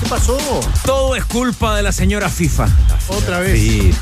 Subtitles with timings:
[0.00, 0.38] ¿Qué pasó?
[0.84, 2.68] Todo es culpa de la señora FIFA.
[3.08, 3.96] Otra vez.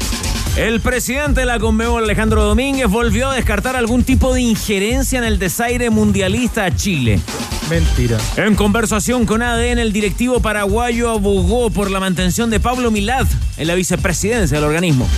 [0.56, 5.24] El presidente de la Conmebol, Alejandro Domínguez, volvió a descartar algún tipo de injerencia en
[5.24, 7.20] el desaire mundialista a Chile.
[7.68, 8.18] Mentira.
[8.36, 13.66] En conversación con ADN, el directivo paraguayo abogó por la mantención de Pablo Milad en
[13.66, 15.08] la vicepresidencia del organismo.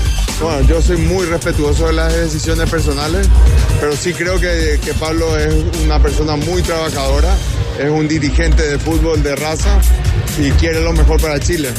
[0.40, 3.28] Bueno, yo soy muy respetuoso de las decisiones personales,
[3.80, 5.54] pero sí creo que, que Pablo es
[5.84, 7.36] una persona muy trabajadora,
[7.78, 9.80] es un dirigente de fútbol de raza
[10.40, 11.72] y quiere lo mejor para Chile.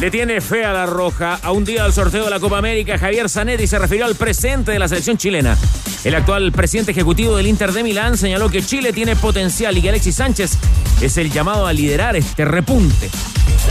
[0.00, 1.38] Le tiene fe a la roja.
[1.42, 4.72] A un día del sorteo de la Copa América, Javier Zanetti se refirió al presente
[4.72, 5.56] de la selección chilena.
[6.04, 9.88] El actual presidente ejecutivo del Inter de Milán señaló que Chile tiene potencial y que
[9.88, 10.58] Alexis Sánchez
[11.00, 13.08] es el llamado a liderar este repunte.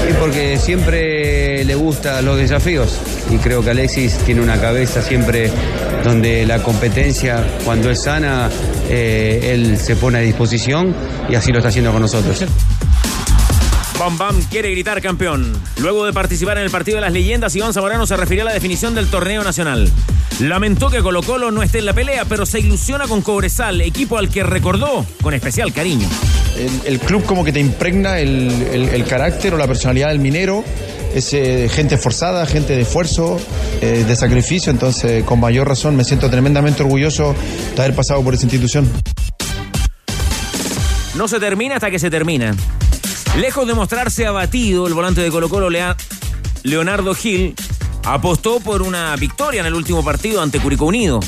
[0.09, 2.99] Y porque siempre le gustan los desafíos.
[3.29, 5.51] Y creo que Alexis tiene una cabeza siempre
[6.03, 8.49] donde la competencia, cuando es sana,
[8.89, 10.93] eh, él se pone a disposición
[11.29, 12.45] y así lo está haciendo con nosotros.
[14.06, 15.52] Bam Bam quiere gritar campeón.
[15.78, 18.53] Luego de participar en el partido de las leyendas, Iván Zamorano se refirió a la
[18.53, 19.89] definición del torneo nacional.
[20.42, 24.20] Lamentó que Colo Colo no esté en la pelea, pero se ilusiona con Cobresal, equipo
[24.20, 26.08] al que recordó con especial cariño.
[26.56, 30.20] El, el club como que te impregna el, el- el carácter o la personalidad del
[30.20, 30.64] minero.
[31.16, 33.39] Es eh, gente esforzada, gente de esfuerzo,
[33.81, 34.72] eh, de sacrificio.
[34.72, 37.33] Entonces, con mayor razón, me siento tremendamente orgulloso
[37.76, 38.88] de haber pasado por esa institución.
[41.16, 42.53] No se termina hasta que se termina.
[43.39, 45.69] Lejos de mostrarse abatido, el volante de Colo Colo,
[46.64, 47.53] Leonardo Gil,
[48.03, 51.20] apostó por una victoria en el último partido ante Curicó Unido.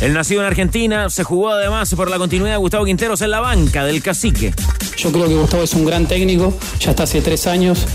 [0.00, 3.40] El nacido en Argentina se jugó además por la continuidad de Gustavo Quinteros en la
[3.40, 4.54] banca del cacique.
[4.96, 7.86] Yo creo que Gustavo es un gran técnico, ya está hace tres años,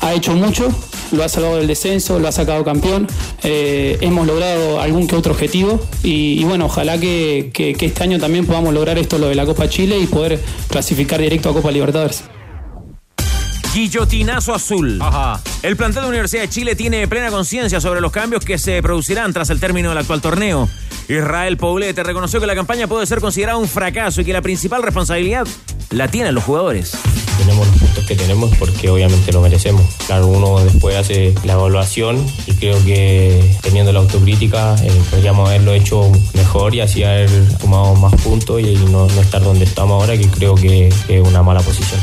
[0.00, 0.68] ha hecho mucho,
[1.12, 3.06] lo ha salvado del descenso, lo ha sacado campeón,
[3.42, 8.46] eh, hemos logrado algún que otro objetivo y, bueno, ojalá que- que este año también
[8.46, 12.24] podamos lograr esto, lo de la Copa Chile y poder clasificar directo a Copa Libertadores.
[13.76, 14.98] Guillotinazo azul.
[15.62, 19.34] El plantel de Universidad de Chile tiene plena conciencia sobre los cambios que se producirán
[19.34, 20.66] tras el término del actual torneo.
[21.10, 24.82] Israel Poblete reconoció que la campaña puede ser considerada un fracaso y que la principal
[24.82, 25.46] responsabilidad
[25.90, 26.96] la tienen los jugadores.
[27.36, 29.82] tenemos los puntos que tenemos porque obviamente lo merecemos.
[30.06, 35.74] Claro, uno después hace la evaluación y creo que teniendo la autocrítica eh, podríamos haberlo
[35.74, 37.28] hecho mejor y así haber
[37.60, 41.28] sumado más puntos y no, no estar donde estamos ahora, que creo que que es
[41.28, 42.00] una mala posición.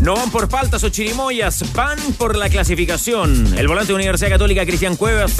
[0.00, 3.56] No van por faltas o chirimoyas, van por la clasificación.
[3.58, 5.36] El volante de Universidad Católica, Cristian Cuevas,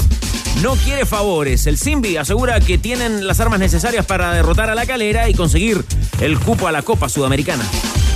[0.61, 1.67] no quiere favores.
[1.67, 5.85] El Simbi asegura que tienen las armas necesarias para derrotar a la calera y conseguir
[6.19, 7.63] el cupo a la Copa Sudamericana.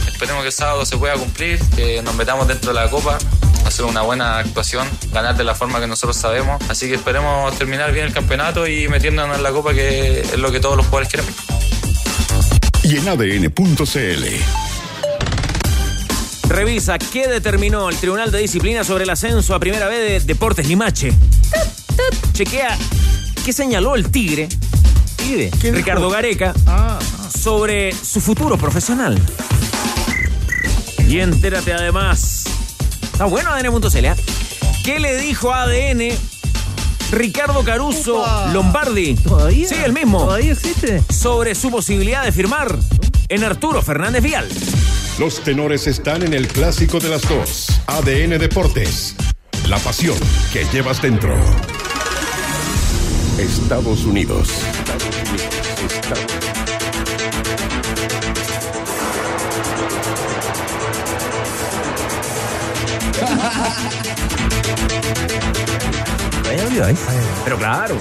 [0.07, 3.17] Esperemos que el sábado se pueda cumplir, que nos metamos dentro de la copa,
[3.65, 6.61] hacer una buena actuación, ganar de la forma que nosotros sabemos.
[6.69, 10.51] Así que esperemos terminar bien el campeonato y metiéndonos en la copa, que es lo
[10.51, 11.33] que todos los jugadores queremos.
[12.83, 14.25] Y en ADN.cl.
[16.51, 20.67] Revisa qué determinó el Tribunal de Disciplina sobre el ascenso a Primera B de Deportes
[20.67, 21.13] Limache.
[22.33, 22.77] Chequea
[23.45, 24.49] qué señaló el Tigre,
[25.15, 26.11] Tigre, ¿Qué Ricardo dijo?
[26.11, 26.99] Gareca, Ah,
[27.41, 29.17] sobre su futuro profesional.
[31.07, 32.43] Y entérate además.
[33.03, 34.05] Está bueno ADN.cl.
[34.05, 34.15] ¿eh?
[34.83, 36.09] ¿Qué le dijo a ADN
[37.11, 38.51] Ricardo Caruso Upa.
[38.53, 39.15] Lombardi?
[39.15, 39.67] ¿Todavía?
[39.67, 40.25] Sí, el mismo.
[40.25, 41.03] ¿Todavía existe?
[41.09, 42.77] Sobre su posibilidad de firmar
[43.29, 44.47] en Arturo Fernández Vial.
[45.19, 47.67] Los tenores están en el clásico de las dos.
[47.87, 49.15] ADN Deportes.
[49.67, 50.17] La pasión
[50.51, 51.35] que llevas dentro.
[53.37, 54.49] Estados Unidos.
[66.49, 66.95] ¿Hay audio ahí?
[67.43, 67.97] Pero claro.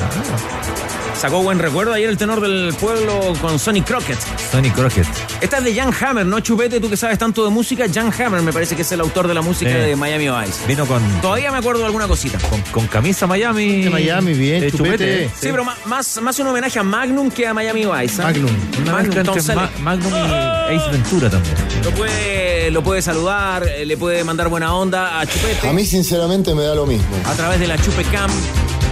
[1.21, 4.19] Sacó buen recuerdo ayer el tenor del pueblo con Sonny Crockett.
[4.51, 5.07] Sonny Crockett.
[5.43, 6.81] Esta es de Jan Hammer, ¿no, Chupete?
[6.81, 7.85] Tú que sabes tanto de música.
[7.93, 9.77] Jan Hammer me parece que es el autor de la música Sí.
[9.77, 10.67] de Miami Vice.
[10.67, 12.39] Vino con, Todavía me acuerdo de alguna cosita.
[12.49, 13.83] con, con camisa Miami.
[13.83, 14.97] De Miami, bien, de chupete.
[14.97, 15.31] chupete.
[15.39, 18.23] Sí, pero más, más un homenaje a Magnum que a Miami Vice.
[18.23, 18.25] ¿ah?
[18.25, 18.51] Magnum.
[18.81, 19.71] Una Magnum, entre Ma-.
[19.83, 21.55] Magnum y Ace Ventura también.
[21.85, 25.85] Lo puede, lo puede saludar, eh, le puede mandar buena onda a Chupete A mí
[25.85, 27.05] sinceramente me da lo mismo.
[27.27, 28.31] a través de la Chupe Cam.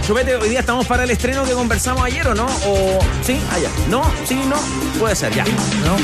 [0.09, 2.47] Chupete, hoy día estamos para el estreno que conversamos ayer, ¿o no?
[2.65, 3.39] ¿O sí?
[3.51, 3.69] Allá.
[3.91, 4.01] ¿No?
[4.25, 4.41] ¿Sí?
[4.49, 4.55] ¿No?
[4.97, 5.43] Puede ser, ya.
[5.85, 5.97] ¿No?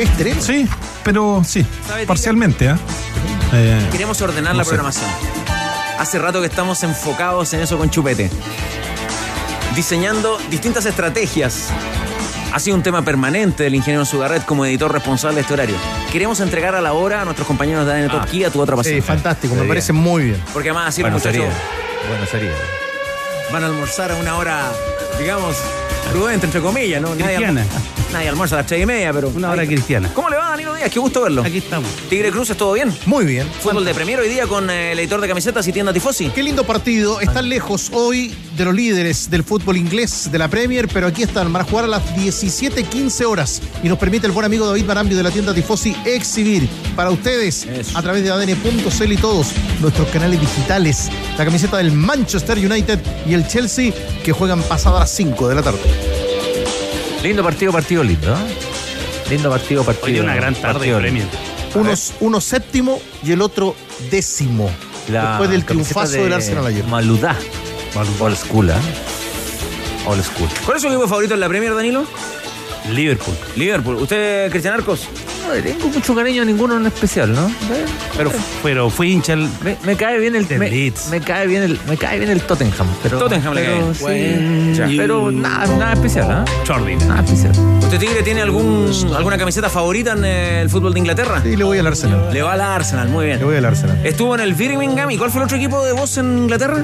[0.00, 0.68] Este, Sí,
[1.02, 1.66] pero sí,
[2.06, 2.66] parcialmente.
[2.66, 2.76] ¿eh?
[3.52, 4.68] Eh, Queremos ordenar no la sé.
[4.68, 5.10] programación.
[5.98, 8.30] Hace rato que estamos enfocados en eso con Chupete.
[9.74, 11.70] Diseñando distintas estrategias.
[12.52, 15.74] Ha sido un tema permanente del ingeniero Sugarret como editor responsable de este horario.
[16.12, 18.76] Queremos entregar a la hora a nuestros compañeros de ADN Top Key a tu otra
[18.76, 18.94] pasión.
[18.94, 20.40] sí, fantástico, me parece muy bien.
[20.52, 22.08] Porque además así Bueno, los muchachos sería.
[22.08, 22.85] Bueno, sería.
[23.52, 24.72] Van a almorzar a una hora,
[25.18, 25.56] digamos,
[26.10, 27.10] prudente, entre comillas, ¿no?
[27.14, 27.62] Nadie, Cristiana.
[27.62, 29.28] alm- nadie almuerza a las tres y media, pero...
[29.28, 30.10] Una hora cristiana.
[30.14, 30.90] ¿Cómo le va, Danilo Díaz?
[30.90, 31.42] Qué gusto verlo.
[31.42, 31.90] Aquí estamos.
[32.08, 32.92] Tigre Cruces, ¿todo bien?
[33.04, 33.46] Muy bien.
[33.60, 36.30] Fútbol de Premier hoy día con eh, el editor de camisetas y tienda Tifosi.
[36.30, 37.20] Qué lindo partido.
[37.20, 41.52] Están lejos hoy de los líderes del fútbol inglés de la Premier, pero aquí están.
[41.52, 43.60] Van a jugar a las 17.15 horas.
[43.82, 47.64] Y nos permite el buen amigo David Marambio de la tienda Tifosi exhibir para ustedes
[47.66, 47.98] Eso.
[47.98, 49.48] a través de ADN.cl y todos
[49.80, 53.92] nuestros canales digitales la camiseta del Manchester United y el Chelsea
[54.24, 56.15] que juegan pasadas las 5 de la tarde.
[57.22, 58.32] Lindo partido, partido lindo.
[58.34, 59.30] ¿eh?
[59.30, 60.06] Lindo partido, partido.
[60.06, 61.26] Hoy una gran tarde partido de Premier.
[61.74, 63.74] Uno, uno séptimo y el otro
[64.10, 64.70] décimo.
[65.08, 66.84] La después del triunfazo de del Arsenal ayer.
[66.84, 67.36] Maludá.
[68.20, 68.74] Old school, ¿eh?
[70.06, 70.48] Old school.
[70.64, 72.04] ¿Cuál es su equipo favorito en la Premier, Danilo?
[72.92, 73.36] Liverpool.
[73.56, 73.96] Liverpool.
[73.96, 75.08] ¿Usted, Cristian Arcos?
[75.46, 77.50] No le tengo mucho cariño a ninguno en especial, ¿no?
[78.16, 78.32] Pero,
[78.62, 81.08] pero fui hincha el- Me, me cae bien el me, Leeds.
[81.10, 84.88] me cae bien el me cae bien el Tottenham, pero Tottenham le pero, cae.
[84.88, 86.44] sí, pero nada, nada especial, ¿ah?
[86.66, 86.96] Jordi.
[86.96, 87.52] Nada especial.
[87.80, 91.40] ¿Usted, Tigre, tiene algún, alguna camiseta favorita en eh, el fútbol de Inglaterra?
[91.42, 92.28] Sí, le voy al Arsenal.
[92.32, 93.44] Le va al Arsenal, muy Le bien.
[93.46, 94.00] voy al Arsenal.
[94.04, 95.10] Estuvo en el Birmingham.
[95.12, 96.82] ¿Y cuál fue el otro equipo de voz en Inglaterra?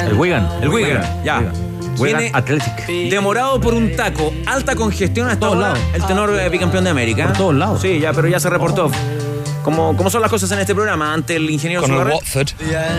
[0.00, 0.48] El Wigan.
[0.62, 1.38] El Wigan, ya.
[1.40, 2.86] Wigan Viene Athletic.
[3.10, 5.78] demorado por un taco, alta congestión hasta Todos lados.
[5.94, 7.26] el tenor eh, bicampeón de América.
[7.28, 7.80] Por todos lados.
[7.82, 8.90] Sí, ya, pero ya se reportó.
[9.62, 11.98] Como, como son las cosas en este programa, ante el ingeniero Con el.
[12.06, 12.48] Watford.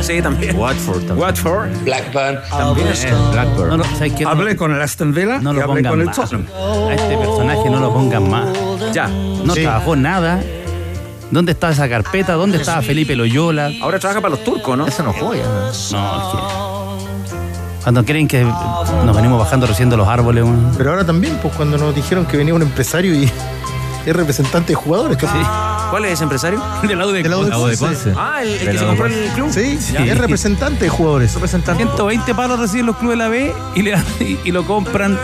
[0.02, 0.58] Sí, también.
[0.58, 1.20] Watford también.
[1.20, 1.70] Watford.
[1.84, 2.40] Blackburn.
[2.50, 3.70] También eh, Blackburn.
[3.70, 6.16] No, lo- Hablé con el Aston Villa no y lo hablé pongan con el más.
[6.16, 6.48] Tottenham.
[6.90, 8.48] A este personaje no lo pongan más.
[8.94, 9.08] Ya.
[9.08, 9.62] No Sí.
[9.62, 10.42] trabajó nada.
[11.30, 12.34] ¿Dónde está esa carpeta?
[12.34, 13.70] ¿Dónde estaba Felipe Loyola?
[13.82, 14.88] Ahora trabaja para los turcos, ¿no?
[14.88, 15.44] Eso no joya.
[15.44, 15.62] ¿no?
[15.62, 16.75] No, es que.
[17.86, 20.74] Cuando creen que nos venimos bajando recién de los árboles, weón.
[20.78, 23.26] Pero ahora también, pues cuando nos dijeron que venía un empresario y
[24.06, 25.18] es representante de jugadores.
[25.92, 26.60] ¿Cuál es ese empresario?
[26.82, 27.24] Del lado de
[27.78, 28.12] Conce.
[28.18, 29.26] Ah, el, que la se compró Conce.
[29.26, 29.50] el club.
[29.52, 29.96] Sí, Sí.
[29.98, 31.32] es representante de jugadores.
[31.40, 35.16] 120 palos reciben los clubes de la B y, le, y, y lo compran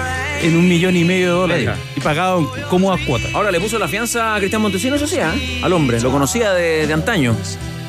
[0.43, 1.69] en un millón y medio de dólares.
[1.95, 3.33] Y pagado en cómodas cuotas.
[3.33, 5.61] Ahora le puso la fianza a Cristian Montesino, eso sí, ¿eh?
[5.63, 5.99] al hombre.
[5.99, 7.35] Lo conocía de, de antaño.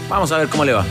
[0.08, 0.84] Vamos a ver cómo le va.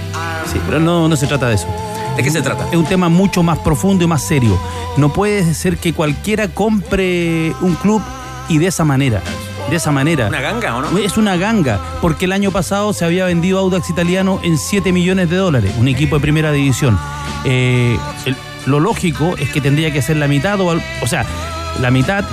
[0.51, 1.67] Sí, pero no, no se trata de eso.
[2.15, 2.67] ¿De qué se trata?
[2.69, 4.57] Es un tema mucho más profundo y más serio.
[4.97, 8.01] No puede ser que cualquiera compre un club
[8.49, 9.21] y de esa manera.
[9.69, 10.27] De esa manera.
[10.27, 10.97] ¿Una ganga o no?
[10.97, 15.29] Es una ganga, porque el año pasado se había vendido Audax Italiano en 7 millones
[15.29, 16.99] de dólares, un equipo de primera división.
[17.45, 18.35] Eh, el-
[18.65, 20.67] lo lógico es que tendría que ser la mitad, o,
[21.01, 21.25] o sea,
[21.79, 22.25] la mitad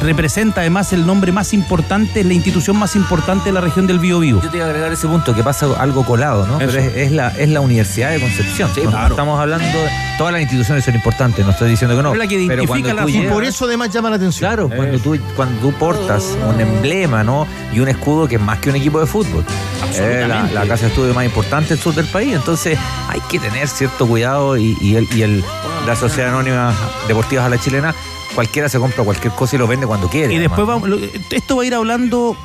[0.00, 4.18] representa además el nombre más importante, la institución más importante de la región del Bío
[4.20, 4.40] Bío.
[4.42, 6.58] Yo te iba a agregar ese punto, que pasa algo colado, ¿no?
[6.58, 8.70] Pero es, es la, es la Universidad de Concepción.
[8.74, 9.14] Sí, claro.
[9.14, 9.88] Estamos hablando, de,
[10.18, 12.12] todas las instituciones son importantes, no estoy diciendo que no.
[12.12, 14.48] Es la que identifica la Y por eso además llama la atención.
[14.48, 17.46] Claro, cuando tú, cuando tú portas un emblema, ¿no?
[17.72, 19.44] Y un escudo que es más que un equipo de fútbol.
[19.46, 20.54] Es la, Absolutamente.
[20.54, 22.34] la casa de estudio más importante del sur del país.
[22.34, 22.78] Entonces
[23.08, 25.44] hay que tener cierto cuidado y, y el, y el-
[25.86, 26.74] la Sociedad Anónima
[27.06, 27.94] Deportivas a la Chilena,
[28.36, 30.32] cualquiera se compra cualquier cosa y lo vende cuando quiere.
[30.32, 30.88] Y después vamos,
[31.32, 32.36] esto va a ir hablando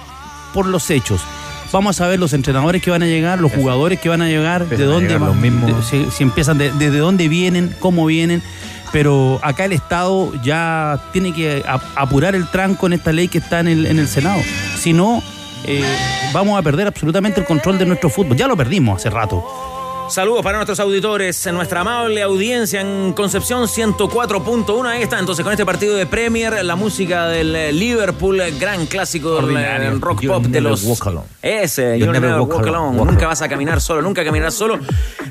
[0.56, 1.22] por los hechos.
[1.72, 4.64] Vamos a ver los entrenadores que van a llegar, los jugadores que van a llegar,
[4.64, 5.92] Empiezan de dónde llegar van- los mismos.
[5.92, 8.42] de- si, si empiezan, de- desde dónde vienen, cómo vienen.
[8.92, 13.38] Pero acá el Estado ya tiene que ap- apurar el tranco en esta ley que
[13.38, 14.42] está en el, en el Senado.
[14.78, 15.24] Si no,
[15.64, 15.82] eh,
[16.34, 18.36] vamos a perder absolutamente el control de nuestro fútbol.
[18.36, 19.46] Ya lo perdimos hace rato.
[20.12, 24.86] Saludos para nuestros auditores, en nuestra amable audiencia en Concepción 104.1.
[24.86, 28.88] Ahí está, entonces con este partido de Premier, la música del eh, Liverpool, eh, gran
[28.88, 30.84] clásico del eh, rock You'll pop de los.
[30.84, 31.28] walk alone.
[31.42, 32.78] Ese, You'll never never walk walk alone.
[32.78, 33.00] alone.
[33.00, 34.80] Walk Nunca vas a caminar solo, nunca caminarás solo.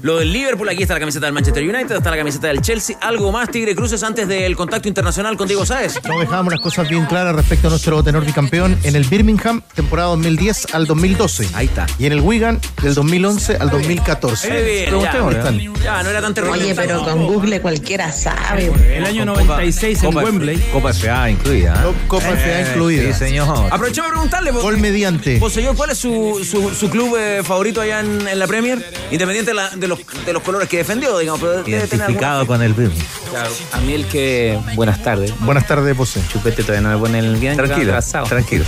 [0.00, 2.96] Lo del Liverpool, aquí está la camiseta del Manchester United, está la camiseta del Chelsea.
[3.02, 6.00] Algo más, Tigre Cruces, antes del contacto internacional con Diego Sáez.
[6.08, 10.08] No dejábamos las cosas bien claras respecto a nuestro tenor bicampeón en el Birmingham, temporada
[10.08, 11.50] 2010 al 2012.
[11.52, 11.86] Ahí está.
[11.98, 14.69] Y en el Wigan, del 2011 al 201014.
[14.70, 16.60] Bien, ya, no era tan terrible.
[16.62, 18.70] Oye, pero con Google cualquiera sabe.
[18.96, 20.58] El año 96 en Wembley.
[20.72, 21.74] Copa FA incluida.
[21.86, 21.92] ¿eh?
[22.06, 23.12] Copa FA incluida.
[23.12, 23.48] Sí, señor.
[23.70, 25.38] Aprovechemos de preguntarle, Gol mediante.
[25.38, 28.84] vos, señor, ¿cuál es su, su, su club eh, favorito allá en, en la Premier?
[29.10, 31.40] Independiente de, la- de los, de los colores que defendió, digamos.
[31.40, 33.06] Pero Identificado con el Birmingham.
[33.30, 34.58] Claro, a mí el que.
[34.74, 35.32] Buenas tardes.
[35.40, 36.20] Buenas tardes, José.
[36.32, 37.56] Chupete todavía no me pone el bien.
[37.56, 38.26] Tranquilo, atrasado.
[38.26, 38.64] tranquilo.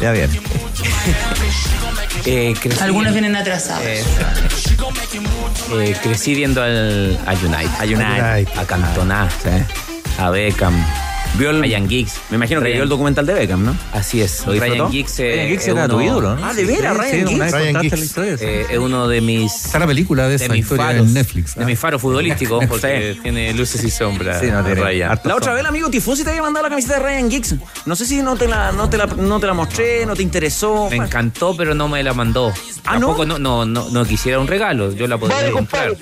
[0.00, 0.30] Ya bien.
[2.26, 3.82] Eh, Algunos vienen atrasados.
[3.86, 4.04] eh,
[5.12, 7.70] eh, crecí viendo al, a United.
[7.78, 8.58] A United.
[8.58, 9.28] A Cantona.
[9.30, 9.50] ¿sí?
[10.18, 10.74] A Beckham.
[11.38, 12.20] Vio el, Ryan Giggs.
[12.28, 13.76] me imagino que Ryan- vio el documental de Beckham, ¿no?
[13.92, 14.44] Así es.
[14.46, 14.74] ¿Lo disfrutó?
[14.74, 16.44] Ryan Giggs, eh, Ryan Giggs es era uno- tu ídolo, ¿no?
[16.44, 17.52] Ah, de veras, Ryan sí, Giggs.
[17.52, 17.98] Ryan Giggs.
[17.98, 18.36] la historia.
[18.38, 18.44] sí.
[18.44, 21.54] eh, es uno de mis Está la película de de esa historia faros en Netflix.
[21.54, 24.40] de mis faros futbolísticos porque tiene luces y sombras.
[24.40, 25.20] Sí, no tiene Ryan.
[25.24, 27.54] La otra vez el amigo Tifosi te había mandado la camiseta de Ryan Giggs.
[27.86, 30.22] No sé si no te la, no te la, no te la mostré, no te
[30.22, 30.88] interesó.
[30.90, 32.52] Me encantó, pero no me la mandó.
[32.84, 33.06] ¿Ah, no?
[33.06, 34.92] Tampoco no, no, no, no quisiera un regalo.
[34.94, 35.96] Yo la podría comprar.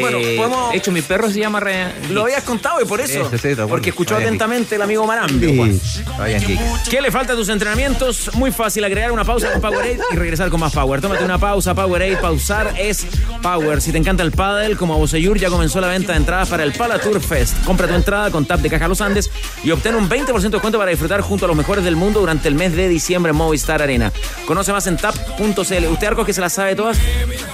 [0.00, 1.92] Bueno, Eh, podemos- De hecho, mi perro se llama Ryan.
[2.10, 3.30] Lo habías contado y por eso.
[3.68, 5.48] Porque escuchó Ryan atentamente el amigo Marambio.
[5.50, 6.04] Sí.
[6.46, 6.88] Giggs.
[6.90, 8.30] ¿Qué le falta a tus entrenamientos?
[8.34, 11.00] Muy fácil, agregar una pausa con Powerade y regresar con más Power.
[11.00, 12.16] Tómate una pausa, Powerade.
[12.16, 13.06] Pausar es
[13.42, 13.80] Power.
[13.80, 16.62] Si te encanta el pádel, como a Boseyur, ya comenzó la venta de entradas para
[16.64, 17.64] el Pala Tour Fest.
[17.64, 19.30] Compra tu entrada con Tap de Caja Los Andes
[19.64, 22.48] y obtén un 20% de descuento para disfrutar junto a los mejores del mundo durante
[22.48, 24.12] el mes de diciembre en Movistar Arena.
[24.46, 25.86] Conoce más en tap.cl.
[25.86, 26.98] Usted, Arcos, que se la sabe todas.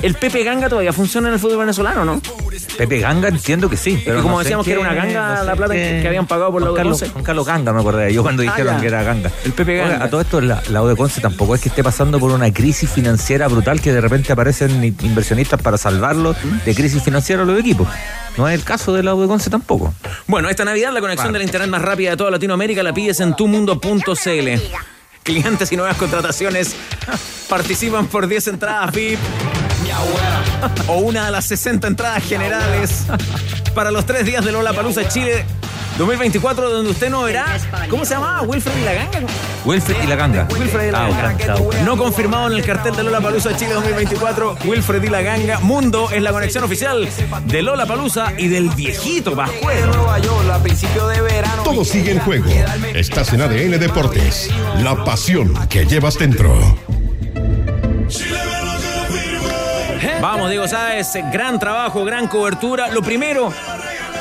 [0.03, 2.21] ¿El Pepe Ganga todavía funciona en el fútbol venezolano, no?
[2.79, 4.01] Pepe Ganga entiendo que sí.
[4.05, 6.09] Pero como no sé decíamos que era una ganga no sé la plata qué- que
[6.09, 7.13] habían pagado por la de Carlos, Conce.
[7.13, 8.81] Juan Carlos Ganga me acordé yo cuando Ah, dijeron ya.
[8.81, 9.31] que era Ganga.
[9.45, 10.05] El Pepe Oiga, Ganga.
[10.07, 12.53] a todo esto la, la U de Conce tampoco es que esté pasando por una
[12.53, 17.59] crisis financiera brutal que de repente aparecen inversionistas para salvarlo de crisis financiera a los
[17.61, 17.87] equipos.
[18.37, 19.95] No es el caso de la U de Conce tampoco.
[20.27, 23.21] Bueno, esta Navidad la conexión de la internet más rápida de toda Latinoamérica la pides
[23.21, 24.49] en tumundo.cl.
[25.23, 26.75] Clientes y nuevas contrataciones
[27.49, 29.19] participan por 10 entradas VIP
[30.89, 33.05] o una de las 60 entradas generales
[33.75, 35.45] para los tres días de Lola Palusa Chile
[35.99, 37.47] 2024, donde usted no verá.
[37.89, 38.43] ¿Cómo se llamaba?
[38.43, 39.21] Wilfred y la Ganga.
[39.65, 40.49] Wilfred y la Ganga.
[40.51, 41.55] Wilfred y la Ah, Ganga.
[41.85, 44.59] No confirmado en el cartel de Lola Palusa Chile 2024.
[44.65, 45.61] Wilfred y la Ganga.
[45.61, 47.09] Mundo es la conexión oficial
[47.47, 49.93] de Lola Palusa y del viejito Pascuero.
[51.63, 52.51] Todo sigue en juego.
[52.93, 54.51] Estás en ADN Deportes.
[54.83, 56.77] La pasión que llevas dentro.
[60.35, 62.89] Vamos, Diego Sáez, gran trabajo, gran cobertura.
[62.89, 63.53] Lo primero,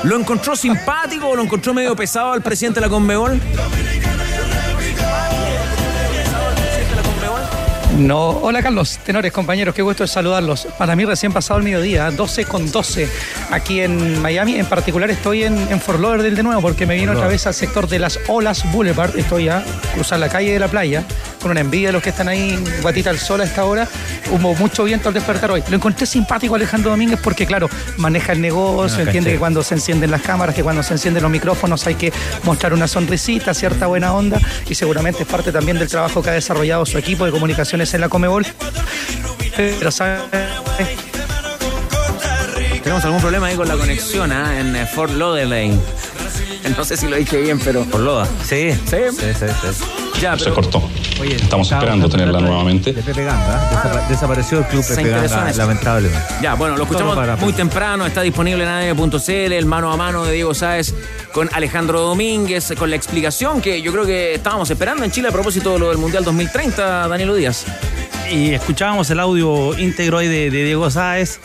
[0.03, 3.41] ¿lo encontró simpático o lo encontró medio pesado al presidente de la Conmebol?
[7.97, 10.67] No, hola Carlos, tenores, compañeros, qué gusto de saludarlos.
[10.77, 13.09] Para mí recién pasado el mediodía, 12 con 12,
[13.49, 14.59] aquí en Miami.
[14.59, 17.55] En particular estoy en, en Fort Lauderdale de nuevo porque me vino otra vez al
[17.55, 19.17] sector de las Olas Boulevard.
[19.17, 19.63] Estoy a
[19.95, 21.03] cruzar la calle de la playa
[21.43, 23.87] con una envidia de los que están ahí guatita al sol a esta hora.
[24.31, 25.61] Hubo mucho viento al despertar hoy.
[25.69, 29.61] Lo encontré simpático a Alejandro Domínguez porque, claro, maneja el negocio, Ah, entiende que cuando
[29.61, 32.11] se encienden las cámaras, que cuando se encienden los micrófonos hay que
[32.43, 36.33] mostrar una sonrisita, cierta buena onda y seguramente es parte también del trabajo que ha
[36.33, 38.45] desarrollado su equipo de comunicaciones en la Comebol.
[39.55, 40.19] Pero sabe,
[42.81, 44.59] Tenemos algún problema ahí con la conexión ¿ah?
[44.59, 45.77] en eh, Fort Lauderdale.
[46.77, 47.83] No sé si lo dije bien, pero.
[47.83, 48.27] Por Loda.
[48.43, 48.71] Sí.
[48.89, 48.97] ¿Sí?
[49.11, 50.02] Sí, sí, sí.
[50.23, 50.81] Ya, Se cortó.
[51.19, 52.93] Oye, Estamos esperando tenerla de- nuevamente.
[52.93, 53.55] De Pepe Ganga.
[53.57, 53.75] ¿eh?
[53.75, 55.11] Desapa- desapareció el club Se Pepe
[55.57, 56.17] lamentablemente.
[56.41, 60.23] Ya, bueno, lo escuchamos para- muy temprano, está disponible en ADN.cl, el mano a mano
[60.23, 60.93] de Diego Sáez
[61.33, 65.31] con Alejandro Domínguez, con la explicación que yo creo que estábamos esperando en Chile a
[65.31, 67.65] propósito de lo del Mundial 2030, Danilo Díaz.
[68.31, 71.39] Y escuchábamos el audio íntegro ahí de, de Diego Sáez,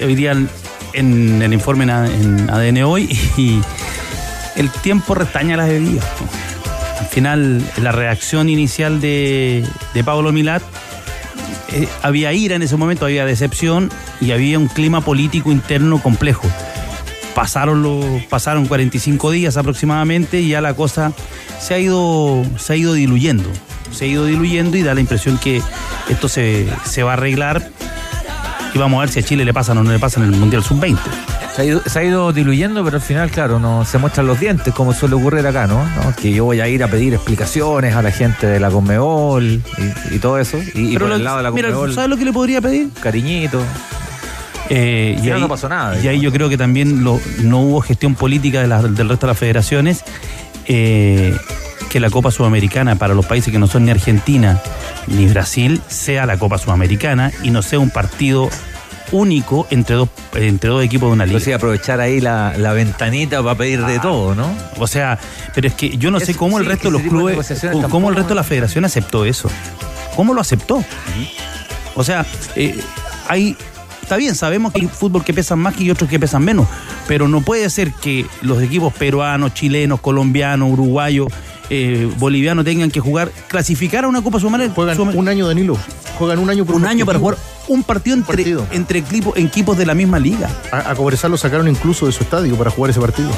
[0.00, 0.48] hoy día en,
[0.94, 3.04] en el informe en ADN hoy,
[3.36, 3.60] y
[4.56, 6.06] el tiempo restaña las bebidas.
[7.02, 10.62] Al final, la reacción inicial de, de Pablo Milat,
[11.72, 13.90] eh, había ira en ese momento, había decepción
[14.20, 16.48] y había un clima político interno complejo.
[17.34, 21.12] Pasaron, los, pasaron 45 días aproximadamente y ya la cosa
[21.60, 23.50] se ha ido, se ha ido diluyendo.
[23.90, 25.60] Se ha ido diluyendo y da la impresión que
[26.08, 27.68] esto se, se va a arreglar
[28.74, 30.38] y vamos a ver si a Chile le pasan o no le pasan en el
[30.38, 30.98] Mundial Sub-20.
[31.54, 34.40] Se ha, ido, se ha ido diluyendo, pero al final, claro, no se muestran los
[34.40, 35.84] dientes, como suele ocurrir acá, ¿no?
[35.84, 36.16] ¿No?
[36.16, 39.62] Que yo voy a ir a pedir explicaciones a la gente de la Conmebol y,
[40.14, 40.58] y todo eso.
[40.74, 42.62] Y, y por lo- el lado de la mira, Conmebol, ¿sabes lo que le podría
[42.62, 42.88] pedir?
[43.02, 43.60] cariñito.
[44.70, 47.80] Eh, Al final no pasó nada, Y ahí yo creo que también lo- no hubo
[47.82, 50.04] gestión política de la- del resto de las federaciones.
[50.66, 51.36] eh,
[51.90, 54.58] que la Copa Sudamericana para los países que no son ni Argentina
[55.08, 58.48] ni Brasil sea la Copa Sudamericana y no sea un partido
[59.12, 61.36] único entre dos, entre dos equipos de una liga.
[61.38, 64.52] Entonces aprovechar ahí la, la ventanita para pedir de todo, ¿no?
[64.78, 65.18] O sea,
[65.54, 67.88] pero es que yo no sé cómo el sí, resto de los de clubes, o
[67.88, 69.48] cómo el resto de la federación aceptó eso.
[70.16, 70.84] ¿Cómo lo aceptó?
[71.94, 72.26] O sea,
[72.56, 72.78] eh,
[73.28, 73.56] hay,
[74.02, 76.66] está bien, sabemos que hay fútbol que pesan más y otros que pesan menos,
[77.06, 81.28] pero no puede ser que los equipos peruanos, chilenos, colombianos, uruguayos,
[81.74, 84.74] eh, bolivianos tengan que jugar, clasificar a una Copa Sudamericana.
[84.74, 85.78] Juegan un año, Danilo.
[86.18, 88.66] Juegan un año por un año para jugar un partido entre, partido.
[88.72, 90.50] entre equipos, equipos de la misma liga.
[90.70, 93.30] A, a Cobresal lo sacaron incluso de su estadio para jugar ese partido.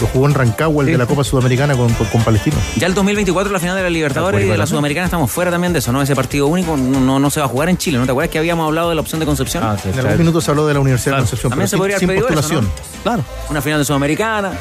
[0.00, 2.56] Lo jugó en Rancagua, el de la Copa Sudamericana con, con Palestino.
[2.76, 5.72] Ya el 2024, la final de la Libertadores y de la Sudamericana, estamos fuera también
[5.74, 6.00] de eso, ¿no?
[6.02, 8.38] Ese partido único no, no, se va a jugar en Chile, ¿no te acuerdas que
[8.38, 9.62] habíamos hablado de la opción de Concepción?
[9.62, 10.08] Ah, sí, En claro.
[10.08, 12.10] algún minuto se habló de la Universidad de Concepción, También pero se sin, podría sin
[12.10, 12.64] haber pedido eso, postulación.
[12.96, 13.02] ¿no?
[13.02, 13.24] Claro.
[13.50, 14.52] Una final de Sudamericana.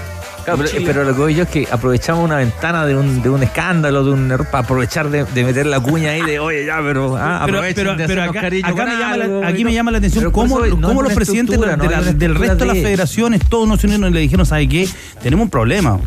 [0.44, 3.42] Claro, pero, lo que voy yo es que aprovechamos una ventana de un, de un
[3.44, 6.80] escándalo, de un error, para aprovechar de, de meter la cuña ahí de, oye, ya,
[6.84, 9.24] pero, ah, Pero, aprovechen pero- de pero hacernos acá, cariño acá con me llama la,
[9.26, 11.84] algo, aquí me llama la atención cómo, eso cómo los presidentes de la- no
[12.14, 14.88] del resto de las federaciones, todos nos unieron y le dijeron, ¿sabe qué?
[15.22, 16.00] Tenemos un problema.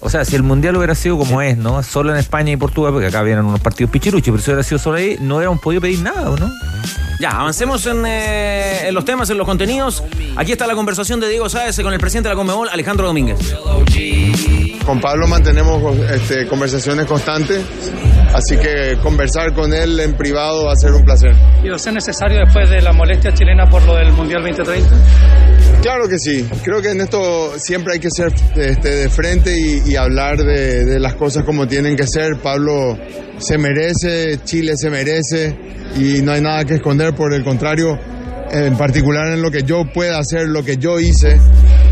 [0.00, 1.82] O sea, si el mundial hubiera sido como es, ¿no?
[1.82, 4.78] Solo en España y Portugal, porque acá vienen unos partidos pichiruchos, pero si hubiera sido
[4.78, 6.48] solo ahí, no hubiéramos podido pedir nada, ¿o no?
[7.20, 10.04] Ya, avancemos en, eh, en los temas, en los contenidos.
[10.36, 13.38] Aquí está la conversación de Diego Sáez con el presidente de la Conmebol, Alejandro Domínguez.
[14.86, 17.62] Con Pablo mantenemos este, conversaciones constantes,
[18.32, 21.34] así que conversar con él en privado va a ser un placer.
[21.62, 25.57] ¿Y va a ser necesario después de la molestia chilena por lo del Mundial 2030?
[25.88, 29.82] Claro que sí, creo que en esto siempre hay que ser este, de frente y,
[29.86, 32.36] y hablar de, de las cosas como tienen que ser.
[32.42, 32.98] Pablo
[33.38, 35.56] se merece, Chile se merece
[35.96, 37.98] y no hay nada que esconder, por el contrario,
[38.50, 41.40] en particular en lo que yo pueda hacer, lo que yo hice,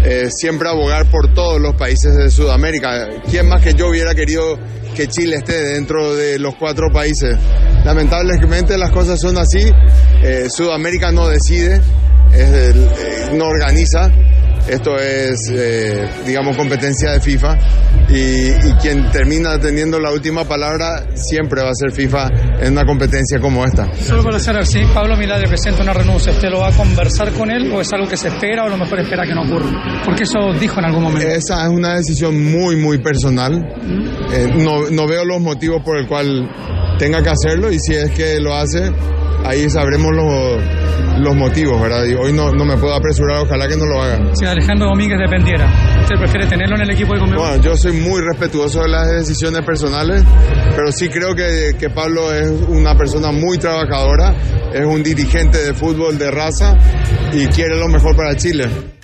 [0.05, 3.09] eh, siempre abogar por todos los países de Sudamérica.
[3.31, 4.59] ¿Quién más que yo hubiera querido
[4.95, 7.35] que Chile esté dentro de los cuatro países?
[7.83, 9.71] Lamentablemente las cosas son así,
[10.23, 11.81] eh, Sudamérica no decide,
[12.33, 14.11] es del- eh, no organiza,
[14.69, 17.57] esto es, eh, digamos, competencia de FIFA
[18.09, 22.29] y, y quien termina teniendo la última palabra siempre va a ser FIFA
[22.61, 23.89] en una competencia como esta.
[23.95, 27.31] Solo para cerrar, si Pablo Milad le presenta una renuncia, ¿usted lo va a conversar
[27.33, 29.43] con él o es algo que se espera o a lo mejor espera que no
[29.43, 30.03] ocurra?
[30.05, 31.29] Porque eso dijo en algún momento.
[31.29, 33.55] Esa es una decisión muy, muy personal.
[34.33, 36.49] Eh, no, no veo los motivos por el cual
[36.99, 38.91] tenga que hacerlo y si es que lo hace,
[39.45, 40.63] ahí sabremos los,
[41.21, 42.05] los motivos, ¿verdad?
[42.05, 44.19] Y hoy no, no me puedo apresurar, ojalá que no lo haga.
[44.35, 45.67] Si Alejandro Domínguez dependiera,
[46.03, 47.47] ¿usted prefiere tenerlo en el equipo de Conmebol?
[47.47, 50.23] Bueno, yo soy muy respetuoso de las decisiones personales,
[50.75, 54.35] pero sí creo que, que Pablo es una persona muy trabajadora,
[54.73, 56.77] es un dirigente de fútbol de raza
[57.33, 58.96] y quiere lo mejor para Chile.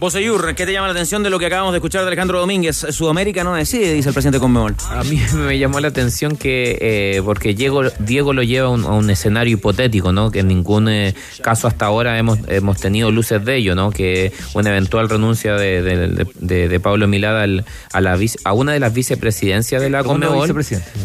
[0.00, 2.76] Boseyur, ¿qué te llama la atención de lo que acabamos de escuchar de Alejandro Domínguez?
[2.90, 4.74] Sudamérica no decide, dice el presidente Conmebol.
[4.90, 8.84] A mí me llamó la atención que, eh, porque Diego, Diego lo lleva a un,
[8.84, 10.30] a un escenario hipotético, ¿no?
[10.30, 13.90] Que en ningún eh, caso hasta ahora hemos, hemos tenido luces de ello, ¿no?
[13.90, 18.38] Que una eventual renuncia de, de, de- de- de Pablo Milada al- a, la vice-
[18.44, 20.48] a una de las vicepresidencias de la Conmebol.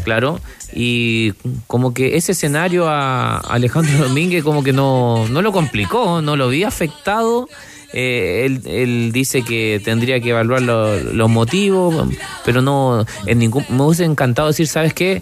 [0.04, 0.42] Claro.
[0.74, 1.34] Y
[1.68, 6.50] como que ese escenario a Alejandro Domínguez como que no, no lo complicó, no lo
[6.50, 7.48] vi afectado.
[7.94, 12.08] Eh, él, él dice que tendría que evaluar lo- los motivos,
[12.46, 15.22] pero no, en ningún, me hubiese encantado decir, ¿sabes qué?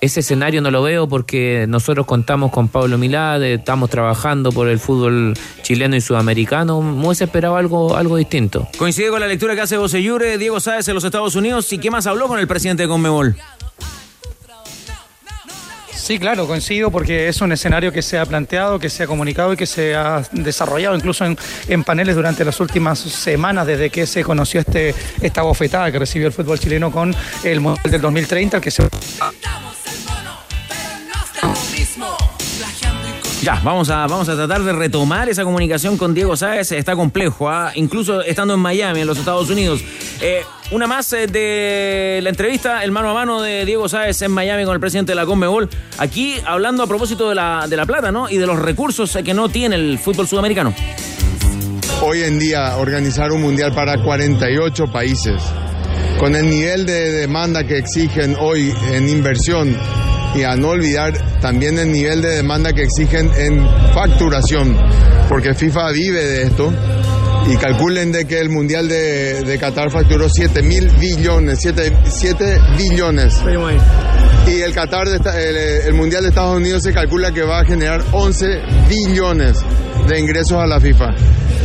[0.00, 4.68] Ese escenario no lo veo porque nosotros contamos con Pablo Milad, eh, estamos trabajando por
[4.68, 6.82] el fútbol chileno y sudamericano.
[6.82, 8.68] Me hubiese esperado algo, algo distinto.
[8.76, 11.72] Coincide con la lectura que hace Boseyur, eh, Diego Sáez en los Estados Unidos.
[11.72, 13.34] ¿Y qué más habló con el presidente de Conmebol?
[15.96, 19.52] Sí, claro, coincido porque es un escenario que se ha planteado, que se ha comunicado
[19.52, 24.06] y que se ha desarrollado incluso en, en paneles durante las últimas semanas desde que
[24.06, 28.56] se conoció este, esta bofetada que recibió el fútbol chileno con el Mundial del 2030,
[28.58, 28.88] el que se...
[33.44, 36.72] Ya, vamos a, vamos a tratar de retomar esa comunicación con Diego Sáez.
[36.72, 37.72] Está complejo, ¿ah?
[37.74, 39.84] incluso estando en Miami, en los Estados Unidos.
[40.22, 44.30] Eh, una más eh, de la entrevista, el mano a mano de Diego Sáez en
[44.30, 45.68] Miami con el presidente de la Conmebol.
[45.98, 48.30] Aquí hablando a propósito de la, de la plata, ¿no?
[48.30, 50.72] Y de los recursos eh, que no tiene el fútbol sudamericano.
[52.00, 55.42] Hoy en día organizar un mundial para 48 países,
[56.18, 59.76] con el nivel de demanda que exigen hoy en inversión
[60.34, 64.76] y a no olvidar también el nivel de demanda que exigen en facturación,
[65.28, 66.72] porque FIFA vive de esto.
[67.46, 72.58] Y calculen de que el Mundial de, de Qatar facturó 7 mil billones, 7, 7
[72.78, 73.42] billones.
[74.46, 78.02] Y el Qatar, de el Mundial de Estados Unidos se calcula que va a generar
[78.12, 78.46] 11
[78.88, 79.58] billones
[80.08, 81.14] de ingresos a la FIFA.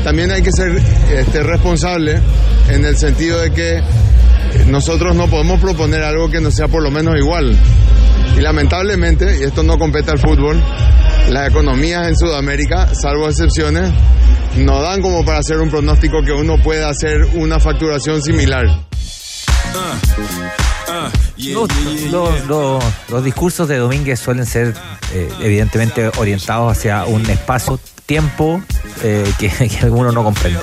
[0.03, 0.81] También hay que ser
[1.13, 2.19] este, responsable
[2.69, 3.81] en el sentido de que
[4.67, 7.57] nosotros no podemos proponer algo que no sea por lo menos igual.
[8.39, 10.63] Y lamentablemente, y esto no compete al fútbol,
[11.27, 13.91] las economías en Sudamérica, salvo excepciones,
[14.55, 18.65] no dan como para hacer un pronóstico que uno pueda hacer una facturación similar.
[23.09, 24.73] Los, discursos de Domínguez suelen ser
[25.13, 28.61] eh, evidentemente orientados hacia un espacio, tiempo
[29.03, 30.59] eh, que, que alguno no comprende.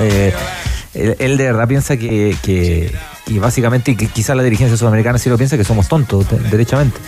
[0.00, 0.32] Eh,
[0.94, 2.92] él, de verdad piensa que, que-
[3.28, 6.98] y básicamente que quizá la dirigencia sudamericana sí lo piensa que somos tontos, de- derechamente.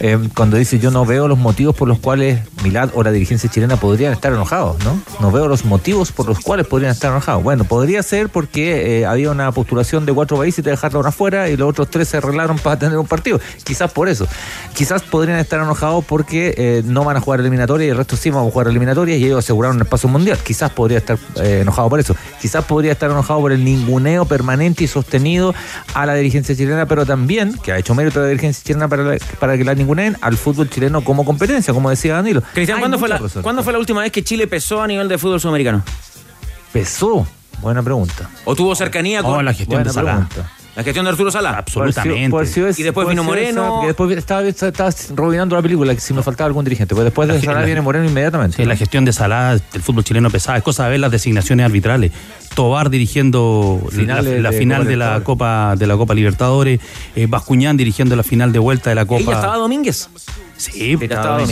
[0.00, 3.50] Eh, cuando dice yo no veo los motivos por los cuales Milad o la dirigencia
[3.50, 5.00] chilena podrían estar enojados, ¿no?
[5.20, 7.42] No veo los motivos por los cuales podrían estar enojados.
[7.42, 11.48] Bueno, podría ser porque eh, había una postulación de cuatro países y te dejaron afuera
[11.48, 13.40] y los otros tres se arreglaron para tener un partido.
[13.64, 14.26] Quizás por eso.
[14.74, 18.30] Quizás podrían estar enojados porque eh, no van a jugar eliminatoria y el resto sí
[18.30, 20.38] van a jugar eliminatoria y ellos aseguraron un espacio mundial.
[20.44, 22.14] Quizás podría estar enojado por eso.
[22.40, 25.54] Quizás podría estar enojado enojado por el ninguneo permanente y sostenido
[25.94, 29.16] a la dirigencia chilena, pero también, que ha hecho mérito la dirigencia chilena para, la-
[29.40, 32.42] para que la ninguneen, al fútbol chileno como competencia, como decía Danilo.
[32.52, 33.42] Cristian, ¿cuándo fue, la, muchas razones.
[33.44, 35.82] ¿cuándo fue la última vez que Chile pesó a nivel de fútbol sudamericano?
[36.72, 37.26] Pesó.
[37.60, 38.28] Buena pregunta.
[38.44, 40.12] ¿O tuvo cercanía con Oh, la gestión Buena de Salah.
[40.28, 40.50] pregunta.
[40.74, 41.50] la gestión de Arturo Sala?
[41.58, 42.30] Absolutamente.
[42.30, 43.80] Por si- por si es- Y después vino Moreno.
[43.82, 46.94] que después estaba, estaba robinando la película, que si me faltaba algún dirigente.
[46.94, 48.56] Pues después de la- viene Moreno inmediatamente.
[48.56, 51.66] Sí, la gestión de Salah, el fútbol chileno pesada, es cosa de ver las designaciones
[51.66, 52.10] arbitrales.
[52.54, 55.20] Tobar dirigiendo la- Finales la, de final Copa de la.
[55.24, 56.80] Copa de la Copa Libertadores,
[57.16, 59.56] eh, Bascuñán dirigiendo la final de vuelta de la ¿Y ya estaba Copa.
[59.58, 60.08] Domínguez?
[60.62, 60.96] Sí, sí.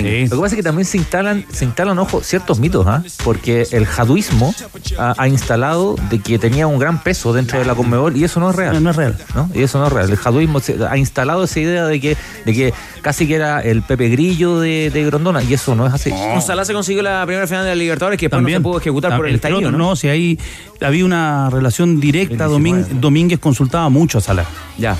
[0.02, 0.30] Domínguez.
[0.30, 3.02] Lo que pasa es que también se instalan, se instalan, ojo, ciertos mitos, ¿ah?
[3.24, 4.54] porque el jaduismo
[4.98, 8.40] ha, ha instalado de que tenía un gran peso dentro de la Conmebol y eso
[8.40, 8.74] no es real.
[8.74, 9.18] No, no es real.
[9.34, 9.50] ¿no?
[9.54, 10.10] Y eso no es real.
[10.10, 13.82] El jaduismo se- ha instalado esa idea de que, de que casi que era el
[13.82, 16.10] Pepe Grillo de, de Grondona y eso no es así.
[16.10, 19.16] Con Salah se consiguió la primera final de la Libertadores que no se pudo ejecutar
[19.16, 19.78] por el estallido, ¿no?
[19.78, 20.38] no, si ahí
[20.80, 22.82] había una relación directa, 19.
[22.84, 24.44] Domín- Domínguez consultaba mucho a Salah.
[24.78, 24.96] Ya.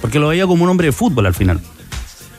[0.00, 1.60] Porque lo veía como un hombre de fútbol al final.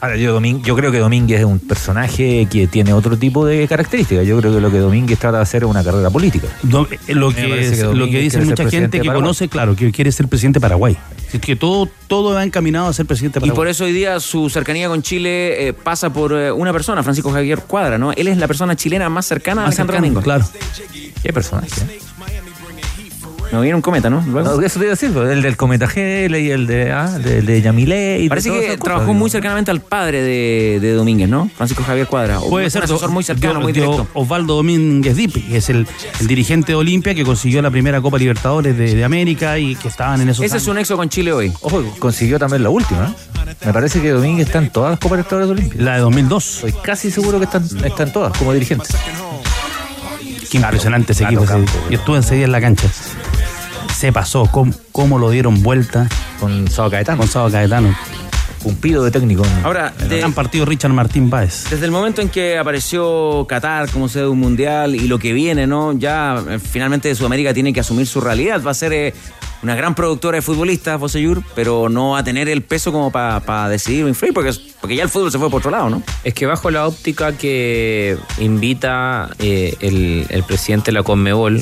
[0.04, 3.66] Ahora, yo, Domín- yo creo que Domínguez es un personaje que tiene otro tipo de
[3.70, 4.28] características.
[4.28, 6.50] Yo creo que lo que Domínguez trata de hacer es una carrera política.
[6.62, 9.22] Do- eh, lo, que, parece es- que lo Domínguez que dice mucha gente que Paraguay.
[9.22, 10.98] conoce, claro, que quiere ser presidente de Paraguay.
[11.32, 13.56] Es que todo, todo va encaminado a ser presidente de Y Paraguay.
[13.56, 17.32] por eso hoy día su cercanía con Chile eh, pasa por eh, una persona, Francisco
[17.32, 18.12] Javier Cuadra, ¿no?
[18.12, 20.22] Él es la persona chilena más cercana a Alejandro cercano, Domingo.
[20.22, 20.46] Claro.
[21.24, 21.70] ¿Qué personaje?
[23.54, 24.24] Me viene un cometa, ¿no?
[24.26, 24.56] Luego.
[24.56, 27.20] No, eso te iba a decir, pues, el del Cometa Gel y el de, ah,
[27.20, 28.20] de, de Yamilé.
[28.22, 31.52] y Parece que cosas, trabajó muy cercanamente al padre de, de Domínguez, ¿no?
[31.56, 32.40] Francisco Javier Cuadra.
[32.40, 34.08] Puede un ser asesor muy cercano, muy directo.
[34.16, 35.86] Osvaldo Domínguez Dipi, que es el,
[36.20, 39.88] el dirigente de Olimpia que consiguió la primera Copa Libertadores de, de América y que
[39.88, 41.54] estaban en esos Ese es su nexo con Chile hoy.
[41.62, 43.14] Ojo, consiguió también la última.
[43.16, 43.56] ¿eh?
[43.68, 45.82] Me parece que Domínguez está en todas las Copas Libertadores de Olimpia.
[45.84, 46.56] La de 2002.
[46.56, 48.86] Estoy casi seguro que están, están todas como dirigente.
[50.50, 51.46] Qué impresionante ese equipo.
[51.90, 52.88] Yo estuve enseguida en la cancha.
[54.04, 57.20] Se pasó, cómo, cómo lo dieron vuelta Con Sao Caetano.
[57.20, 57.96] con Sado Caetano.
[58.62, 59.44] Cumplido de técnico.
[59.64, 61.68] Ahora, de- Gran partido Richard Martín Báez.
[61.70, 65.32] desde el momento en que apareció Qatar como sede de un mundial y lo que
[65.32, 65.94] viene, ¿no?
[65.94, 68.62] Ya eh, finalmente Sudamérica tiene que asumir su realidad.
[68.62, 69.14] Va a ser eh,
[69.62, 73.70] una gran productora de futbolistas, Foseyur, pero no va a tener el peso como para
[73.70, 76.04] decidir o influir, porque, porque ya el fútbol se fue por otro lado, ¿no?
[76.26, 81.62] Es que bajo la óptica que invita eh, el, el presidente de la Conmebol,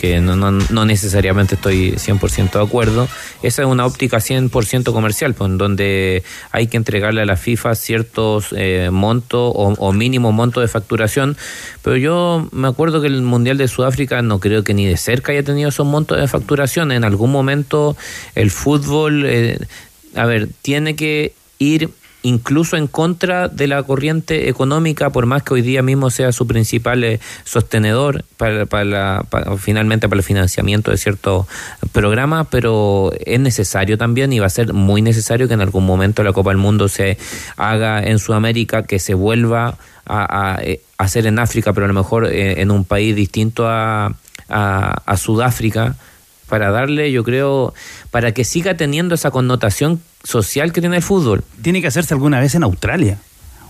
[0.00, 3.06] que no, no, necesariamente estoy 100% de acuerdo,
[3.42, 7.74] esa es una óptica 100% comercial, pues, en donde hay que entregarle a la FIFA
[7.74, 11.36] ciertos eh, montos o, o mínimo monto de facturación,
[11.82, 15.32] pero yo me acuerdo que el Mundial de Sudáfrica no creo que ni de cerca
[15.32, 17.94] haya tenido esos montos de facturación, en algún momento
[18.34, 19.58] el fútbol, eh,
[20.14, 21.90] a ver, tiene que ir
[22.22, 26.46] incluso en contra de la corriente económica, por más que hoy día mismo sea su
[26.46, 29.24] principal eh, sostenedor para, para la-
[29.58, 31.46] finalmente para el financiamiento de ciertos
[31.92, 36.22] programas, pero es necesario también y va a ser muy necesario que en algún momento
[36.22, 37.16] la Copa del Mundo se
[37.56, 41.94] haga en Sudamérica, que se vuelva a, a, eh, hacer en África, pero a lo
[41.94, 44.14] mejor eh, en un país distinto a
[45.16, 45.96] Sudáfrica
[46.50, 47.72] para darle, yo creo,
[48.10, 51.42] para que siga teniendo esa connotación social que tiene el fútbol.
[51.62, 53.18] Tiene que hacerse alguna vez en Australia.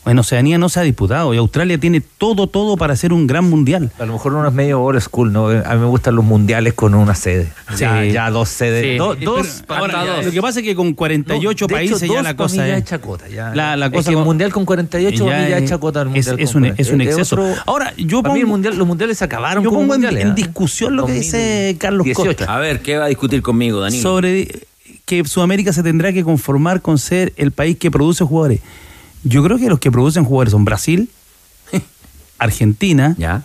[0.06, 3.48] En Oceanía no se ha disputado y Australia tiene todo, todo para hacer un gran
[3.48, 3.92] mundial.
[3.98, 5.48] A lo mejor uno es medio old school, ¿no?
[5.48, 7.52] A mí me gustan los mundiales con una sede.
[7.76, 8.12] Ya, Sí.
[8.12, 8.82] ya dos sedes.
[8.92, 8.96] Sí.
[8.96, 9.62] Do- Pero dos.
[9.68, 10.24] ahora, dos.
[10.24, 12.56] Lo que pasa es que con 48 No, países hecho, ya dos la mí cosa
[12.66, 12.82] ya es...
[12.82, 13.28] es chacota.
[13.28, 13.54] Ya.
[13.54, 16.00] La- la Es cosa que el con- mundial con 48 para mí ya es chacota.
[16.02, 17.04] El es, mundial es con un, es un 40.
[17.10, 17.36] exceso.
[17.36, 20.04] otro- Ahora, yo para mí el pongo, mundial, los mundiales se acabaron yo pongo en,
[20.04, 20.32] ¿eh?
[20.34, 22.36] discusión lo que dice Carlos 18.
[22.38, 24.02] Costa A ver, ¿qué va a discutir conmigo, Danilo?
[24.02, 24.60] sobre
[25.04, 28.60] que Sudamérica se tendrá que conformar con ser el país que produce jugadores.
[29.22, 31.08] Yo creo que los que producen jugadores son Brasil,
[32.38, 33.42] Argentina, Ya,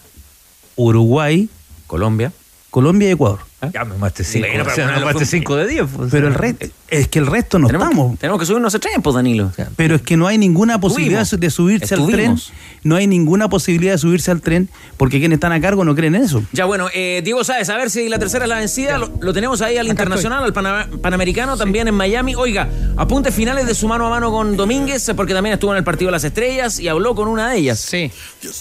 [0.75, 1.49] Uruguay,
[1.88, 2.31] Colombia.
[2.69, 3.39] Colombia y Ecuador.
[3.73, 4.45] Ya me muestre 5.
[4.47, 5.85] Bueno, pero bueno, me muestre 5 de 10.
[5.95, 6.41] pues, Pero o el sea.
[6.41, 8.19] resto, es que el resto no Tenemos, estamos.
[8.19, 9.52] tenemos que subirnos a tren, pues, Danilo.
[9.76, 11.41] Pero es que no hay ninguna posibilidad Estuvimos.
[11.41, 12.38] de subirse al tren.
[12.84, 16.13] No hay ninguna posibilidad de subirse al tren porque quienes están a cargo no creen
[16.15, 16.43] en eso.
[16.52, 19.00] Ya, bueno, eh, Diego Sáez, a ver si la tercera es la vencida.
[19.00, 22.36] Lo, lo tenemos ahí al internacional, al pana- panamericano, también en Miami.
[22.36, 25.84] Oiga, apuntes finales de su mano a mano con Domínguez, porque también estuvo en el
[25.84, 27.80] partido de las estrellas y habló con una de ellas.
[27.80, 28.12] Sí.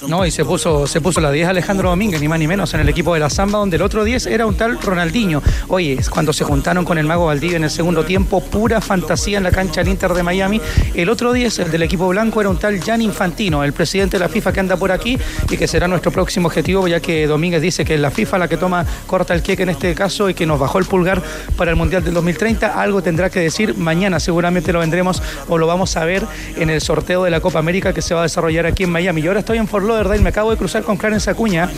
[0.08, 2.80] No, y se puso, se puso la 10 Alejandro Domínguez, ni más ni menos, en
[2.80, 5.42] el equipo de la Zamba, donde el otro 10 era un tal Ronaldinho.
[5.68, 9.38] Oye, cuando se juntaron con el Mago Valdivia en el segundo tiempo, tiempo pura fantasía
[9.38, 10.60] en la cancha del Inter de Miami.
[10.94, 14.20] El otro 10, el del equipo blanco, era un tal Jan Infantino, el presidente de
[14.20, 15.18] la FIFA que anda por aquí
[15.50, 18.46] y que será nuestro próximo objetivo, ya que Domínguez dice que es la FIFA la
[18.46, 21.20] que toma, corta el queque en este caso y que nos bajó el pulgar
[21.56, 22.80] para el Mundial del 2030.
[22.80, 26.24] Algo tendrá que decir mañana, seguramente lo vendremos o lo vamos a ver
[26.54, 29.22] en el sorteo de la Copa América que se va a desarrollar aquí en Miami.
[29.22, 31.68] Yo ahora estoy en Fort Lauderdale, me acabo de cruzar con Clarence Acuña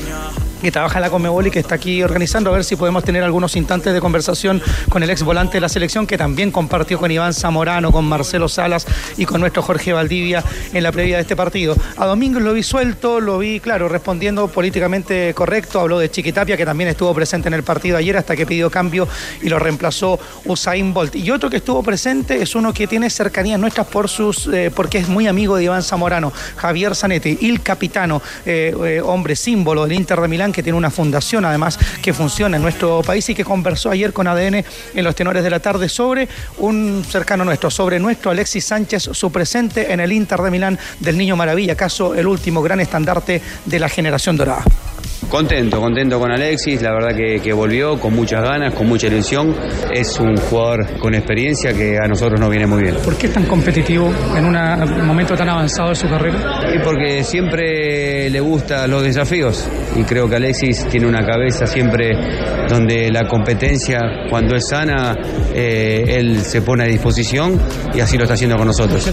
[0.62, 3.22] que trabaja en la Comebol y que está aquí organizando, a ver si podemos tener
[3.22, 7.10] algunos instantes de conversación con el ex volante de la selección, que también compartió con
[7.10, 8.86] Iván Zamorano, con Marcelo Salas
[9.16, 11.76] y con nuestro Jorge Valdivia en la previa de este partido.
[11.96, 16.64] A Domínguez lo vi suelto, lo vi, claro, respondiendo políticamente correcto, habló de Chiquitapia, que
[16.64, 19.06] también estuvo presente en el partido ayer hasta que pidió cambio
[19.40, 21.14] y lo reemplazó Usain Bolt.
[21.14, 24.98] Y otro que estuvo presente es uno que tiene cercanías nuestras por sus, eh, porque
[24.98, 29.92] es muy amigo de Iván Zamorano, Javier Zanetti, el capitano, eh, eh, hombre símbolo del
[29.92, 33.44] Inter de Milán, que tiene una fundación además que funciona en nuestro país y que
[33.44, 36.15] conversó ayer con ADN en los tenores de la tarde sobre
[36.58, 41.18] un cercano nuestro, sobre nuestro Alexis Sánchez, su presente en el Inter de Milán del
[41.18, 44.64] Niño Maravilla, acaso el último gran estandarte de la generación dorada.
[45.28, 49.54] Contento, contento con Alexis, la verdad que, que, volvió con muchas ganas, con mucha ilusión.
[49.92, 52.94] Es un jugador con experiencia que a nosotros nos viene muy bien.
[53.04, 56.70] ¿Por qué es tan competitivo en una, un momento tan avanzado de su carrera?
[56.74, 62.12] Y porque siempre le gustan los desafíos y creo que Alexis tiene una cabeza siempre
[62.68, 63.98] donde la competencia,
[64.30, 65.16] cuando es sana,
[65.54, 67.60] eh, él se pone a disposición
[67.94, 69.10] y así lo está haciendo con nosotros.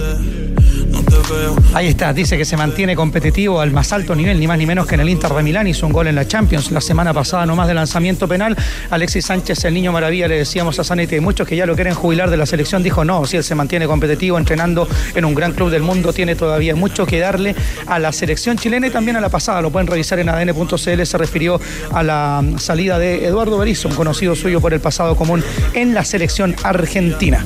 [1.73, 4.85] Ahí está, dice que se mantiene competitivo al más alto nivel, ni más ni menos
[4.85, 7.45] que en el Inter de Milán, hizo un gol en la Champions la semana pasada,
[7.45, 8.55] nomás de lanzamiento penal.
[8.89, 12.29] Alexis Sánchez, el niño maravilla, le decíamos a Zanetti, muchos que ya lo quieren jubilar
[12.29, 15.69] de la selección, dijo no, si él se mantiene competitivo, entrenando en un gran club
[15.69, 17.55] del mundo, tiene todavía mucho que darle
[17.87, 21.17] a la selección chilena y también a la pasada, lo pueden revisar en adn.cl, se
[21.17, 21.59] refirió
[21.91, 26.03] a la salida de Eduardo Berizzo, un conocido suyo por el pasado común en la
[26.03, 27.45] selección argentina.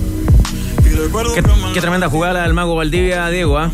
[0.98, 1.44] Qué,
[1.76, 3.62] qué, tremenda jugada del Mago Valdivia, Diego.
[3.62, 3.70] ¿eh?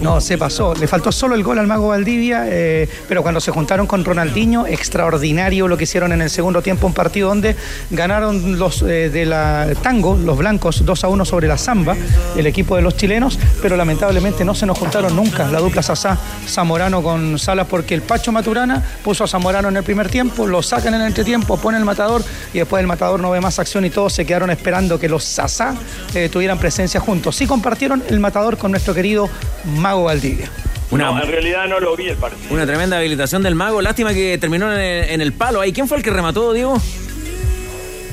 [0.00, 0.74] No, se pasó.
[0.74, 4.66] Le faltó solo el gol al Mago Valdivia, eh, pero cuando se juntaron con Ronaldinho,
[4.66, 7.54] extraordinario lo que hicieron en el segundo tiempo, un partido donde
[7.90, 11.96] ganaron los eh, de la Tango, los blancos, 2 a 1 sobre la Zamba,
[12.36, 16.18] el equipo de los chilenos, pero lamentablemente no se nos juntaron nunca la dupla Sasá
[16.48, 20.60] Zamorano con Salas, porque el Pacho Maturana puso a Zamorano en el primer tiempo, lo
[20.60, 23.84] sacan en el entretiempo, pone el matador y después el matador no ve más acción
[23.84, 25.74] y todos se quedaron esperando que los Sasá
[26.14, 27.36] eh, tuvieran presencia juntos.
[27.36, 29.28] Sí compartieron el matador con nuestro querido
[29.64, 30.50] Mago Valdivia.
[30.90, 32.54] Una, no, en realidad no lo vi el partido.
[32.54, 33.82] Una tremenda habilitación del Mago.
[33.82, 35.60] Lástima que terminó en el, en el palo.
[35.60, 35.72] ahí.
[35.72, 36.80] ¿Quién fue el que remató, Diego?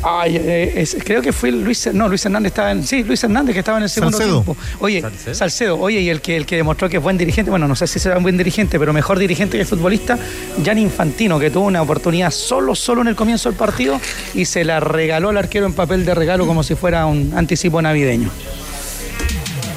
[0.03, 3.53] Ay, eh, es, creo que fue Luis, no, Luis Hernández estaba en, sí, Luis Hernández
[3.53, 4.41] que estaba en el segundo Salcedo.
[4.43, 4.61] tiempo.
[4.79, 5.77] Oye, Salcedo.
[5.79, 7.99] oye, y el que el que demostró que es buen dirigente, bueno, no sé si
[7.99, 10.17] será un buen dirigente, pero mejor dirigente que futbolista,
[10.65, 13.99] Jan Infantino, que tuvo una oportunidad solo, solo en el comienzo del partido
[14.33, 17.81] y se la regaló al arquero en papel de regalo como si fuera un anticipo
[17.81, 18.29] navideño.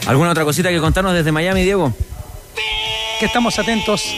[0.06, 1.92] ¿Alguna otra cosita que contarnos desde Miami, Diego?
[3.20, 4.14] Que estamos atentos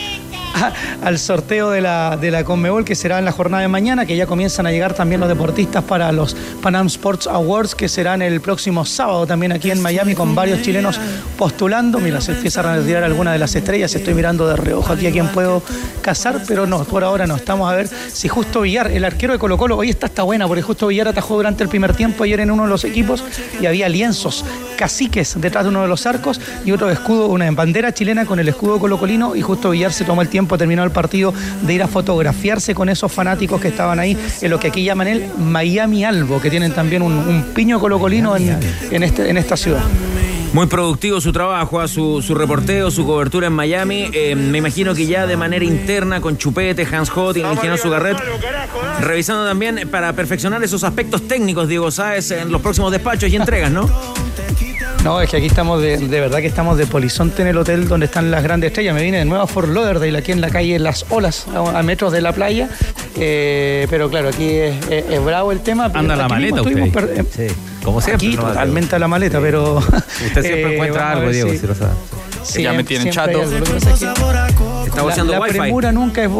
[1.05, 4.17] al sorteo de la, de la Conmebol que será en la jornada de mañana, que
[4.17, 8.41] ya comienzan a llegar también los deportistas para los Panam Sports Awards, que serán el
[8.41, 10.99] próximo sábado también aquí en Miami con varios chilenos
[11.37, 11.99] postulando.
[11.99, 15.13] Mira, se empiezan a retirar algunas de las estrellas, estoy mirando de reojo aquí a
[15.13, 15.63] quién puedo
[16.03, 17.37] cazar, pero no, por ahora no.
[17.37, 20.47] Estamos a ver si Justo Villar, el arquero de Colo Colo, hoy está está buena,
[20.47, 23.23] porque Justo Villar atajó durante el primer tiempo ayer en uno de los equipos
[23.61, 24.45] y había lienzos,
[24.77, 28.49] caciques detrás de uno de los arcos y otro escudo, una bandera chilena con el
[28.49, 31.89] escudo colocolino y Justo Villar se tomó el tiempo terminó el partido de ir a
[31.89, 36.41] fotografiarse con esos fanáticos que estaban ahí en lo que aquí llaman el Miami Albo,
[36.41, 39.83] que tienen también un, piño colocolino en, este, en esta ciudad.
[40.53, 44.09] Muy productivo su trabajo, a su, su, reporteo, su cobertura en Miami.
[44.13, 47.77] Eh, me imagino que ya de manera interna con Chupete, Hans Hott y el ingeniero
[47.77, 48.17] Sugarret,
[49.01, 53.71] revisando también para perfeccionar esos aspectos técnicos, Diego Sáez, en los próximos despachos y entregas,
[53.71, 53.91] ¿no?
[55.07, 57.87] No, es que aquí estamos de, de, verdad que estamos de polizonte en el hotel
[57.87, 58.93] donde están las grandes estrellas.
[58.93, 61.83] Me vine de nuevo a Fort Lauderdale, aquí en la calle Las Olas, a, a
[61.85, 62.69] metros de la playa.
[63.15, 65.93] Eh, pero claro, aquí es, es, es, bravo el tema.
[65.95, 66.91] Anda la maleta usted.
[66.91, 67.25] Per...
[67.31, 67.47] Sí,
[67.85, 68.27] como siempre.
[68.27, 69.77] Aquí no totalmente a la maleta, pero...
[69.77, 71.93] Usted siempre eh, encuentra algo, Diego, si lo sabe.
[72.43, 73.45] Sí, ya me tienen chato.
[74.97, 76.31] Está la, la premura nunca es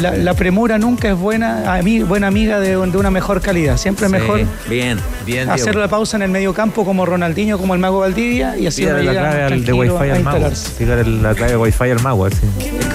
[0.00, 3.76] la, la, premura nunca es buena, a mí, buena amiga de, de una mejor calidad.
[3.76, 5.48] Siempre es Sí, mejor Bien, bien.
[5.50, 5.80] hacer Diego.
[5.80, 9.04] la pausa en el medio campo como Ronaldinho, como el mago Valdivia y así Tírale
[9.04, 10.50] la clave al de Wi-Fi al mago.
[10.78, 12.28] Tírale la clave de Wi-Fi al mago.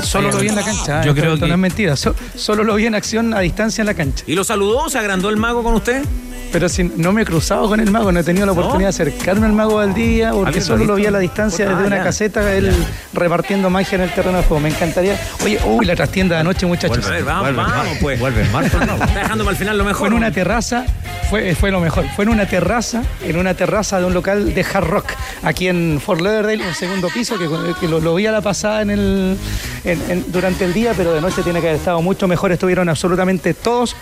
[0.02, 2.16] Solo lo vi en la cancha, Yo eh, creo esto que- no es mentira, so-
[2.36, 4.24] solo lo vi en acción a distancia en la cancha.
[4.28, 4.90] ¿Y lo saludó?
[4.90, 6.04] ¿Se agrandó el mago con usted?
[6.52, 8.90] Pero si no me he cruzado con el mago, no he tenido la oportunidad de
[8.90, 11.70] acercarme al mago al día, porque ¿Alguien lo solo lo vi a la distancia Ah,
[11.74, 12.04] desde una ya.
[12.04, 12.74] caseta, él
[13.14, 14.62] repartiendo magia en el terreno de juego.
[14.62, 15.20] Me encantaría.
[15.44, 17.06] Oye, uy, la trastienda de anoche, muchachos.
[17.06, 18.20] A ver, vamos, vamos, pues.
[18.20, 18.74] Vuelve el martes.
[18.74, 19.98] Está dejando para el final lo mejor.
[20.00, 20.86] Fue en una terraza,
[21.30, 22.06] fue, fue lo mejor.
[22.16, 25.06] Fue en una terraza, en una terraza de un local de hard rock,
[25.44, 27.48] aquí en Fort Lauderdale, un segundo piso, que,
[27.80, 29.38] que lo, lo vi a la pasada en el,
[29.84, 32.52] en- en- durante el día, pero de noche tiene que haber estado mucho mejor.
[32.52, 33.96] Estuvieron absolutamente todos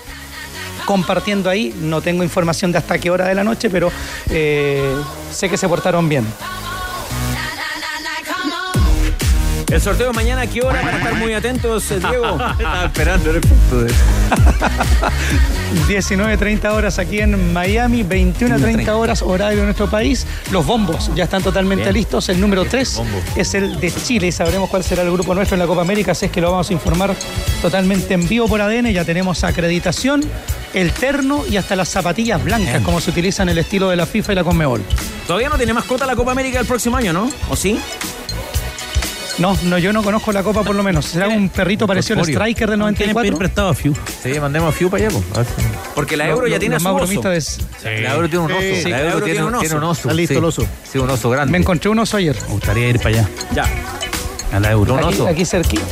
[0.85, 1.75] compartiendo ahí.
[1.81, 3.91] No tengo información de hasta qué hora de la noche, pero
[4.29, 4.95] eh,
[5.31, 6.25] sé que se portaron bien.
[9.75, 10.81] El sorteo mañana, ¿a qué hora?
[10.81, 12.39] Para estar muy atentos, eh, Diego.
[12.51, 13.91] Estaba esperando el efecto de
[15.89, 20.25] 19.30 horas aquí en Miami, 21.30 horas horario de nuestro país.
[20.49, 21.93] Los bombos ya están totalmente Bien.
[21.93, 22.29] listos.
[22.29, 23.01] El número 3
[23.35, 26.13] es el de Chile y sabremos cuál será el grupo nuestro en la Copa América,
[26.13, 27.13] así es que lo vamos a informar
[27.61, 28.93] totalmente en vivo por ADN.
[28.93, 30.21] Ya tenemos acreditación,
[30.73, 34.05] el terno y hasta las zapatillas blancas, como se utiliza en el estilo de la
[34.05, 34.81] FIFA y la Conmebol.
[35.27, 37.29] Todavía no tiene mascota la Copa América el próximo año, ¿no?
[37.49, 37.77] ¿O sí?
[39.37, 41.05] No, no, yo no conozco la Copa por lo menos.
[41.05, 42.25] Será un perrito parecido al.
[42.29, 43.37] Striker del Tienen 94.
[43.37, 43.93] prestado a Fiu.
[44.23, 45.17] Sí, mandemos a Fiu para allá.
[45.33, 45.47] pues.
[45.93, 47.21] Porque la Lo- Euro ya lo- tiene su oso.
[47.83, 48.61] La Euro tiene un oso.
[48.61, 50.01] Sí, la Euro tiene, un- tiene un oso.
[50.03, 50.37] Está listo sí.
[50.37, 50.67] el oso.
[50.89, 51.51] Sí, un oso grande.
[51.51, 52.35] Me encontré un oso ayer.
[52.43, 53.65] Me gustaría ir para allá, Ya.
[54.53, 54.93] a la Euro.
[54.93, 55.27] Un Aquí, oso.
[55.27, 55.83] aquí cerquita.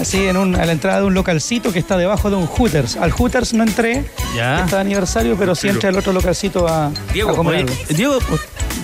[0.00, 2.96] Así en un- a la entrada de un localcito que está debajo de un Hooters.
[2.96, 4.04] Al Hooters no entré,
[4.36, 4.60] Ya.
[4.64, 7.66] está de aniversario, pero sí entré al otro localcito a, Diego, a comer.
[7.88, 8.18] Diego,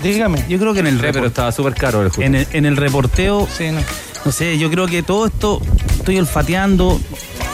[0.03, 0.45] Dígame.
[0.49, 2.23] yo creo que en el, Sí, pero estaba súper caro el juego.
[2.27, 3.81] en el, en el reporteo Sí, no.
[4.25, 5.61] No sé, yo creo que todo esto
[5.97, 7.01] estoy olfateando,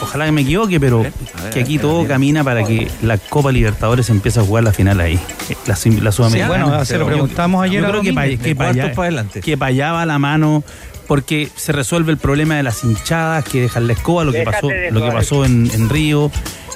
[0.03, 1.13] ojalá que me equivoque, pero ver,
[1.53, 5.01] que aquí ver, todo camina para que la Copa Libertadores empiece a jugar la final
[5.01, 5.15] ahí,
[5.49, 6.49] eh, la, la Sí, Sudamericana.
[6.67, 9.41] bueno, se lo preguntamos ayer yo creo que para que allá- para adelante.
[9.41, 10.63] que para allá va la mano
[11.07, 14.57] porque se resuelve el problema de las hinchadas que dejan la escoba, lo que Déjate
[14.61, 16.31] pasó, lo que pasó en, en Río,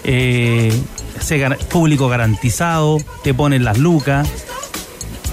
[0.05, 0.73] eh,
[1.71, 4.27] público garantizado, te ponen las lucas.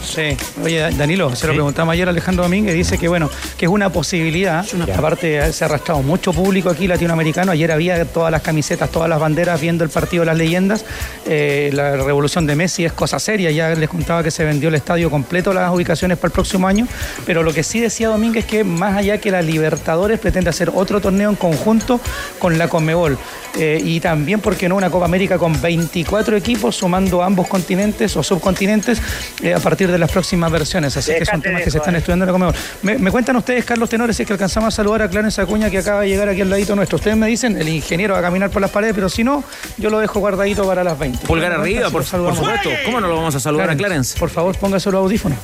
[0.03, 0.35] Sí.
[0.63, 1.57] Oye, Da- Danilo, se lo Sí.
[1.57, 4.65] preguntamos ayer a Alejandro Domínguez, dice que bueno, que es una posibilidad.
[4.95, 7.51] Aparte, se ha arrastrado mucho público aquí latinoamericano.
[7.51, 10.85] Ayer había todas las camisetas, todas las banderas viendo el partido de las leyendas.
[11.27, 13.51] Eh, la revolución de Messi es cosa seria.
[13.51, 16.87] Ya les contaba que se vendió el estadio completo, las ubicaciones para el próximo año.
[17.25, 20.71] Pero lo que sí decía Domínguez es que más allá que la Libertadores pretende hacer
[20.73, 21.99] otro torneo en conjunto
[22.39, 23.17] con la Conmebol.
[23.57, 24.75] Eh, y también, ¿por qué no?
[24.75, 29.01] Una Copa América con 24 equipos, sumando ambos continentes o subcontinentes
[29.41, 30.95] eh, a partir de las próximas versiones.
[30.95, 32.55] Así que son temas que se están estudiando en la Conmebol.
[32.81, 35.69] Me, me cuentan ustedes, Carlos Tenores, si es que alcanzamos a saludar a Clarence Acuña,
[35.69, 36.97] que acaba de llegar aquí al ladito nuestro.
[36.97, 39.43] Ustedes me dicen, el ingeniero va a caminar por las paredes, pero si no,
[39.77, 41.25] yo lo dejo guardadito para las 20.
[41.25, 42.69] Pulgar arriba, si por, por supuesto.
[42.85, 44.17] ¿Cómo no lo vamos a saludar a Clarence?
[44.17, 45.37] Por favor, póngase los audífonos.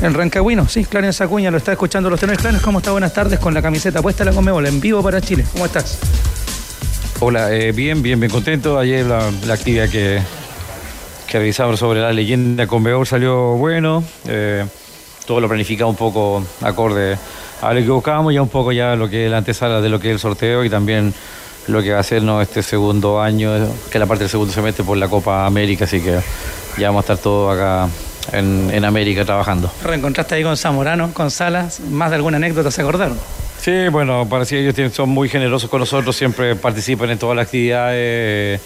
[0.00, 2.40] En Rancagüino, sí, Clarence Acuña, lo está escuchando los tenores.
[2.40, 2.90] Clarence, ¿cómo está?
[2.90, 5.44] Buenas tardes con la camiseta puesta en la Conmebol, en vivo para Chile.
[5.52, 5.98] ¿Cómo estás?
[7.20, 8.78] Hola, eh, bien, bien, bien contento.
[8.78, 10.20] Ayer la, la actividad que,
[11.32, 14.04] que realizamos sobre la leyenda con Beor salió bueno.
[14.28, 14.66] eh,
[15.26, 17.16] todo lo planificado un poco acorde
[17.62, 19.98] a lo que buscábamos, ya un poco ya lo que es la antesala de lo
[19.98, 21.14] que es el sorteo y también
[21.68, 23.50] lo que va a hacernos este segundo año,
[23.90, 26.20] que es la parte del segundo semestre por la Copa América, así que
[26.76, 27.88] ya vamos a estar todos acá
[28.32, 29.72] en, en América trabajando.
[29.82, 33.18] Reencontraste ahí con Zamorano, con Salas, más de alguna anécdota se acordaron.
[33.58, 37.46] Sí, bueno, parecía que ellos son muy generosos con nosotros, siempre participan en todas las
[37.46, 38.60] actividades,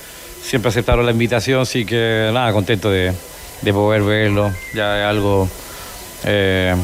[0.47, 3.13] siempre aceptaron la invitación, así que nada, contento de,
[3.63, 4.53] de poder verlo.
[4.75, 5.49] Ya es algo
[6.25, 6.75] eh,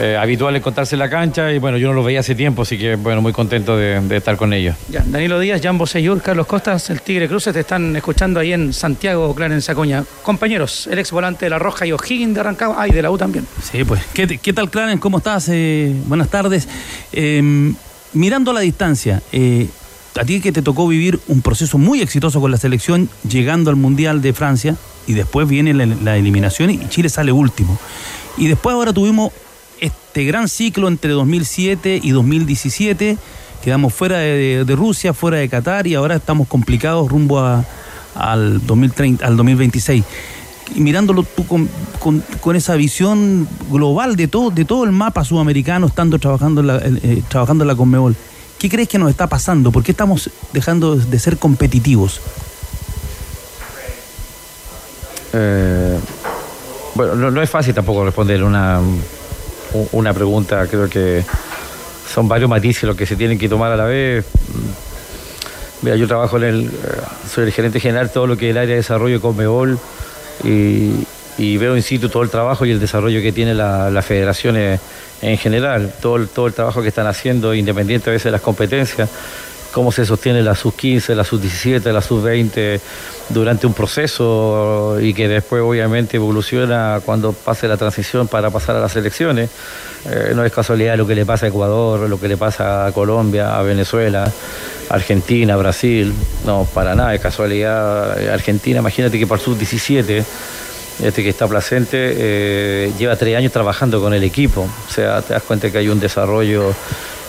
[0.00, 2.78] eh, habitual encontrarse en la cancha y bueno, yo no los veía hace tiempo, así
[2.78, 4.74] que bueno, muy contento de, de estar con ellos.
[4.88, 8.72] Ya, Danilo Díaz, Jambo Seyur, Carlos Costas, el Tigre Cruces te están escuchando ahí en
[8.72, 10.02] Santiago, Clarence Acuña.
[10.22, 13.10] Compañeros, el ex volante de La Roja y O'Higgins de Rancagua, ah, y de la
[13.10, 13.46] U también.
[13.70, 14.00] Sí, pues.
[14.14, 14.98] ¿Qué, qué tal, Clarence?
[14.98, 15.48] ¿Cómo estás?
[15.50, 16.66] Eh, buenas tardes.
[17.12, 17.72] Eh,
[18.14, 19.68] mirando a la distancia, eh,
[20.20, 23.76] a ti que te tocó vivir un proceso muy exitoso con la selección, llegando al
[23.76, 27.78] Mundial de Francia, y después viene la, la eliminación y Chile sale último.
[28.36, 29.32] Y después ahora tuvimos
[29.80, 33.18] este gran ciclo entre 2007 y 2017.
[33.64, 37.40] Quedamos fuera de, Rusia, fuera de Qatar y ahora estamos complicados rumbo
[38.14, 40.04] al, 2030, al 2026
[40.74, 41.68] y mirándolo tú con,
[42.40, 46.78] con- esa visión global de todo, de todo el mapa sudamericano, estando trabajando en la,
[46.78, 48.16] eh, trabajando en la Conmebol,
[48.62, 49.72] ¿qué crees que nos está pasando?
[49.72, 52.20] ¿Por qué estamos dejando de ser competitivos?
[55.32, 55.98] Eh,
[56.94, 58.78] bueno, no, es fácil tampoco responder una,
[59.90, 61.24] una pregunta, creo que
[62.14, 64.26] son varios matices los que se tienen que tomar a la vez.
[65.80, 66.70] Mira, yo trabajo en el, eh,
[67.34, 69.76] soy el gerente general de todo lo que es el área de desarrollo con Conmebol
[70.44, 71.04] y,
[71.36, 74.56] y veo in situ todo el trabajo y el desarrollo que tiene la, la federación
[74.56, 74.78] eh,
[75.22, 79.08] en general, todo, el- trabajo que están haciendo, independiente a veces de las competencias.
[79.72, 82.78] cómo se sostiene la sub-15, la sub-17, la sub-20
[83.30, 88.80] durante un proceso y que después obviamente evoluciona cuando pase la transición para pasar a
[88.80, 89.48] las elecciones.
[90.10, 92.92] Eh, no es casualidad lo que le pasa a Ecuador, lo que le pasa a
[92.92, 94.30] Colombia, a Venezuela,
[94.90, 96.12] Argentina, Brasil.
[96.44, 98.28] No, para nada, es casualidad.
[98.28, 100.22] Argentina, imagínate que para el sub-17
[101.02, 104.62] este que está presente, eh, lleva tres años trabajando con el equipo.
[104.62, 106.72] O sea, te das cuenta que hay un desarrollo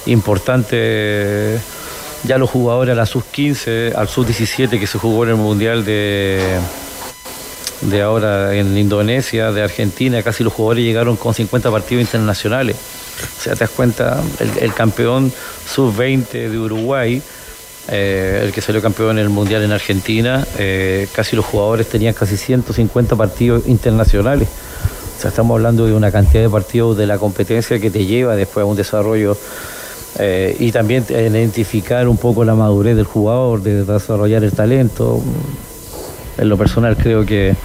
[0.05, 1.59] importante.
[2.23, 6.59] Ya los jugadores a la sub-15, al sub-17 que se jugó en el Mundial de,
[7.81, 12.77] de ahora en Indonesia, de Argentina, casi los jugadores llegaron con 50 partidos internacionales.
[13.37, 15.33] O sea, te das cuenta, el, el campeón
[15.67, 17.21] sub-20 de Uruguay
[17.89, 22.13] eh, el que salió campeón en el Mundial en Argentina, eh, casi los jugadores tenían
[22.13, 24.47] casi 150 partidos internacionales.
[25.17, 28.35] O sea, estamos hablando de una cantidad de partidos de la competencia que te lleva
[28.35, 29.37] después a un desarrollo
[30.19, 35.21] eh, y también identificar un poco la madurez del jugador, de desarrollar el talento.
[36.37, 37.55] En lo personal creo que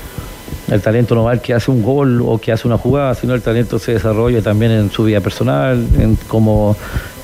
[0.71, 3.35] el talento no va el que hace un gol o que hace una jugada, sino
[3.35, 6.77] el talento se desarrolla también en su vida personal, en cómo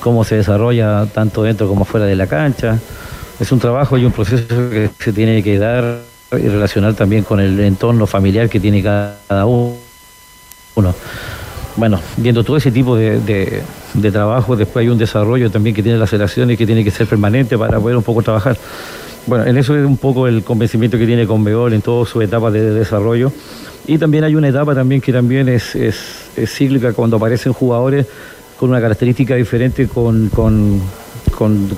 [0.04, 2.78] cómo se desarrolla tanto dentro como fuera de la cancha.
[3.40, 7.40] Es un trabajo y un proceso que se tiene que dar y relacionar también con
[7.40, 9.74] el entorno familiar que tiene cada uno.
[11.76, 13.62] Bueno, viendo todo ese tipo de,
[14.12, 17.56] trabajo, después hay un desarrollo también que tiene las relaciones que tiene que ser permanente
[17.56, 18.58] para poder un poco trabajar.
[19.26, 22.50] Bueno, en eso es un poco el convencimiento que tiene Conveol en toda su etapa
[22.50, 23.32] de desarrollo.
[23.86, 25.96] Y también hay una etapa también que también es, es
[26.46, 28.06] cíclica cuando aparecen jugadores
[28.58, 30.30] con una característica diferente, con,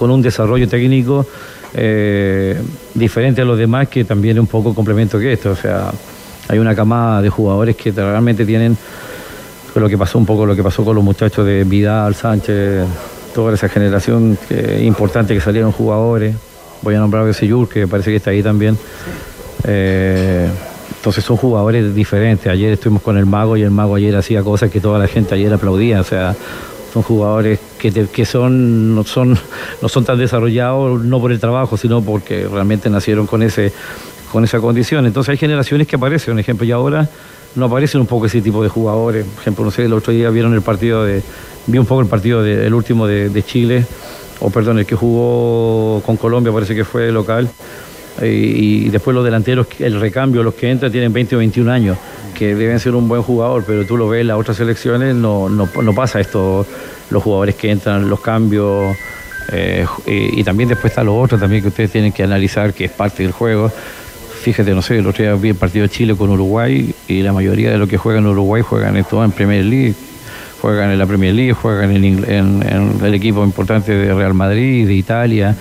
[0.01, 1.27] un desarrollo técnico
[1.75, 2.61] eh,
[2.95, 5.51] diferente a los demás, que también es un poco complemento que esto.
[5.51, 5.91] O sea,
[6.49, 8.77] hay una camada de jugadores que realmente tienen
[9.75, 12.87] lo que pasó un poco, lo que pasó con los muchachos de Vidal, Sánchez,
[13.35, 14.39] toda esa generación
[14.81, 16.35] importante que salieron jugadores.
[16.87, 18.79] Voy a nombrar a Beseyur, que parece que está ahí también.
[19.65, 20.49] Eh,
[20.99, 22.47] entonces son jugadores diferentes.
[22.47, 25.35] Ayer estuvimos con el Mago y el Mago ayer hacía cosas que toda la gente
[25.35, 26.01] ayer aplaudía.
[26.01, 26.37] O sea,
[26.93, 29.37] son jugadores que, que son, no son,
[29.83, 33.73] no son tan desarrollados, no por el trabajo, sino porque realmente nacieron con, ese,
[34.31, 35.07] con esa condición.
[35.07, 37.11] Entonces hay generaciones que aparecen, por ejemplo, y ahora
[37.57, 39.27] no aparecen un poco ese tipo de jugadores.
[39.27, 41.21] Por ejemplo, no sé, el otro día vieron el partido de,
[41.67, 43.85] vi un poco el partido de, el último de Chile,
[44.41, 47.49] o perdón, el que jugó con Colombia, parece que fue local
[48.23, 51.99] y, después los delanteros, el recambio, los que entran tienen 20 o 21 años,
[52.35, 55.49] que deben ser un buen jugador, pero tú lo ves en las otras selecciones, no,
[55.49, 56.67] no, pasa esto,
[57.11, 58.97] los jugadores que entran, los cambios,
[59.53, 62.91] eh, y, también después están los otros también que ustedes tienen que analizar, que es
[62.91, 63.71] parte del juego.
[64.43, 67.33] Fíjate, no sé, el otro día vi el partido de Chile con Uruguay y la
[67.33, 69.95] mayoría de los que juegan en Uruguay juegan esto en Premier League,
[70.61, 74.95] juegan en la Premier League, juegan en, en el equipo importante de Real Madrid, de
[74.95, 75.55] Italia.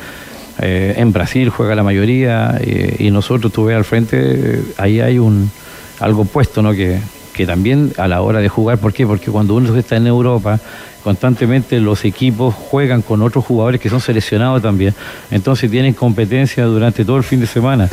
[0.60, 5.20] Eh, en Brasil juega la mayoría eh, y nosotros tú ves al frente, ahí hay
[5.20, 5.52] un
[6.00, 6.74] algo puesto, ¿no?
[6.74, 7.00] Que,
[7.36, 9.06] que también a la hora de jugar, ¿por qué?
[9.06, 10.58] Porque cuando uno está en Europa,
[11.04, 14.96] constantemente los equipos juegan con otros jugadores que son seleccionados también.
[15.32, 17.90] Entonces tienen competencia durante todo el fin de semana.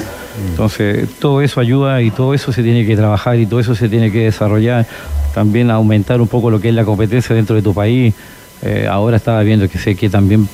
[0.49, 3.89] Entonces todo eso ayuda y todo eso se tiene que trabajar y todo eso se
[3.89, 4.87] tiene que desarrollar.
[5.35, 8.15] También aumentar un poco lo que es la competencia dentro de tu país.
[8.63, 10.49] Eh, ahora estaba viendo que sé que también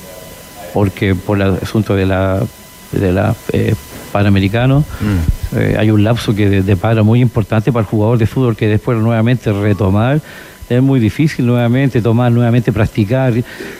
[0.73, 2.41] porque por el asunto de la,
[2.91, 3.75] de la eh,
[4.11, 5.38] Panamericano mm.
[5.55, 8.67] Eh, hay un lapso que de, para muy importante para el jugador de fútbol que
[8.67, 10.21] después nuevamente retomar
[10.69, 13.33] es muy difícil nuevamente tomar, nuevamente practicar.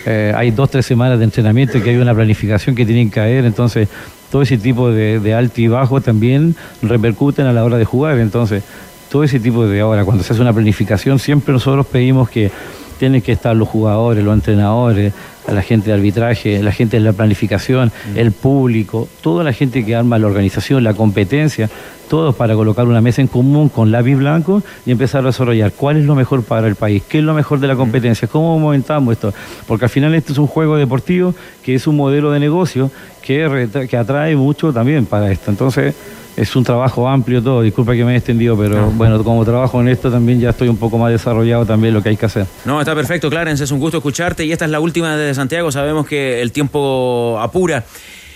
[0.05, 3.45] Eh, hay dos, tres semanas de entrenamiento que hay una planificación que tienen que caer,
[3.45, 3.87] entonces
[4.31, 8.17] todo ese tipo de, de alto y bajo también repercuten a la hora de jugar.
[8.19, 8.63] Entonces,
[9.11, 12.51] todo ese tipo de ahora, cuando se hace una planificación, siempre nosotros pedimos que
[12.99, 15.13] tienen que estar los jugadores, los entrenadores,
[15.51, 18.17] la gente de arbitraje, la gente de la planificación, mm.
[18.17, 21.69] el público, toda la gente que arma la organización, la competencia,
[22.09, 25.97] todos para colocar una mesa en común con lápiz blanco y empezar a desarrollar cuál
[25.97, 27.77] es lo mejor para el país, qué es lo mejor de la mm.
[27.77, 29.33] competencia, cómo momentamos esto.
[29.67, 32.91] Porque al final este es un juego deportivo que es un modelo de negocio
[33.21, 35.51] que, que atrae mucho también para esto.
[35.51, 35.95] Entonces,
[36.39, 39.89] es un trabajo amplio todo, disculpa que me haya extendido, pero bueno, como trabajo en
[39.89, 42.45] esto también ya estoy un poco más desarrollado también lo que hay que hacer.
[42.63, 45.69] No, está perfecto, Clarence, es un gusto escucharte y esta es la última de Santiago,
[45.69, 47.83] sabemos que el tiempo apura.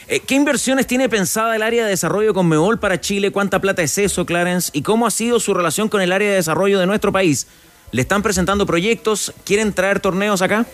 [0.10, 3.32] Eh, ¿Qué inversiones tiene pensada el área de desarrollo con Meol para Chile?
[3.32, 4.70] ¿Cuánta plata es eso, Clarence?
[4.74, 7.47] ¿Y cómo ha sido su relación con el área de desarrollo de nuestro país?
[7.91, 9.34] ¿Le están presentando proyectos?
[9.45, 10.66] ¿Quieren traer torneos acá?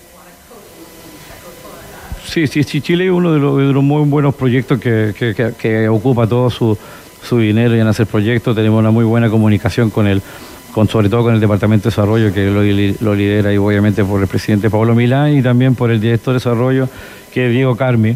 [2.26, 5.14] Sí, sí, sí, Chile es uno de los, muy buenos proyectos que,
[5.58, 6.78] que ocupa todo su,
[7.24, 8.56] su dinero y en hacer proyectos.
[8.56, 10.22] Tenemos una muy buena comunicación con el,
[10.74, 14.28] con, sobre todo con el Departamento de Desarrollo, que lo, lidera y obviamente por el
[14.28, 16.88] presidente Pablo Milán y también por el director de Desarrollo,
[17.34, 18.16] que es Diego Carmi.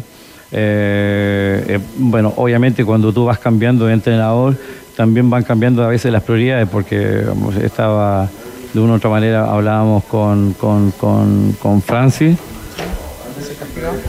[0.52, 4.56] Eh, eh, bueno, obviamente cuando tú vas cambiando de entrenador,
[4.96, 8.28] también van cambiando a veces las prioridades, porque vamos, estaba
[8.72, 12.38] de una u otra manera, hablábamos con, con, con, con Francis.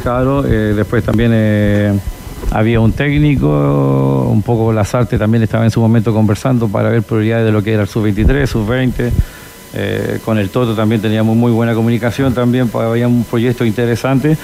[0.04, 1.32] Claro, eh, después también
[2.52, 7.46] había un técnico, un poco Lazarte también estaba en su momento conversando para ver prioridades
[7.46, 9.12] de lo que era el sub-23, sub-20.
[9.78, 14.38] Eh, con el Toto también teníamos muy buena comunicación también, pues, había un proyecto interesante.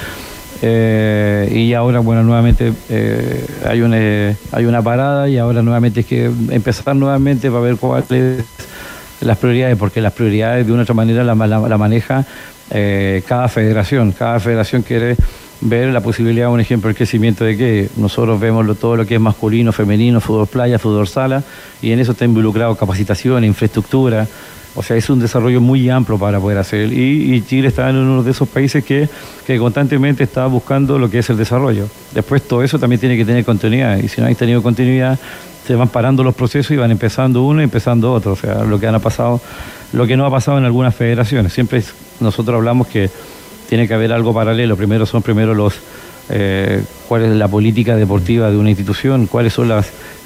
[0.62, 6.06] Eh, y ahora, bueno, nuevamente eh, hay, una, hay una parada y ahora nuevamente es
[6.06, 8.44] que empezar nuevamente para ver cuáles
[9.22, 12.26] las prioridades, porque las prioridades de una otra manera la, la- la maneja
[13.28, 14.12] cada federación.
[14.12, 15.16] Cada federación quiere
[15.62, 19.22] ver la posibilidad, un ejemplo, el crecimiento de que nosotros vemos todo lo que es
[19.22, 21.44] masculino, femenino, fútbol playa, fútbol sala,
[21.82, 24.28] y en eso está involucrado capacitación, infraestructura.
[24.74, 26.94] O sea, es un desarrollo muy amplio para poder hacer.
[26.94, 29.10] Y, Chile está en uno de esos países que,
[29.46, 31.88] que constantemente está buscando lo que es el desarrollo.
[32.14, 33.98] Después todo eso también tiene que tener continuidad.
[33.98, 35.20] Y si no hay tenido continuidad,
[35.68, 38.32] se van parando los procesos y van empezando uno y empezando otro.
[38.32, 39.42] O sea, lo que han pasado,
[39.92, 41.52] lo que no ha pasado en algunas federaciones.
[41.52, 41.84] Siempre
[42.22, 43.10] nosotros hablamos que
[43.72, 44.76] tiene que haber algo paralelo.
[44.76, 45.76] Primero son primero los
[46.30, 49.72] eh, cuál es la política deportiva de una institución, cuáles son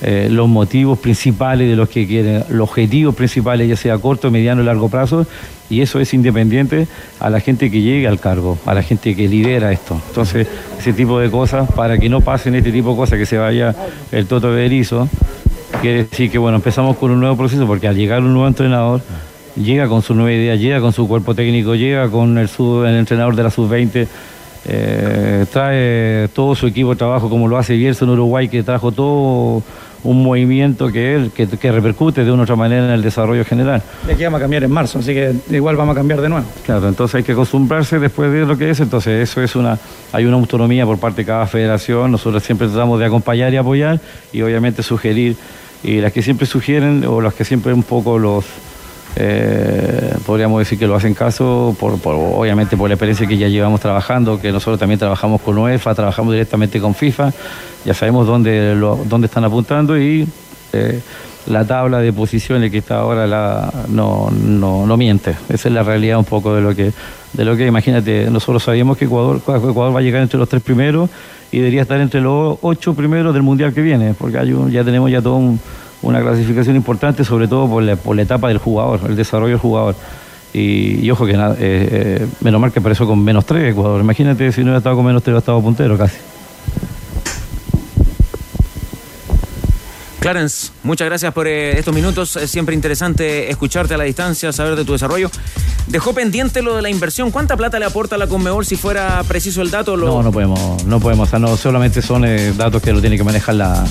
[0.01, 4.63] eh, los motivos principales de los que quieren, los objetivos principales, ya sea corto, mediano
[4.63, 5.27] y largo plazo,
[5.69, 6.87] y eso es independiente
[7.19, 10.01] a la gente que llegue al cargo, a la gente que lidera esto.
[10.07, 10.47] Entonces,
[10.79, 13.75] ese tipo de cosas, para que no pasen este tipo de cosas, que se vaya
[14.11, 15.07] el Toto Berizo,
[15.83, 19.01] quiere decir que bueno, empezamos con un nuevo proceso, porque al llegar un nuevo entrenador,
[19.55, 22.95] llega con su nueva idea, llega con su cuerpo técnico, llega con el, sub- el
[22.95, 24.07] entrenador de la sub-20,
[24.67, 28.91] eh, trae todo su equipo de trabajo como lo hace Bielsa en Uruguay, que trajo
[28.91, 29.61] todo
[30.03, 33.43] un movimiento que, él, que, que repercute de una u otra manera en el desarrollo
[33.43, 33.81] general.
[34.05, 36.45] De aquí vamos a cambiar en marzo, así que igual vamos a cambiar de nuevo.
[36.65, 39.79] Claro, entonces hay que acostumbrarse después de lo que es, entonces eso es una,
[40.13, 43.99] hay una autonomía por parte de cada federación, nosotros siempre tratamos de acompañar y apoyar
[44.31, 45.35] y obviamente sugerir,
[45.83, 48.45] y las que siempre sugieren o las que siempre un poco los,
[49.15, 53.79] eh, podríamos decir que lo hacen caso, por, obviamente por la experiencia que ya llevamos
[53.79, 57.31] trabajando, que nosotros también trabajamos con UEFA, trabajamos directamente con FIFA,
[57.85, 60.27] ya sabemos dónde, dónde están apuntando y
[60.73, 60.99] eh,
[61.47, 65.35] la tabla de posiciones que está ahora no, no, miente.
[65.49, 66.91] Esa es la realidad un poco de lo que,
[67.33, 70.63] de lo que imagínate, nosotros sabíamos que Ecuador, Ecuador va a llegar entre los tres
[70.63, 71.09] primeros
[71.51, 74.39] y debería estar entre los ocho primeros del Mundial que viene, porque
[74.71, 75.59] ya tenemos ya todo un-
[76.01, 79.59] una clasificación importante, sobre todo por la, por la etapa del jugador, el desarrollo del
[79.59, 79.95] jugador.
[80.53, 83.99] Y, y ojo que eh, eh, menos mal que apareció con menos tres Ecuador.
[83.99, 86.15] Imagínate si no hubiera estado con menos tres, hubiera estado puntero casi.
[90.21, 92.35] Clarence, muchas gracias por eh, estos minutos.
[92.37, 95.29] Es siempre interesante escucharte a la distancia, saber de tu desarrollo.
[95.85, 97.29] Dejó pendiente lo de la inversión.
[97.29, 99.95] ¿Cuánta plata le aporta la Conmebol si fuera preciso el dato?
[99.95, 100.07] Lo...
[100.07, 103.17] No, no podemos, no podemos, o sea, no, solamente son eh, datos que lo tiene
[103.17, 103.85] que manejar la,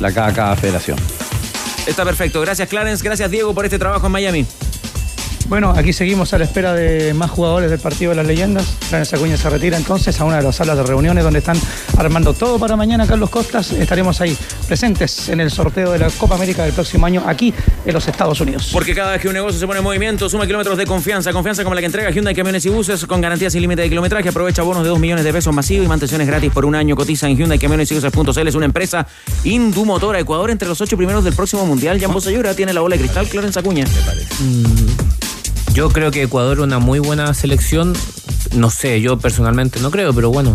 [0.00, 0.98] la cada, cada federación.
[1.88, 2.42] Está perfecto.
[2.42, 3.02] Gracias, Clarence.
[3.02, 4.46] Gracias, Diego, por este trabajo en Miami.
[5.48, 8.76] Bueno, aquí seguimos a la espera de más jugadores del partido de las leyendas.
[8.90, 11.58] Clarence Acuña se retira entonces a una de las salas de reuniones donde están
[11.96, 13.06] armando todo para mañana.
[13.06, 14.36] Carlos Costas, estaremos ahí
[14.66, 17.54] presentes en el sorteo de la Copa América del próximo año aquí
[17.86, 18.68] en los Estados Unidos.
[18.74, 21.32] Porque cada vez que un negocio se pone en movimiento, suma kilómetros de confianza.
[21.32, 24.28] Confianza como la que entrega Hyundai Camiones y Buses con garantías sin límite de kilometraje.
[24.28, 26.94] Aprovecha bonos de 2 millones de pesos masivos y mantenciones gratis por un año.
[26.94, 28.48] Cotiza en Hyundai Camiones y Buses.cl.
[28.48, 29.06] Es una empresa
[29.44, 31.98] Indumotora Ecuador entre los ocho primeros del próximo Mundial.
[31.98, 33.26] Jambo Sayura tiene la bola de cristal.
[33.26, 33.86] Clarence Acuña.
[35.78, 37.92] Yo creo que Ecuador es una muy buena selección.
[38.56, 40.52] No sé, yo personalmente no creo, pero bueno,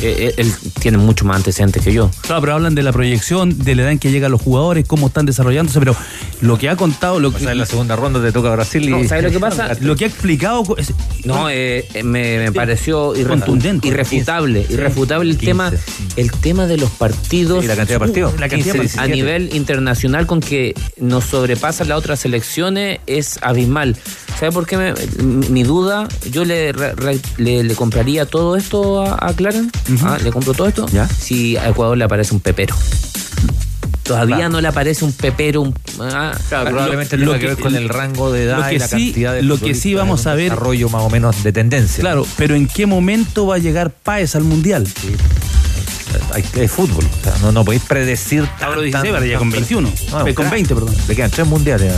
[0.00, 2.12] eh, él, tiene mucho más antecedentes que yo.
[2.20, 5.08] Claro, pero hablan de la proyección, de la edad en que llegan los jugadores, cómo
[5.08, 5.96] están desarrollándose, pero
[6.42, 9.02] lo que ha contado, lo que en la segunda ronda te toca Brasil y No,
[9.08, 9.72] ¿sabes lo que pasa?
[9.80, 10.92] Lo que ha explicado es-
[11.24, 13.88] No, eh, eh, me, me pareció Contundente.
[13.88, 14.74] irrefutable, Sí.
[14.74, 15.46] irrefutable el 15.
[15.50, 15.72] tema,
[16.16, 18.32] el tema de los partidos Y la cantidad de partidos.
[18.38, 19.16] La cantidad de 15, a partidos.
[19.26, 23.96] nivel internacional con que nos sobrepasan las otras selecciones es abismal.
[24.38, 26.08] ¿Sabe por qué me- mi duda?
[26.30, 29.70] Yo le, re- le, le compraría todo esto a, a Clarence,
[30.02, 31.08] ah, le compro todo esto, ¿Ya?
[31.08, 32.74] si a Ecuador le aparece un pepero.
[34.02, 34.50] Todavía Claro.
[34.52, 35.60] no le aparece un pepero.
[35.62, 38.68] Un, ah, Claro, probablemente lo tenga que, que- ver con el rango de edad lo
[38.68, 41.10] que y la sí- cantidad de lo que sí vamos a ver- desarrollo más o
[41.10, 42.00] menos de tendencia.
[42.00, 44.88] Claro, pero ¿en qué momento va a llegar Páez al Mundial?
[46.34, 47.04] Hay, hay fútbol.
[47.20, 48.44] O sea, no, no podéis predecir.
[48.58, 49.92] Tan- 16, tan- ahora ya con tan- 21.
[50.10, 50.50] No, Eh, con crack.
[50.52, 50.94] 20, perdón.
[51.08, 51.92] Le quedan tres mundiales.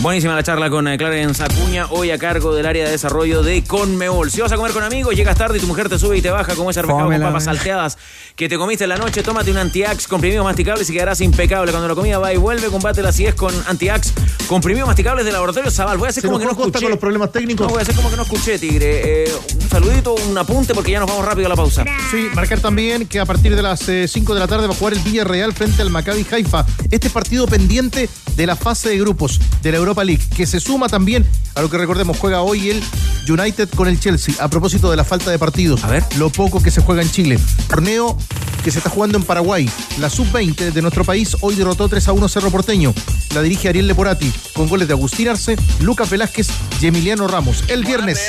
[0.00, 3.62] Buenísima la charla con eh, Clarence Acuña, hoy a cargo del área de desarrollo de
[3.64, 4.30] Conmebol.
[4.30, 6.30] Si vas a comer con amigos, llegas tarde y tu mujer te sube y te
[6.30, 7.98] baja como ese arvejado con papas salteadas
[8.34, 11.70] que te comiste en la noche, tómate un Antiax comprimidos masticables y quedarás impecable.
[11.72, 14.14] Cuando la comida va y vuelve, combate la acidez con Antiax
[14.46, 15.98] comprimidos masticables de Laboratorio Zaval.
[15.98, 16.80] Voy a hacer Se como que no escuché.
[16.80, 17.66] con los problemas técnicos.
[17.66, 19.24] No, voy a hacer como que no escuché, Tigre.
[19.24, 21.84] Eh, un saludito, un apunte porque ya nos vamos rápido a la pausa.
[22.10, 24.94] Sí, marcar también que a partir de las 5 de la tarde va a jugar
[24.94, 26.64] el Villarreal frente al Maccabi Haifa.
[26.90, 30.88] Este partido pendiente de la fase de grupos de la Europa League, que se suma
[30.88, 32.82] también a lo que recordemos, juega hoy el
[33.28, 35.84] United con el Chelsea, a propósito de la falta de partidos.
[35.84, 36.04] A ver.
[36.18, 37.38] Lo poco que se juega en Chile.
[37.68, 38.16] Torneo
[38.62, 39.68] que se está jugando en Paraguay.
[39.98, 42.94] La sub-20 de nuestro país hoy derrotó 3 a 1 Cerro Porteño.
[43.34, 46.48] La dirige Ariel Leporati, con goles de Agustín Arce, Lucas Velázquez
[46.80, 47.64] y Emiliano Ramos.
[47.68, 48.20] El viernes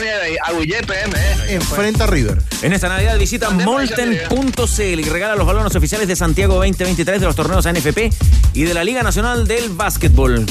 [1.49, 2.41] enfrenta a River.
[2.62, 7.36] En esta Navidad visita molten.cl y regala los balones oficiales de Santiago 2023 de los
[7.36, 8.09] torneos ANFP
[8.53, 10.45] y de la Liga Nacional del Básquetbol.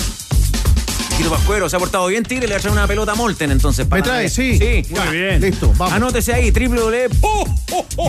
[1.20, 3.50] Tiro Pascuero se ha portado bien, Tigre, le va a traer una pelota a Molten
[3.50, 3.86] entonces.
[3.90, 4.30] ¿Me trae?
[4.30, 4.56] Sí.
[4.56, 4.82] Sí.
[4.88, 5.38] Muy bien.
[5.38, 5.92] Listo, vamos.
[5.92, 8.08] Anótese ahí, www.molten.cl.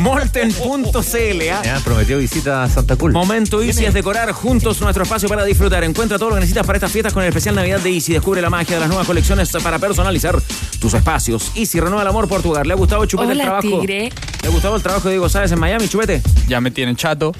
[1.51, 1.62] ¿ah?
[1.62, 3.12] Me han prometido visita a Santa Cruz.
[3.12, 5.84] Momento Easy es decorar juntos nuestro espacio para disfrutar.
[5.84, 8.14] Encuentra todo lo que necesitas para estas fiestas con el especial Navidad de Easy.
[8.14, 10.41] Descubre la magia de las nuevas colecciones para personalizar
[10.80, 11.51] tus espacios.
[11.53, 12.66] Easy renueva el amor por tu hogar.
[12.66, 13.82] ¿Le ha gustado Chupete el Hola, trabajo?
[13.82, 14.09] Tigre.
[14.41, 16.22] ¿Le ha gustado el trabajo de Diego Sáez en Miami, Chupete?
[16.47, 17.34] Ya me tienen chato.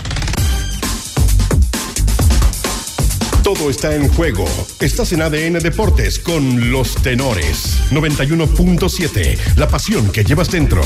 [3.44, 4.46] Todo está en juego.
[4.80, 7.82] Estás en ADN Deportes con los tenores.
[7.90, 9.56] 91.7.
[9.56, 10.84] La pasión que llevas dentro.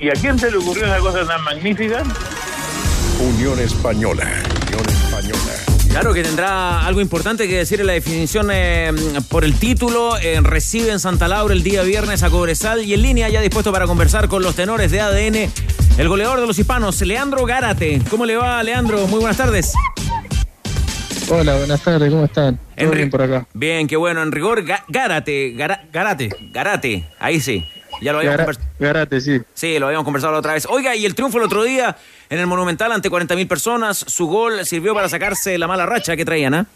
[0.00, 2.02] ¿Y a quién se le ocurrió esa cosa tan magnífica?
[3.20, 4.28] Unión Española.
[4.66, 5.52] Unión Española.
[5.88, 8.92] Claro que tendrá algo importante que decir en la definición eh,
[9.28, 10.18] por el título.
[10.18, 13.70] Eh, recibe en Santa Laura el día viernes a Cobresal y en línea ya dispuesto
[13.70, 15.52] para conversar con los tenores de ADN.
[15.96, 18.02] El goleador de los hispanos, Leandro Gárate.
[18.10, 19.06] ¿Cómo le va, Leandro?
[19.06, 19.74] Muy buenas tardes.
[21.30, 22.56] Hola, buenas tardes, ¿cómo están?
[22.76, 23.46] ¿Todo Enri- bien por acá?
[23.54, 24.22] Bien, qué bueno.
[24.22, 27.08] En rigor, Gárate, Gara- Garate, Garate.
[27.18, 27.66] Ahí sí.
[28.02, 28.68] Ya lo habíamos conversado.
[28.78, 29.40] Garate, sí.
[29.54, 30.66] Sí, lo habíamos conversado la otra vez.
[30.68, 31.96] Oiga, y el triunfo el otro día
[32.28, 33.96] en el Monumental ante 40.000 personas.
[33.98, 36.66] Su gol sirvió para sacarse la mala racha que traían, ¿ah?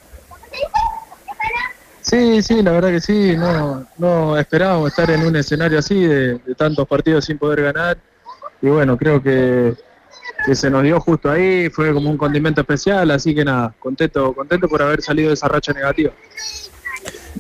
[2.01, 3.36] Sí, sí, la verdad que sí.
[3.36, 7.99] No, no esperábamos estar en un escenario así de, de tantos partidos sin poder ganar.
[8.62, 9.74] Y bueno, creo que,
[10.45, 11.68] que se nos dio justo ahí.
[11.70, 13.11] Fue como un condimento especial.
[13.11, 16.12] Así que nada, contento, contento por haber salido de esa racha negativa.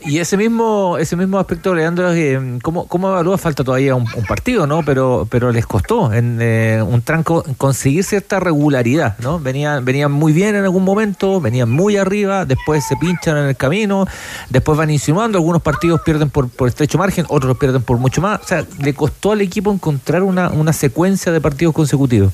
[0.04, 3.36] Y ese mismo, ese mismo aspecto, Leandro, eh, ¿cómo, ¿cómo evalúa?
[3.36, 4.82] Falta todavía un, partido, ¿no?
[4.84, 9.40] Pero, pero les costó en eh, un tranco conseguir cierta regularidad, ¿no?
[9.40, 13.56] Venían, venían muy bien en algún momento, venían muy arriba, después se pinchan en el
[13.56, 14.06] camino,
[14.50, 18.40] después van insinuando, algunos partidos pierden por, por estrecho margen, otros pierden por mucho más.
[18.40, 22.32] O sea, le costó al equipo encontrar una, una secuencia de partidos consecutivos.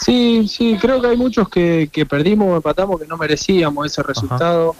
[0.00, 4.02] Sí, sí, creo que hay muchos que, que perdimos o empatamos que no merecíamos ese
[4.02, 4.74] resultado.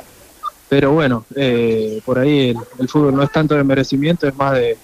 [0.68, 4.54] Pero bueno, eh, por ahí el, el fútbol no es tanto de merecimiento, es más
[4.54, 4.76] de,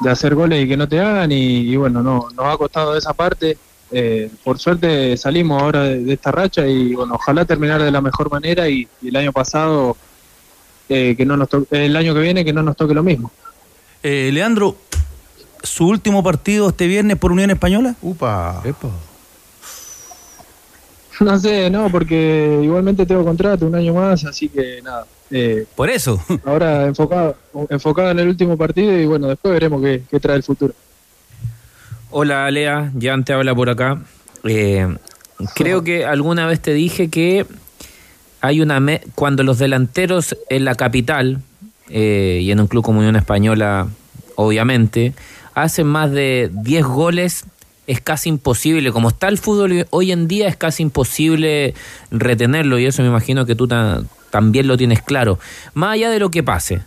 [0.00, 1.30] de hacer goles y que no te hagan.
[1.32, 3.58] Y, y bueno, no, nos ha costado esa parte.
[3.90, 8.00] Eh, por suerte salimos ahora de, de esta racha y bueno, ojalá terminar de la
[8.02, 9.96] mejor manera y, y el año pasado,
[10.90, 13.30] eh, que no nos to- el año que viene, que no nos toque lo mismo.
[14.02, 14.76] Eh, Leandro,
[15.62, 17.96] ¿su último partido este viernes por Unión Española?
[18.02, 18.62] Upa.
[21.24, 25.06] No sé, no, porque igualmente tengo contrato un año más, así que nada.
[25.30, 26.22] eh, Por eso.
[26.44, 27.36] ahora enfocado,
[27.70, 30.74] enfocado en el último partido y bueno, después veremos qué, qué trae el futuro.
[32.10, 34.00] Hola, Lea, Jan te habla por acá.
[34.44, 34.86] Eh,
[35.54, 37.46] creo que alguna vez te dije que
[38.40, 41.42] hay una me- cuando los delanteros en la capital
[41.90, 43.88] eh, y en un club como Unión Española,
[44.36, 45.12] obviamente,
[45.54, 47.44] hacen más de 10 goles,
[47.88, 48.92] es casi imposible.
[48.92, 51.74] Como está el fútbol hoy en día, es casi imposible
[52.12, 55.40] retenerlo y eso me imagino que tú ta- también lo tienes claro.
[55.74, 56.82] Más allá de lo que pase,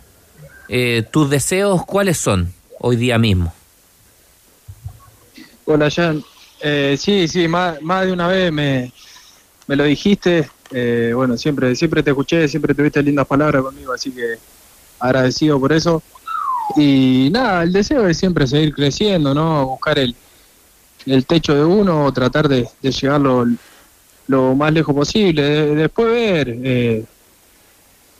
[0.68, 3.52] eh, tus deseos, ¿cuáles son hoy día mismo?
[5.64, 6.22] Hola, Jan.
[6.60, 8.92] Eh, sí, sí, más, más de una vez me,
[9.66, 10.48] me lo dijiste.
[10.70, 14.36] Eh, bueno, siempre, siempre te escuché, siempre tuviste lindas palabras conmigo, así que
[15.00, 16.02] agradecido por eso.
[16.76, 19.66] Y nada, el deseo es siempre seguir creciendo, ¿no?
[19.66, 20.14] Buscar el,
[21.06, 23.44] el techo de uno, tratar de, de llegar lo,
[24.28, 25.42] lo más lejos posible.
[25.42, 27.04] De- después ver, eh,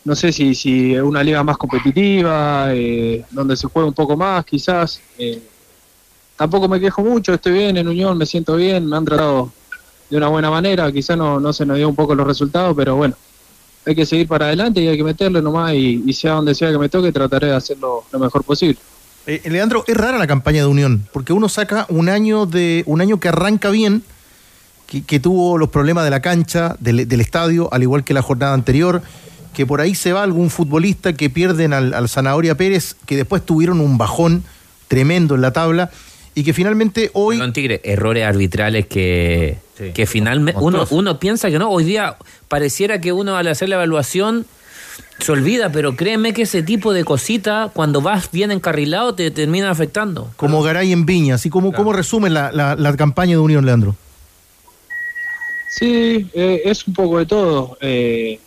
[0.04, 4.44] no sé si, si una liga más competitiva, eh, donde se juega un poco más,
[4.44, 5.00] quizás.
[5.18, 5.42] eh,
[6.36, 9.52] tampoco me quejo mucho, estoy bien en Unión, me siento bien, me han tratado
[10.10, 12.96] de una buena manera, quizás no, no se nos dio un poco los resultados, pero
[12.96, 13.16] bueno,
[13.86, 16.70] hay que seguir para adelante y hay que meterle nomás y, y sea donde sea
[16.72, 18.78] que me toque, trataré de hacerlo lo mejor posible.
[19.26, 23.00] Eh, Leandro, es rara la campaña de Unión, porque uno saca un año de un
[23.00, 24.02] año que arranca bien,
[24.86, 28.22] que, que tuvo los problemas de la cancha, del, del estadio, al igual que la
[28.22, 29.02] jornada anterior,
[29.54, 33.44] que por ahí se va algún futbolista que pierden al, al Zanahoria Pérez, que después
[33.44, 34.44] tuvieron un bajón
[34.88, 35.90] tremendo en la tabla
[36.34, 37.36] y que finalmente hoy...
[37.36, 39.58] Perdón, Tigre, errores arbitrales que,
[39.94, 41.70] que finalmente uno, uno piensa que no.
[41.70, 42.16] Hoy día
[42.48, 44.46] pareciera que uno al hacer la evaluación
[45.18, 49.70] se olvida, pero créeme que ese tipo de cosita, cuando vas bien encarrilado, te termina
[49.70, 50.30] afectando.
[50.36, 53.94] como Garay en Viña, así como cómo resumen la, la- la campaña de Unión, Leandro.
[55.70, 57.78] Sí, eh, es un poco de todo.
[57.80, 58.38] Eh,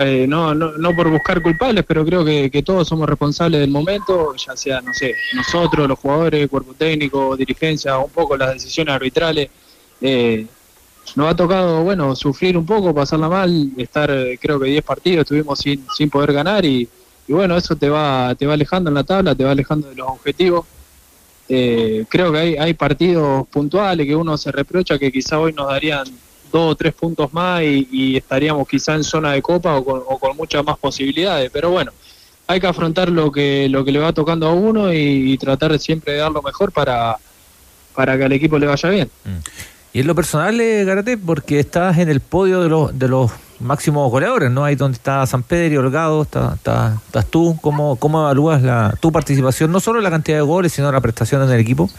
[0.00, 3.70] eh, no, no, no por buscar culpables, pero creo que, que todos somos responsables del
[3.70, 8.94] momento, ya sea, no sé, nosotros, los jugadores, cuerpo técnico, dirigencia, un poco las decisiones
[8.94, 9.50] arbitrales.
[10.00, 10.46] Eh,
[11.16, 15.22] nos ha tocado, bueno, sufrir un poco, pasarla mal, estar, eh, creo que 10 partidos
[15.22, 16.88] estuvimos sin, sin poder ganar y,
[17.28, 20.08] bueno, eso te va, te va alejando en la tabla, te va alejando de los
[20.08, 20.66] objetivos.
[21.48, 25.68] Eh, creo que hay, hay partidos puntuales que uno se reprocha que quizá hoy nos
[25.68, 26.04] darían
[26.52, 30.64] dos o tres puntos más y, estaríamos quizá en zona de copa o con, muchas
[30.64, 31.50] más posibilidades.
[31.52, 31.92] Pero bueno,
[32.46, 35.78] hay que afrontar lo que, lo que le va tocando a uno y, y tratar
[35.78, 37.18] siempre de dar lo mejor para,
[37.98, 39.10] para que al equipo le vaya bien.
[39.92, 43.30] Y en lo personal, eh, Garate, porque estás en el podio de los, de los
[43.60, 44.64] máximos goleadores, ¿no?
[44.64, 47.58] Ahí donde está San Pedro y Holgado, está, está- estás tú.
[47.60, 51.42] ¿Cómo, ¿Cómo evalúas la, tu participación, no solo la cantidad de goles, sino la prestación
[51.42, 51.90] en el equipo?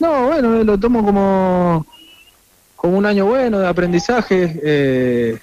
[0.00, 1.86] No, bueno, eh, lo tomo como,
[2.76, 4.58] como un año bueno de aprendizaje.
[4.62, 5.38] eh,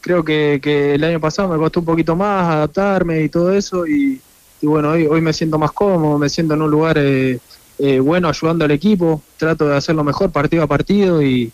[0.00, 3.86] creo que, que el año pasado me costó un poquito más adaptarme y todo eso
[3.86, 4.20] y,
[4.62, 7.38] y bueno, hoy, hoy me siento más cómodo, me siento en un lugar eh,
[7.82, 11.50] eh, bueno ayudando al equipo, trato de hacerlo mejor partido a partido y,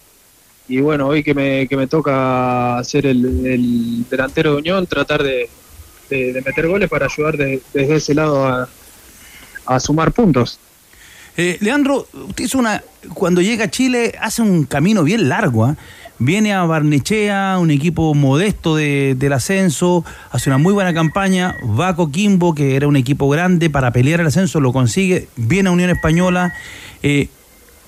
[0.69, 5.23] y bueno, hoy que me, que me toca ser el, el delantero de Unión, tratar
[5.23, 5.49] de,
[6.11, 8.69] meter goles para ayudar de- desde ese lado a,
[9.67, 10.59] a sumar puntos.
[11.37, 12.83] Eh, Leandro, usted hizo una.
[13.13, 15.67] Cuando llega a Chile, hace un camino bien largo.
[15.67, 15.77] ¿ah?
[16.19, 21.55] Viene a Barnechea, un equipo modesto de- del ascenso, hace una muy buena campaña.
[21.79, 25.29] Va a Coquimbo, que era un equipo grande para pelear el ascenso, lo consigue.
[25.37, 26.55] Viene a Unión Española.
[27.03, 27.29] eh,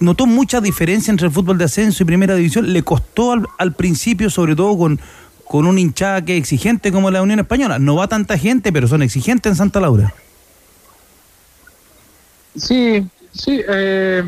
[0.01, 2.73] notó mucha diferencia entre el fútbol de ascenso y primera división.
[2.73, 5.01] Le costó al, al principio, sobre todo con,
[5.45, 7.79] con un hinchada que exigente como la Unión Española.
[7.81, 10.13] No va tanta gente, pero son exigentes en Santa Laura.
[12.57, 14.23] Sí, sí, eh,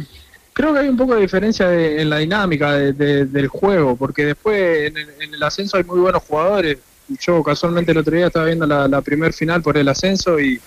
[0.60, 4.26] creo que hay un poco de diferencia en la dinámica de- de- del juego, porque
[4.26, 6.78] después en el, en el ascenso hay muy buenos jugadores.
[7.08, 10.62] Yo casualmente el otro día estaba viendo la, la primer final por el ascenso y,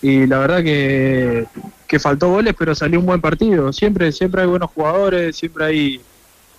[0.00, 1.44] y la verdad que,
[1.86, 3.72] que faltó goles, pero salió un buen partido.
[3.72, 6.06] Siempre, siempre hay buenos jugadores, siempre hay,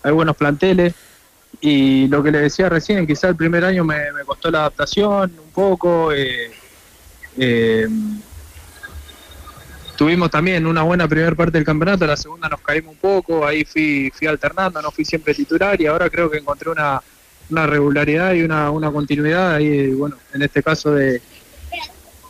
[0.03, 0.95] hay buenos planteles.
[1.61, 5.39] Y lo que le decía recién, quizá el primer año me, me costó la adaptación
[5.39, 6.11] un poco.
[6.13, 6.55] eh,
[7.37, 7.87] eh,
[10.00, 13.66] tuvimos también una buena primera parte del campeonato, la segunda nos caímos un poco, ahí
[13.66, 17.02] fui, fui alternando, no fui siempre titular y ahora creo que encontré una,
[17.50, 21.22] una regularidad y una, una continuidad ahí, bueno, en este caso de,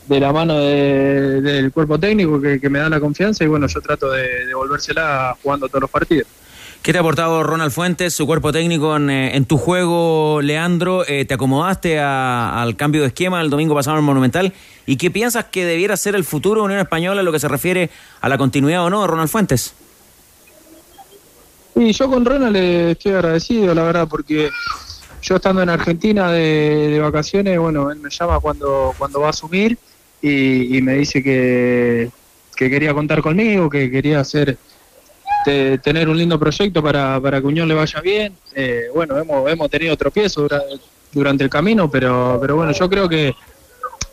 [0.08, 3.68] de la mano de- del cuerpo técnico que, que me da la confianza y bueno,
[3.68, 6.28] yo trato de devolvérsela jugando todos los partidos.
[6.82, 11.06] ¿Qué te ha aportado Ronald Fuentes, su cuerpo técnico en, eh, tu juego, Leandro?
[11.06, 14.54] Eh, ¿Te acomodaste a- al cambio de esquema el domingo pasado en Monumental?
[14.86, 17.50] ¿Y qué piensas que debiera ser el futuro de Unión Española en lo que se
[17.50, 17.90] refiere
[18.22, 19.74] a la continuidad o no de Ronald Fuentes?
[21.76, 24.50] Y yo con Ronald estoy agradecido, la verdad, porque
[25.22, 29.78] yo estando en Argentina de, vacaciones, bueno, él me llama cuando, cuando va a asumir
[30.22, 32.10] y, me dice que
[32.56, 34.58] quería contar conmigo, que quería hacer
[35.50, 38.34] te- tener un lindo proyecto para, para que Unión le vaya bien.
[38.56, 40.64] Eh, bueno, hemos, hemos tenido tropiezos dura-
[41.12, 43.34] durante el camino, pero, pero bueno, yo creo que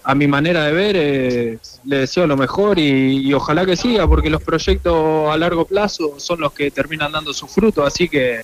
[0.05, 4.07] a mi manera de ver eh, le deseo lo mejor y, y ojalá que siga,
[4.07, 8.41] porque los proyectos a largo plazo son los que terminan dando su fruto, así que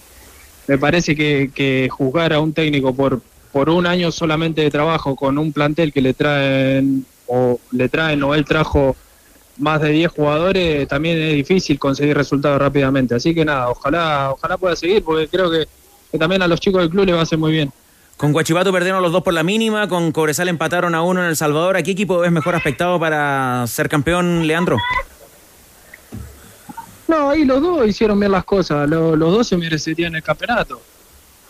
[0.67, 3.21] me parece que, que juzgar a un técnico por,
[3.53, 8.23] por un año solamente de trabajo con un plantel que le traen o le traen
[8.25, 8.95] o él trajo
[9.59, 13.15] más de 10 jugadores, también es difícil conseguir resultados rápidamente.
[13.15, 15.67] Así que nada, ojalá, ojalá pueda seguir, porque creo que,
[16.11, 17.73] que también a los chicos del club le va a hacer muy bien.
[18.17, 21.37] Con Guachipato perdieron los dos por la mínima, con Cobresal empataron a uno en El
[21.37, 21.77] Salvador.
[21.77, 24.79] ¿A qué equipo ves mejor aspectado para ser campeón, Leandro?
[27.09, 30.81] No, ahí los dos hicieron bien las cosas, lo- los dos se merecerían el campeonato.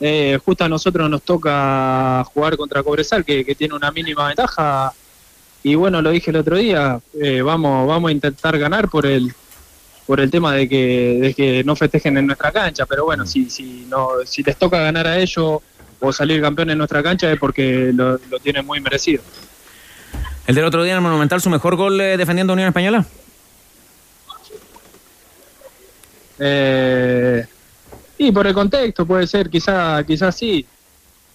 [0.00, 4.92] Eh, justo a nosotros nos toca jugar contra Cobresal, que, que tiene una mínima ventaja.
[5.62, 9.32] Y bueno, lo dije el otro día, eh, vamos, vamos a intentar ganar por el
[10.06, 13.48] por el tema de que, de que no festejen en nuestra cancha, pero bueno, si,
[13.48, 15.60] si, no, si les toca ganar a ellos
[16.00, 19.22] o salir campeón en nuestra cancha es porque lo, lo tienen muy merecido.
[20.46, 23.06] El del otro día en el Monumental, su mejor gol eh, defendiendo a Unión Española.
[26.40, 27.46] Eh,
[28.18, 30.66] y por el contexto puede ser, quizá, quizás sí.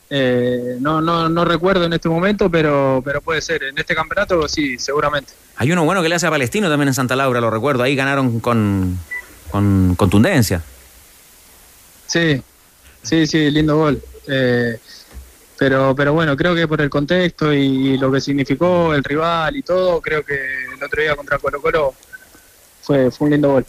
[0.10, 3.64] Eh, no, no, no recuerdo en este momento, pero, pero puede ser.
[3.64, 5.34] En este campeonato sí, seguramente.
[5.58, 7.84] Hay uno bueno que le hace a Palestino también en Santa Laura, lo recuerdo.
[7.84, 8.98] Ahí ganaron con,
[9.52, 10.62] con contundencia.
[12.06, 12.42] Sí,
[13.02, 14.02] sí, sí, lindo gol.
[14.28, 14.80] Eh,
[15.58, 19.64] pero, pero bueno, creo que por el contexto y lo que significó el rival y
[19.64, 20.36] todo, creo que
[20.76, 21.96] el otro día contra Colo Colo
[22.82, 23.66] fue, fue un lindo gol.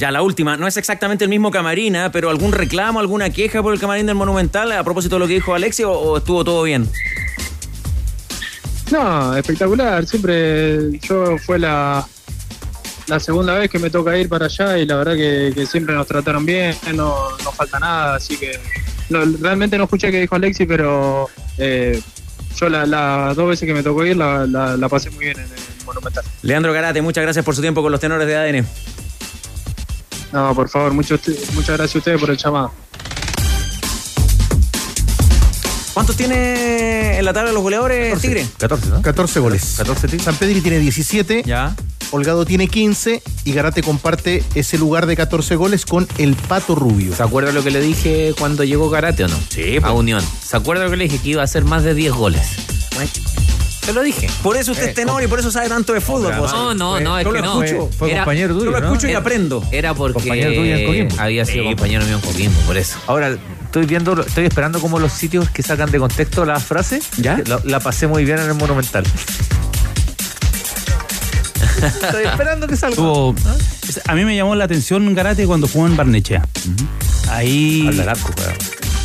[0.00, 3.74] Ya, la última, no es exactamente el mismo camarina, pero algún reclamo, alguna queja por
[3.74, 6.62] el camarín del Monumental a propósito de lo que dijo Alexi o, o estuvo todo
[6.62, 6.88] bien?
[8.90, 10.06] No, espectacular.
[10.06, 12.06] Siempre yo fue la,
[13.08, 15.94] la segunda vez que me toca ir para allá y la verdad que, que siempre
[15.94, 18.58] nos trataron bien, no, no falta nada, así que
[19.10, 21.28] no, realmente no escuché qué dijo Alexi, pero
[21.58, 22.00] eh,
[22.56, 25.38] yo las la dos veces que me tocó ir la, la, la pasé muy bien
[25.38, 26.24] en el Monumental.
[26.40, 28.66] Leandro Garate, muchas gracias por su tiempo con los tenores de ADN.
[30.32, 31.18] No, por favor, mucho,
[31.54, 32.72] muchas gracias a ustedes por el llamado.
[35.92, 38.46] ¿Cuántos tiene en la tabla de los goleadores, Tigre?
[38.58, 39.02] 14, ¿no?
[39.02, 39.74] 14 goles.
[39.76, 40.24] 14 Tigre.
[40.24, 41.42] San Pedri tiene 17.
[41.44, 41.74] Ya.
[42.12, 47.14] Holgado tiene 15 y Garate comparte ese lugar de 14 goles con el Pato Rubio.
[47.14, 49.36] ¿Se acuerda lo que le dije cuando llegó Karate o no?
[49.48, 50.24] Sí, A Unión.
[50.42, 51.18] ¿Se acuerda lo que le dije?
[51.18, 52.42] Que iba a hacer más de 10 goles.
[53.84, 54.28] Se lo dije.
[54.42, 56.34] Por eso usted es tenor y por eso sabe tanto de fútbol.
[56.38, 56.52] pues.
[56.52, 57.62] No, no, no, es que lo no.
[57.62, 57.90] escucho.
[57.98, 58.86] Fue Era- compañero tuyo, Yo lo ¿no?
[58.88, 59.64] escucho y Era- aprendo.
[59.72, 61.16] Era porque Compañero tuyo en Coquimbo.
[61.22, 62.98] había sido compañero mío en Coquimbo, por eso.
[63.06, 67.00] Ahora, estoy viendo, estoy esperando como los sitios que sacan de contexto la frase.
[67.16, 67.40] ¿Ya?
[67.46, 69.04] La, la pasé muy bien en el Monumental.
[71.82, 72.96] estoy esperando que salga.
[72.96, 73.34] Tuvo-
[74.06, 76.46] a mí me llamó la atención Garate cuando jugó en Barnechea.
[77.30, 77.86] Ahí.
[77.88, 78.54] Al arco, weón.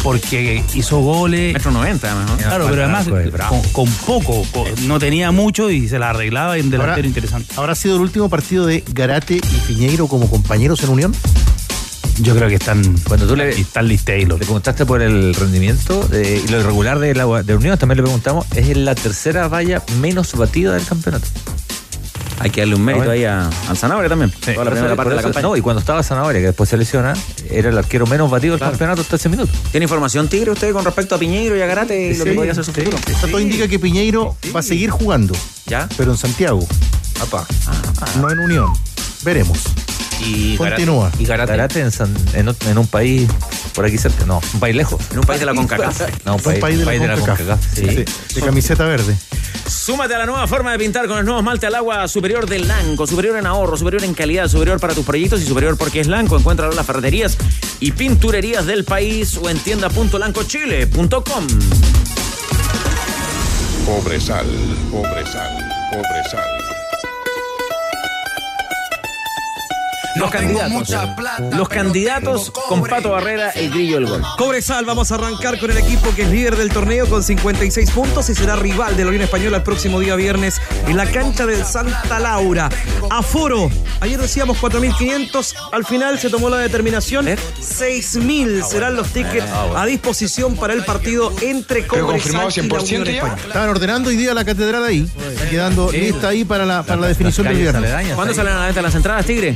[0.06, 1.53] Porque hizo goles.
[1.53, 2.38] Metro 90, además, ¿no?
[2.38, 3.08] Claro, pero además
[3.49, 7.51] con, con poco, con- no tenía mucho y se la arreglaba en delantero Ahora- interesante.
[7.58, 11.16] ¿Habrá sido el último partido de Garate y Piñeiro como compañeros en Unión?
[12.20, 14.38] Yo creo que están, Cuando tú le- están Taylor.
[14.39, 18.03] Le preguntaste por el rendimiento eh, y lo irregular de la de Unión, también le
[18.03, 21.26] preguntamos, es la tercera valla menos batida del campeonato.
[22.39, 24.29] Hay que darle un mérito Ah, ahí a, al Zanabria también.
[24.31, 25.47] Toda la primera eso- parte de la eso- campaña.
[25.47, 27.13] No, y cuando estaba Zanahoria, que después se lesiona,
[27.49, 29.51] era el arquero menos batido del campeonato hasta ese minuto.
[29.71, 32.36] ¿Tiene información, Tigre, usted con respecto a Piñeiro y a Garate y lo que Sí,
[32.36, 32.81] podría ser su sí.
[32.81, 32.97] futuro?
[33.21, 35.33] Todo indica que Piñeiro va a seguir jugando,
[35.65, 35.88] ¿Ya?
[35.97, 36.65] pero en Santiago,
[37.19, 37.45] Papá.
[38.19, 38.73] no en Unión.
[39.23, 39.59] Veremos.
[40.19, 41.09] Y Continúa.
[41.11, 41.51] Garate- Y Garate.
[41.51, 43.27] Garate en, San- en, ot- en un país
[43.76, 45.01] por aquí cerca, no, un país lejos.
[45.11, 46.01] En un país de la CONCACAF.
[46.26, 47.59] No, un Un país, país de la CONCACAF.
[47.73, 48.05] Sí.
[48.05, 48.05] Sí,
[48.36, 49.15] de camiseta verde.
[49.67, 52.67] Súmate a la nueva forma de pintar con los nuevos malte al agua superior del
[52.67, 56.07] Lanco, superior en ahorro, superior en calidad, superior para tus proyectos y superior porque es
[56.07, 56.38] Lanco.
[56.38, 57.38] Encuéntralo en las ferreterías
[57.80, 61.47] y pinturerías del país o en tienda.lancochile.com.
[63.86, 64.45] Pobre sal,
[64.91, 66.55] pobre sal, pobre sal.
[70.16, 70.95] Los candidatos.
[71.51, 74.24] Los candidatos con Pato Barrera, el grillo del gol.
[74.38, 78.30] Cobresal, vamos a arrancar con el equipo que es líder del torneo con 56 puntos
[78.30, 81.66] y será rival de la Unión Española el próximo día viernes en la cancha del
[81.66, 82.70] Santa Laura.
[83.09, 89.45] Aforo, ayer decíamos 4.500, al final se tomó la determinación, 6.000 serán los tickets
[89.76, 93.38] a disposición para el partido entre Cobresal y la Unión Española.
[93.47, 95.07] Estaban ordenando hoy día la catedral ahí.
[95.30, 98.16] Está quedando lista ahí para la, para la definición del viernes.
[98.16, 99.55] ¿Cuándo salen a la venta las entradas, Tigre?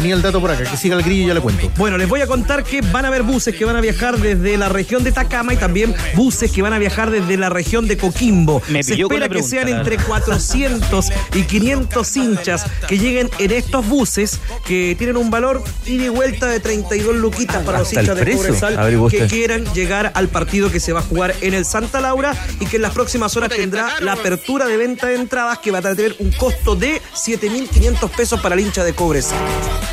[0.00, 1.70] Tenía el dato por acá, que siga el grillo y ya le cuento.
[1.76, 4.56] Bueno, les voy a contar que van a haber buses que van a viajar desde
[4.56, 7.98] la región de Tacama y también buses que van a viajar desde la región de
[7.98, 8.62] Coquimbo.
[8.68, 14.40] Me Se espera que sean entre 400 y 500 hinchas que lleguen en estos buses
[14.64, 18.32] que tienen un valor ida y vuelta de 32 luquitas para los hinchas de.
[18.32, 22.34] Cobresal que quieran llegar al partido que se va a jugar en el Santa Laura
[22.58, 25.80] y que en las próximas horas tendrá la apertura de venta de entradas que va
[25.80, 29.36] a tener un costo de 7.500 pesos para el hincha de Cobresal.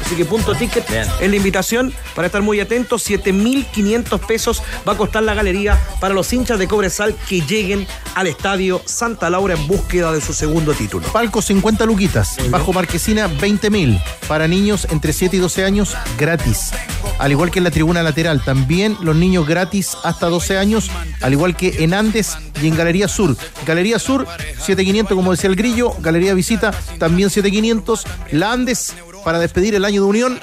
[0.06, 3.08] Así que punto ticket es la invitación para estar muy atentos.
[3.10, 8.28] 7.500 pesos va a costar la galería para los hinchas de Cobresal que lleguen al
[8.28, 11.08] estadio Santa Laura en búsqueda de su segundo título.
[11.10, 16.72] Palco 50 luquitas, bajo marquesina 20 mil, para niños entre 7 y 12 años gratis.
[17.20, 20.90] Al igual que en la tribuna lateral, también los niños gratis hasta 12 años,
[21.22, 23.36] al igual que en Andes y en Galería Sur.
[23.66, 24.28] Galería Sur
[24.66, 28.94] 7500 como decía el grillo, Galería Visita también 7500, la Andes
[29.28, 30.40] para despedir el año de unión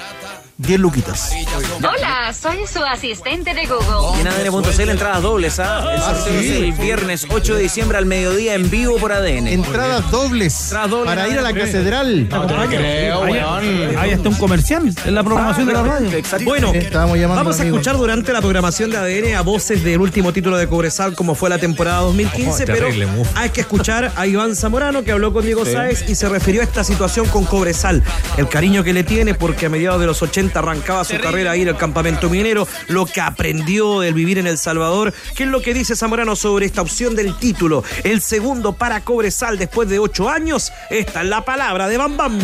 [0.57, 1.33] 10 luquitas.
[1.79, 4.17] Hola, soy su asistente de Google.
[4.17, 5.85] Y en ADN.cl entradas dobles, ¿ah?
[5.93, 6.47] El sorteo sí.
[6.47, 9.47] es el viernes 8 de diciembre al mediodía en vivo por ADN.
[9.47, 12.29] Entradas dobles dobles, para ir a la catedral.
[12.31, 16.09] Ahí, ahí está un comercial en la programación de la radio.
[16.45, 20.31] Bueno, Estábamos llamando vamos a escuchar durante la programación de ADN a voces del último
[20.31, 22.87] título de Cobresal, como fue la temporada 2015, Oh, pero
[23.35, 25.73] hay que escuchar a Iván Zamorano, que habló con Diego Sí.
[25.73, 28.01] Sáez y se refirió a esta situación con Cobresal.
[28.37, 31.61] El cariño que le tiene, porque a mediados de los 80 arrancaba su carrera ahí
[31.61, 35.13] en el campamento minero, lo que aprendió del vivir en El Salvador.
[35.35, 37.83] ¿Qué es lo que dice Zamorano sobre esta opción del título?
[38.03, 40.71] El segundo para Cobresal después de ocho años.
[40.89, 42.39] Esta es la palabra de Bam Bam.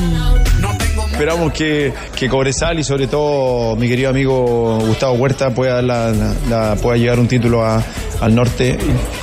[1.22, 6.16] Esperamos que, que Cobresal y sobre todo mi querido amigo Gustavo Huerta pueda, dar
[6.50, 8.76] la, pueda llevar un título al norte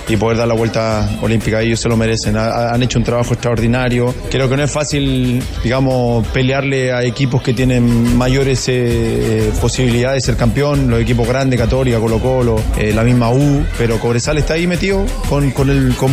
[0.08, 1.60] y poder dar la vuelta olímpica.
[1.60, 2.36] Ellos se lo merecen.
[2.36, 4.14] Ha- han hecho un trabajo extraordinario.
[4.30, 10.26] Creo que no es fácil, digamos, pelearle a equipos que tienen mayores eh, posibilidades de
[10.26, 14.54] ser campeón, los equipos grandes, Católica, Colo Colo, eh, la misma U, pero Cobresal está
[14.54, 16.10] ahí metido con, con, el, con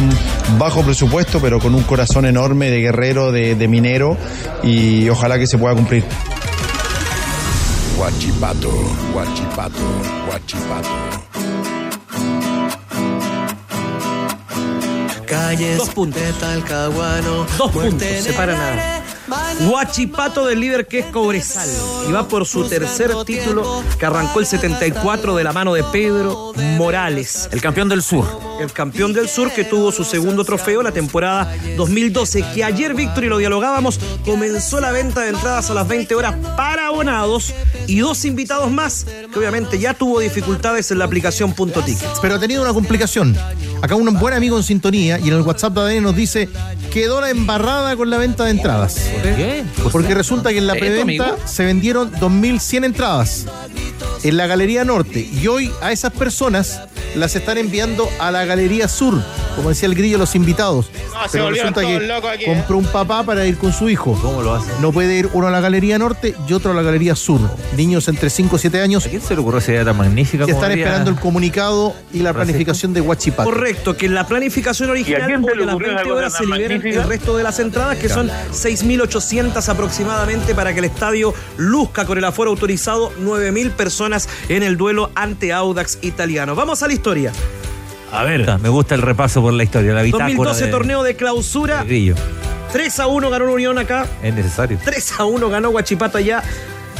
[0.57, 4.17] bajo presupuesto, pero con un corazón enorme de guerrero, de, de minero
[4.63, 6.03] y ojalá que se pueda cumplir.
[7.97, 8.71] Guachipato,
[9.11, 9.85] guachipato,
[10.25, 10.89] guachipato.
[15.25, 16.21] Calles Dos puntos.
[16.21, 17.45] de Talcahuano.
[17.57, 18.94] Dos puntos, separa nada.
[19.67, 21.69] Guachipato del líder que es Cobresal.
[22.07, 26.53] Y va por su tercer título que arrancó el 74 de la mano de Pedro
[26.77, 27.49] Morales.
[27.51, 28.25] El campeón del sur.
[28.59, 32.43] El campeón del sur que tuvo su segundo trofeo la temporada 2012.
[32.53, 36.35] Que ayer, Víctor, y lo dialogábamos, comenzó la venta de entradas a las 20 horas
[36.55, 37.53] para abonados
[37.87, 42.19] y dos invitados más que obviamente ya tuvo dificultades en la aplicación Punto Tickets.
[42.21, 43.35] Pero ha tenido una complicación.
[43.85, 46.49] Acá un buen amigo en sintonía y en el WhatsApp de ADN nos dice
[46.91, 49.11] quedó la embarrada con la venta de entradas.
[49.13, 49.63] ¿Por qué?
[49.91, 53.45] Porque resulta que en la ¿Esto, preventa se vendieron 2.100 entradas
[54.23, 56.81] en la Galería Norte y hoy a esas personas
[57.15, 59.21] las están enviando a la Galería Sur,
[59.55, 60.89] como decía el grillo, los invitados.
[61.13, 62.47] No, se Pero volvieron resulta que locos aquí, ¿eh?
[62.47, 64.19] compró un papá para ir con su hijo.
[64.21, 64.69] ¿Cómo lo hace?
[64.81, 67.39] No puede ir uno a la Galería Norte y otro a la Galería Sur.
[67.77, 70.45] Niños entre 5 y 7 años ¿A quién se le ocurrió esa idea tan magnífica?
[70.45, 73.49] que están esperando el comunicado y la planificación de Huachipato.
[73.49, 76.15] Correcto, que en la planificación ¿Y a original le a las ocurrió esa 20 cosa
[76.15, 77.01] horas se liberan magnífica?
[77.01, 82.17] el resto de las entradas, que son 6.800 aproximadamente para que el estadio luzca con
[82.17, 86.55] el aforo autorizado 9.000 personas en el duelo ante Audax italiano.
[86.55, 87.31] Vamos a la historia.
[88.11, 88.45] A ver.
[88.59, 91.85] Me gusta el repaso por la historia, la bitácora 2012 de- torneo de clausura, de
[91.85, 92.15] Grillo.
[92.71, 94.77] 3 a 1 ganó la Unión acá, Es necesario.
[94.83, 96.43] 3 a 1 ganó Guachipato allá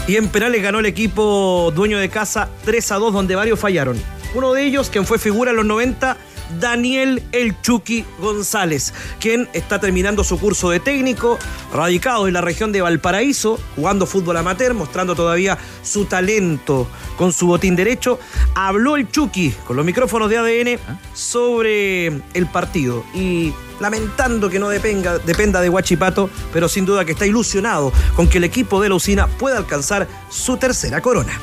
[0.08, 3.98] y en penales ganó el equipo dueño de casa 3 a 2 donde varios fallaron.
[4.34, 6.18] Uno de ellos, quien fue figura en los 90,
[6.60, 11.38] Daniel El Chucky González, quien está terminando su curso de técnico,
[11.74, 16.88] radicado en la región de Valparaíso, jugando fútbol amateur, mostrando todavía su talento
[17.18, 18.20] con su botín derecho.
[18.54, 20.80] Habló el Chucky con los micrófonos de ADN
[21.14, 27.12] sobre el partido y lamentando que no dependa, dependa de Guachipato, pero sin duda que
[27.12, 31.40] está ilusionado con que el equipo de la usina pueda alcanzar su tercera corona.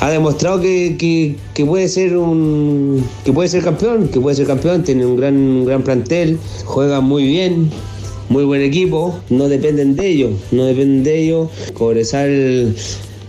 [0.00, 4.82] Ha demostrado que, que- puede ser un que puede ser campeón, que puede ser campeón,
[4.82, 7.70] tiene un gran un gran plantel, juega muy bien,
[8.28, 11.48] muy buen equipo, no dependen de ellos, no dependen de ellos.
[11.74, 12.74] Cobresal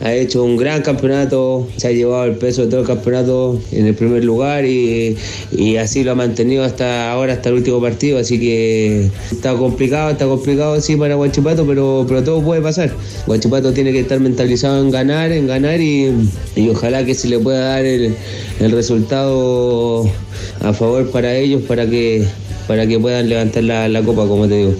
[0.01, 3.87] ha hecho un gran campeonato, se ha llevado el peso de todo el campeonato en
[3.87, 5.17] el primer lugar y,
[5.51, 10.11] y así lo ha mantenido hasta ahora, hasta el último partido, así que está complicado,
[10.11, 12.91] está complicado sí para Guachipato, pero, pero todo puede pasar.
[13.25, 16.11] Guachipato tiene que estar mentalizado en ganar, en ganar y,
[16.55, 18.15] y ojalá que se le pueda dar el,
[18.59, 20.09] el resultado
[20.61, 22.25] a favor para ellos para que,
[22.67, 24.73] para que puedan levantar la, la copa, como te digo.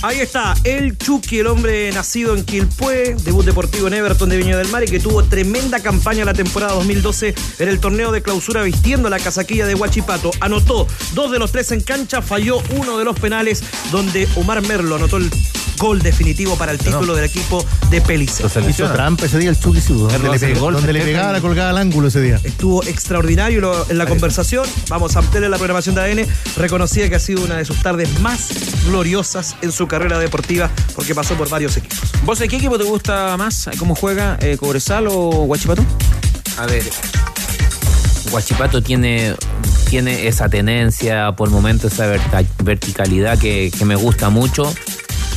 [0.00, 4.56] Ahí está, el Chucky, el hombre nacido en Quilpué, debut deportivo en Everton de Viña
[4.56, 8.62] del Mar y que tuvo tremenda campaña la temporada 2012 en el torneo de clausura
[8.62, 10.30] vistiendo la casaquilla de Huachipato.
[10.38, 14.94] Anotó dos de los tres en cancha, falló uno de los penales donde Omar Merlo
[14.94, 15.30] anotó el
[15.78, 18.44] gol definitivo para el título del equipo de Pelice.
[18.68, 21.78] Hizo trampa ese día el Chucky, donde, le, pegó- donde le pegaba la colgada al
[21.78, 22.40] ángulo ese día.
[22.44, 24.66] Estuvo extraordinario lo- en la conversación.
[24.88, 26.26] Vamos a ampliar la programación de ADN.
[26.56, 28.48] Reconocía que ha sido una de sus tardes más
[28.86, 32.10] gloriosas en su carrera deportiva porque pasó por varios equipos.
[32.24, 33.70] ¿Vos de qué equipo te gusta más?
[33.78, 34.36] ¿Cómo juega?
[34.40, 35.84] Eh, ¿Cobresal o Guachipato?
[36.58, 36.82] A ver,
[38.30, 39.34] Guachipato tiene,
[39.88, 42.06] tiene esa tenencia, por momentos esa
[42.62, 44.74] verticalidad que, que me gusta mucho,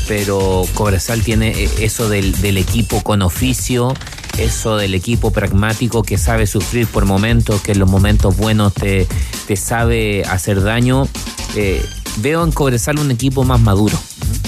[0.08, 3.94] pero Cobresal tiene eh, eso del, del equipo con oficio,
[4.38, 9.08] eso del equipo pragmático que sabe sufrir por momentos, que en los momentos buenos te,
[9.48, 11.08] te sabe hacer daño.
[11.56, 11.86] Eh,
[12.18, 13.98] veo en Cobresal un equipo más maduro.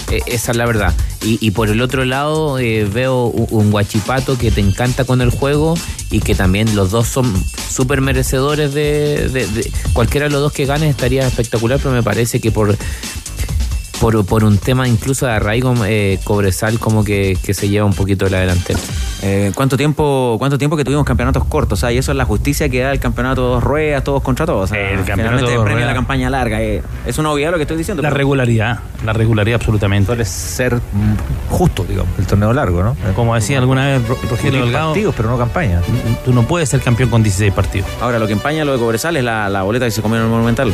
[0.09, 0.93] Eh, esa es la verdad.
[1.23, 5.21] Y, y por el otro lado eh, veo un, un guachipato que te encanta con
[5.21, 5.75] el juego
[6.11, 7.31] y que también los dos son
[7.69, 12.03] súper merecedores de, de- de- Cualquiera de los dos que gane estaría espectacular, pero me
[12.03, 12.77] parece que por...
[14.03, 17.93] Por, por un tema incluso de arraigo, eh, Cobresal como que, que se lleva un
[17.93, 18.77] poquito de la delantera.
[19.21, 21.79] Eh, ¿cuánto, tiempo, ¿Cuánto tiempo que tuvimos campeonatos cortos?
[21.79, 24.45] O sea, y eso es la justicia que da el campeonato dos ruedas, todos contra
[24.45, 24.69] todos.
[24.69, 26.61] O sea, El campeonato dos premia la campaña larga.
[26.61, 26.83] eh.
[27.05, 28.03] Es una obviedad lo que estoy diciendo.
[28.03, 30.07] La pero- regularidad, la regularidad absolutamente.
[30.07, 30.81] Suele ser
[31.49, 32.97] justo, digamos, el torneo largo, ¿no?
[33.15, 35.81] Como decía alguna vez Ro- Rogelio Delgado, partidos, pero no campaña.
[36.25, 37.87] tú no puedes ser campeón con 16 partidos.
[38.01, 40.23] Ahora, lo que empaña lo de Cobresal es la, la boleta que se comió en
[40.25, 40.73] el Monumental.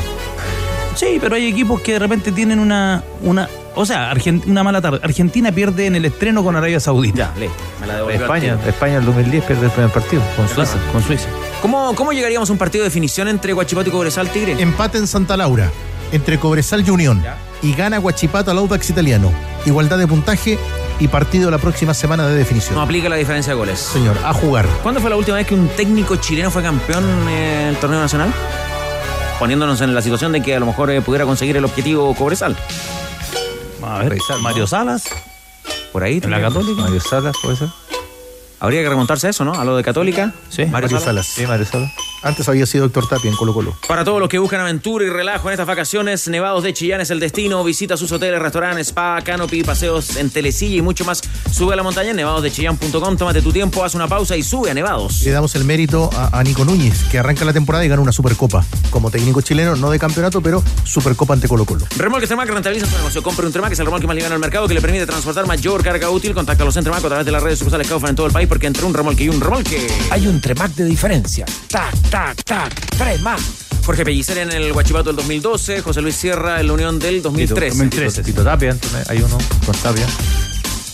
[0.95, 3.03] Sí, pero hay equipos que de repente tienen una.
[3.21, 4.13] una o sea,
[4.45, 4.99] una mala tarde.
[5.03, 7.33] Argentina pierde en el estreno con Arabia Saudita.
[7.35, 7.49] Ya.
[7.79, 8.69] Me la España, tiro.
[8.69, 10.77] España el 2010 pierde el primer partido con Suiza.
[10.91, 11.27] Con Suiza.
[11.61, 14.55] ¿Cómo, ¿Cómo llegaríamos a un partido de definición entre Guachipato y Cobresal, Tigre?
[14.59, 15.71] Empate en Santa Laura,
[16.11, 17.23] entre Cobresal y Unión.
[17.61, 19.31] Y gana Guachipato al Audax italiano.
[19.65, 20.57] Igualdad de puntaje
[20.99, 22.75] y partido la próxima semana de definición.
[22.75, 23.79] No aplica la diferencia de goles.
[23.79, 24.65] Señor, a jugar.
[24.83, 28.33] ¿Cuándo fue la última vez que un técnico chileno fue campeón en el torneo nacional?
[29.39, 32.55] Poniéndonos en la situación de que a lo mejor eh, pudiera conseguir el objetivo Cobresal.
[33.81, 35.05] A ver, Mario Salas.
[35.91, 36.19] Por ahí.
[36.21, 36.81] En la Católica.
[36.81, 37.69] Mario Salas, puede ser.
[38.59, 39.53] Habría que remontarse a eso, ¿no?
[39.53, 40.33] A lo de Católica.
[40.49, 40.65] Sí.
[40.65, 41.03] Mario Mario Salas.
[41.03, 41.27] Salas.
[41.27, 41.91] Sí, Mario Salas.
[42.21, 43.75] Antes había sido Héctor Tapia en Colo Colo.
[43.87, 47.09] Para todos los que buscan aventura y relajo en estas vacaciones, Nevados de Chillán es
[47.11, 47.63] el destino.
[47.63, 51.21] Visita sus hoteles, restaurantes, spa, canopy, paseos en telecilla y mucho más.
[51.51, 54.73] Sube a la montaña en nevadosdechillán.com, tómate tu tiempo, haz una pausa y sube a
[54.73, 55.21] Nevados.
[55.21, 58.11] Le damos el mérito a, a Nico Núñez, que arranca la temporada y gana una
[58.11, 58.65] Supercopa.
[58.89, 61.85] Como técnico chileno, no de campeonato, pero Supercopa ante Colo Colo.
[61.97, 63.23] Remolques Tremac rentabiliza su negocio.
[63.23, 65.83] Compre un Tremac, es el remolque más liviano al mercado que le permite transportar mayor
[65.83, 66.33] carga útil.
[66.33, 68.47] Contacta a los Tremac a través de las redes sucursales Kaufman en todo el país
[68.47, 69.87] porque entre un remolque y un remolque.
[70.09, 71.45] Hay un Tremac de diferencia.
[71.69, 72.73] Tac, tac, tac.
[72.97, 73.39] Tremac.
[73.85, 77.69] Jorge Pellicer en el Guachipato del 2012, José Luis Sierra en la Unión del 2013.
[77.69, 78.23] 2013.
[78.23, 80.05] Tito Tapia, entonces, hay uno con Tapia.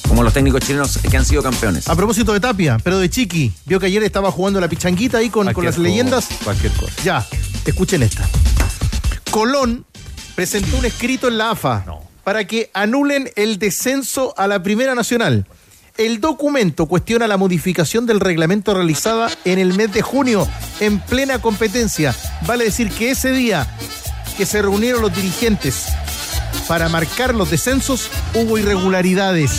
[0.08, 1.88] Como los técnicos chilenos que han sido campeones.
[1.90, 5.30] A propósito de Tapia, pero de Chiqui, vio que ayer estaba jugando la pichanguita ahí
[5.30, 6.28] con, las leyendas.
[6.44, 6.94] Cualquier cosa.
[7.04, 7.26] Ya,
[7.66, 8.30] escuchen esta.
[9.32, 9.86] Colón
[10.36, 11.86] presentó un escrito en la AFA
[12.24, 15.46] para que anulen el descenso a la Primera Nacional.
[15.98, 20.46] El documento cuestiona la modificación del reglamento realizada en el mes de junio,
[20.82, 22.14] en plena competencia.
[22.46, 23.66] Vale decir que ese día
[24.38, 25.86] que se reunieron los dirigentes
[26.68, 29.52] para marcar los descensos, hubo irregularidades.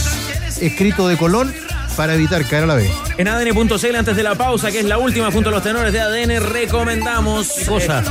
[0.61, 1.55] Escrito de Colón
[1.97, 2.91] para evitar caer a la B.
[3.17, 6.01] En ADN.cl, antes de la pausa, que es la última junto a los tenores de
[6.01, 7.51] ADN, recomendamos.
[7.67, 8.05] cosa?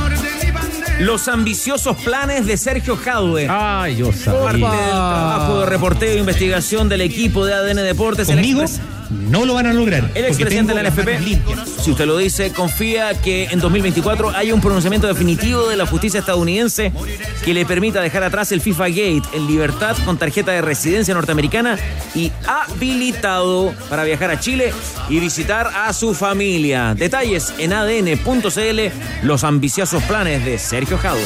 [1.00, 3.46] Los ambiciosos planes de Sergio Jadue.
[3.50, 4.68] Ay, yo Parte sabía.
[4.70, 8.28] del trabajo de reporteo e investigación del equipo de ADN Deportes.
[8.28, 8.80] el Conmigo expres-
[9.10, 10.10] no lo van a lograr.
[10.14, 14.60] El expresidente de la NFP, si usted lo dice, confía que en 2024 haya un
[14.60, 16.92] pronunciamiento definitivo de la justicia estadounidense
[17.44, 21.78] que le permita dejar atrás el FIFA Gate en libertad con tarjeta de residencia norteamericana
[22.14, 24.72] y habilitado para viajar a Chile
[25.08, 26.94] y visitar a su familia.
[26.94, 28.80] Detalles en adn.cl,
[29.22, 31.22] los ambiciosos planes de Sergio Jadue.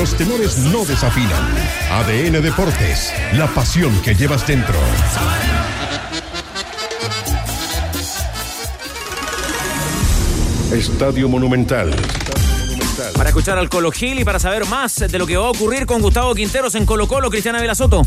[0.00, 1.44] Los temores no desafinan.
[1.90, 4.74] ADN Deportes, la pasión que llevas dentro.
[10.72, 11.94] Estadio Monumental.
[13.14, 15.84] Para escuchar al Colo Gil y para saber más de lo que va a ocurrir
[15.84, 18.06] con Gustavo Quinteros en Colo Colo, Cristiana Velasoto.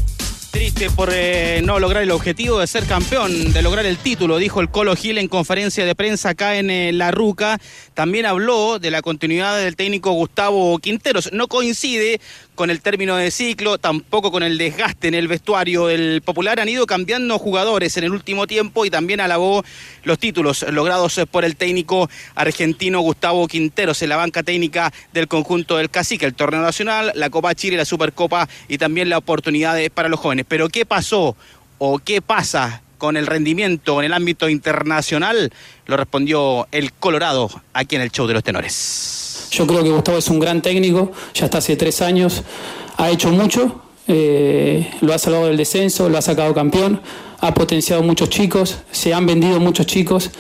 [0.54, 4.62] Triste por eh, no lograr el objetivo de ser campeón, de lograr el título, dijo
[4.62, 7.60] el Colo Gil en conferencia de prensa acá en eh, La Ruca.
[7.96, 11.34] También habló de la continuidad del técnico Gustavo Quinteros.
[11.34, 12.22] No coincide
[12.56, 16.60] con el término de ciclo, tampoco con el desgaste en el vestuario del Popular.
[16.60, 19.64] Han ido cambiando jugadores en el último tiempo y también alabó
[20.04, 25.78] los títulos logrados por el técnico argentino Gustavo Quinteros en la banca técnica del conjunto
[25.78, 30.10] del Cacique, el torneo nacional, la Copa Chile, la Supercopa y también la oportunidad para
[30.10, 30.46] los jóvenes.
[30.48, 31.36] Pero ¿qué pasó
[31.80, 35.52] o qué pasa con el rendimiento en el ámbito internacional?
[35.88, 39.33] Lo respondió el Colorado aquí en el show de los tenores.
[39.54, 42.42] Yo creo que Gustavo es un gran técnico, ya está hace tres años,
[42.98, 47.02] ha hecho mucho, eh, lo ha salvado del descenso, lo ha sacado campeón,
[47.40, 50.32] ha potenciado muchos chicos, se han vendido muchos chicos.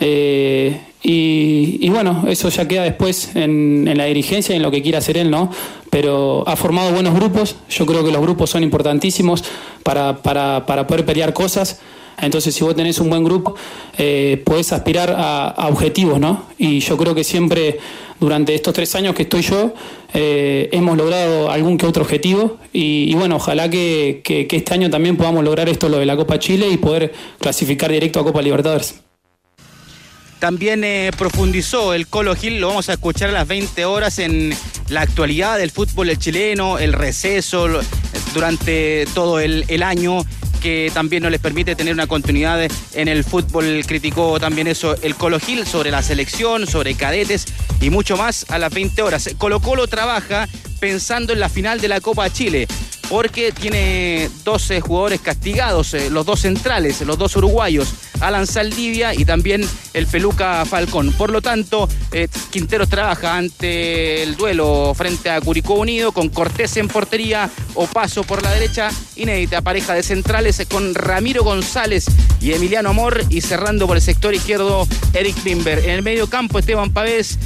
[0.00, 4.70] eh, y, y bueno, eso ya queda después en, en la dirigencia y en lo
[4.70, 5.50] que quiera hacer él, ¿no?
[5.90, 9.42] Pero ha formado buenos grupos, yo creo que los grupos son importantísimos
[9.82, 11.80] para, para, para poder pelear cosas.
[12.20, 13.54] Entonces, si vos tenés un buen grupo,
[13.98, 16.46] eh, podés aspirar a, objetivos, ¿no?
[16.58, 17.78] Y yo creo que siempre,
[18.20, 19.74] durante estos tres años que estoy yo,
[20.14, 22.58] eh, hemos logrado algún que otro objetivo.
[22.72, 26.68] Y, bueno, ojalá que, este año también podamos lograr esto, lo de la Copa Chile,
[26.68, 29.00] y poder clasificar directo a Copa Libertadores.
[30.38, 34.52] también eh, profundizó el Colo Gil, lo vamos a escuchar a las 20 horas en
[34.88, 37.68] la actualidad del fútbol chileno, el receso
[38.34, 40.24] durante todo el año
[40.62, 42.60] que también no les permite tener una continuidad
[42.94, 43.82] en el fútbol.
[43.86, 47.46] Criticó también eso el Colo Gil sobre la selección, sobre cadetes
[47.80, 49.30] y mucho más a las 20 horas.
[49.38, 50.48] Colo Colo trabaja
[50.82, 52.66] pensando en la final de la Copa Chile
[53.08, 59.24] porque tiene 12 jugadores castigados, eh, los dos centrales, los dos uruguayos, Alan Saldivia y
[59.24, 59.64] también
[59.94, 61.12] el Peluca Falcón.
[61.12, 66.76] Por lo tanto, eh, Quinteros trabaja ante el duelo frente a Curicó Unido con Cortés
[66.76, 72.06] en portería, Opaso por la derecha, inédita pareja de centrales con Ramiro González
[72.40, 75.78] y Emiliano Amor y cerrando por el sector izquierdo Eric Bimber.
[75.78, 77.38] En el medio campo Esteban Pavés,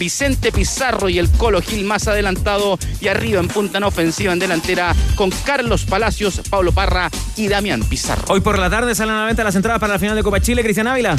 [0.00, 4.38] Vicente Pizarro y el Colo Gil más adelantado y arriba en punta en ofensiva en
[4.38, 8.24] delantera con Carlos Palacios, Pablo Parra y Damián Pizarro.
[8.28, 10.40] Hoy por la tarde salen a la venta las entradas para la final de Copa
[10.40, 11.16] Chile, Cristian Ávila.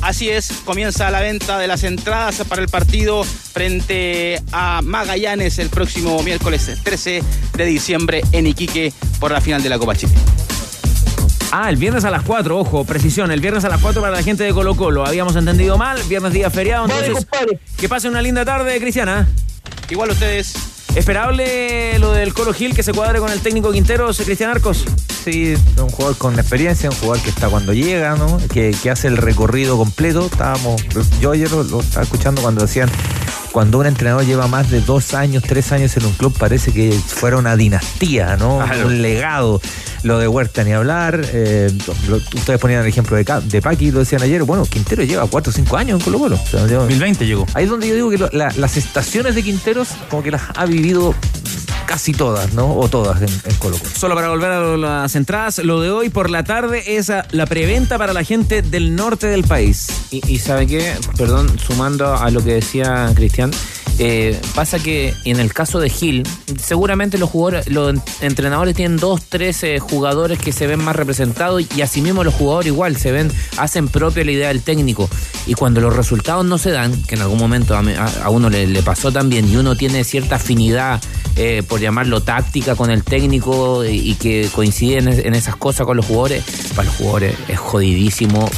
[0.00, 5.68] Así es, comienza la venta de las entradas para el partido frente a Magallanes el
[5.68, 7.22] próximo miércoles 13
[7.58, 8.90] de diciembre en Iquique
[9.20, 10.14] por la final de la Copa Chile.
[11.54, 14.22] Ah, el viernes a las 4, ojo, precisión, el viernes a las 4 para la
[14.22, 15.04] gente de Colo Colo.
[15.04, 17.26] Habíamos entendido mal, viernes día feriado, entonces
[17.76, 19.28] que pasen una linda tarde, Cristiana.
[19.90, 20.54] Igual ustedes.
[20.94, 24.86] ¿Esperable lo del Colo Gil que se cuadre con el técnico Quinteros, Cristian Arcos?
[25.24, 28.38] Sí, un jugador con experiencia, un jugador que está cuando llega, ¿no?
[28.52, 30.26] Que, que hace el recorrido completo.
[30.26, 30.82] Estábamos,
[31.20, 32.90] yo ayer lo, lo estaba escuchando cuando decían,
[33.52, 36.90] cuando un entrenador lleva más de dos años, tres años en un club, parece que
[36.92, 38.58] fuera una dinastía, ¿no?
[38.64, 38.86] Claro.
[38.88, 39.60] Un legado.
[40.02, 41.20] Lo de Huerta ni hablar.
[41.32, 41.70] eh,
[42.08, 44.42] lo- ustedes ponían el ejemplo de, de Paqui, lo decían ayer.
[44.42, 46.34] Bueno, Quintero lleva cuatro o cinco años en Colo Colo.
[46.42, 47.46] O sea, yo- 2020 llegó.
[47.54, 50.42] Ahí es donde yo digo que lo- la- las estaciones de Quinteros, como que las
[50.56, 51.14] ha vivido
[51.92, 52.74] casi todas, ¿no?
[52.78, 53.90] O todas en, en Colo Colo.
[53.94, 57.44] Solo para volver a las entradas, lo de hoy por la tarde es a- la
[57.44, 59.88] preventa para la gente del norte del país.
[60.10, 63.50] Y, y sabe qué, perdón, sumando a lo que decía Cristian,
[63.98, 66.22] eh, pasa que en el caso de Gil,
[66.58, 70.96] seguramente los jugadores, los en- entrenadores tienen dos, tres eh, jugadores que se ven más
[70.96, 75.10] representados y asimismo los jugadores igual se ven, hacen propia la idea del técnico.
[75.46, 78.30] Y cuando los resultados no se dan, que en algún momento a, me- a- a
[78.30, 81.02] uno le, le pasó también, y uno tiene cierta afinidad,
[81.36, 85.86] eh, por llamarlo táctica con el técnico y, que coincide en, es- en esas cosas
[85.86, 86.44] con los jugadores,
[86.76, 88.48] para los jugadores es jodidísimo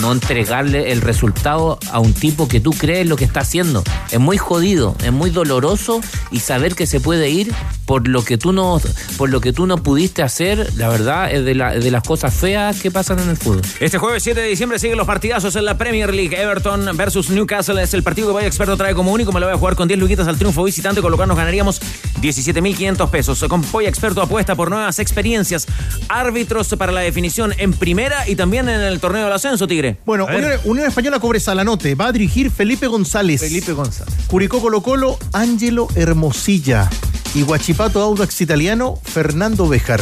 [0.00, 3.84] no entregarle el resultado a un tipo que tú crees lo que está haciendo.
[4.10, 6.00] Es muy jodido, es muy doloroso
[6.30, 7.52] y saber que se puede ir
[7.86, 8.80] por lo que tú no,
[9.18, 12.34] por lo que tú no pudiste hacer, la verdad, es de, la- de las cosas
[12.34, 13.62] feas que pasan en el fútbol.
[13.78, 16.34] Este jueves 7 de diciembre siguen los partidazos en la Premier League.
[16.40, 19.32] Everton versus Newcastle es el partido que Vaya Experto trae como único.
[19.32, 21.80] Me lo voy a jugar con 10 luquitas al triunfo visitante, con ganaríamos
[22.24, 23.44] 17.500 pesos.
[23.48, 25.66] Con Polla Experto apuesta por nuevas experiencias.
[26.08, 29.98] Árbitros para la definición en primera y también en el torneo del ascenso, Tigre.
[30.06, 31.94] Bueno, Unión, Unión Española Cobresal, anote.
[31.94, 33.40] Va a dirigir Felipe González.
[33.40, 34.14] Felipe González.
[34.26, 36.88] Curicó Colo Colo, Ángelo Hermosilla.
[37.34, 40.00] Y Guachipato Audax Italiano, Fernando Bejar.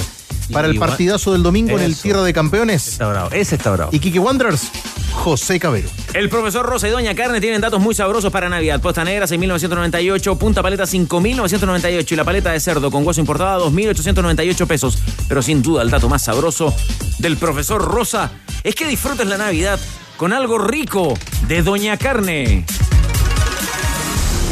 [0.52, 1.96] Para el partidazo del domingo en el.
[1.96, 2.88] Tierra de Campeones.
[2.88, 3.90] Está bravo, ese está bravo.
[3.92, 4.70] Y Quique Wanderers,
[5.12, 5.88] José Cabero.
[6.12, 8.80] El profesor Rosa y Doña Carne tienen datos muy sabrosos para Navidad.
[8.82, 14.66] Posta negra 6.998, punta paleta 5.998 y la paleta de cerdo con hueso importada 2.898
[14.66, 14.98] pesos.
[15.26, 16.74] Pero sin duda el dato más sabroso
[17.18, 18.30] del profesor Rosa
[18.62, 19.80] es que disfrutes la Navidad
[20.18, 21.14] con algo rico
[21.48, 22.66] de Doña Carne.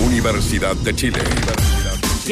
[0.03, 1.21] Universidad de Chile.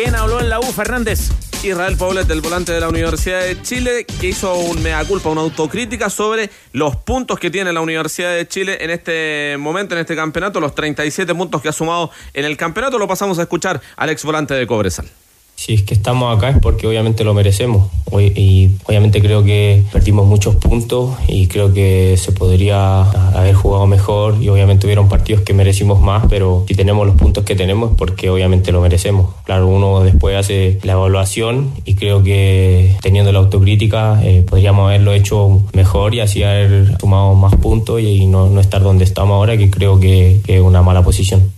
[0.01, 1.29] ¿Quién habló en la U, Fernández?
[1.65, 5.41] Israel Poblet, del volante de la Universidad de Chile, que hizo un mea culpa, una
[5.41, 10.15] autocrítica sobre los puntos que tiene la Universidad de Chile en este momento, en este
[10.15, 12.97] campeonato, los 37 puntos que ha sumado en el campeonato.
[12.97, 15.11] Lo pasamos a escuchar al ex volante de Cobresal.
[15.59, 20.25] Si es que estamos acá es porque obviamente lo merecemos y obviamente creo que perdimos
[20.25, 25.55] muchos puntos y creo que se podría haber jugado mejor y obviamente hubieron partidos que
[25.55, 29.35] merecimos más, pero si tenemos los puntos que tenemos es porque obviamente lo merecemos.
[29.43, 35.13] Claro, uno después hace la evaluación y creo que teniendo la autocrítica eh, podríamos haberlo
[35.13, 39.71] hecho mejor y así haber sumado más puntos y, no, estar donde estamos ahora, que
[39.71, 41.58] creo que es una mala posición.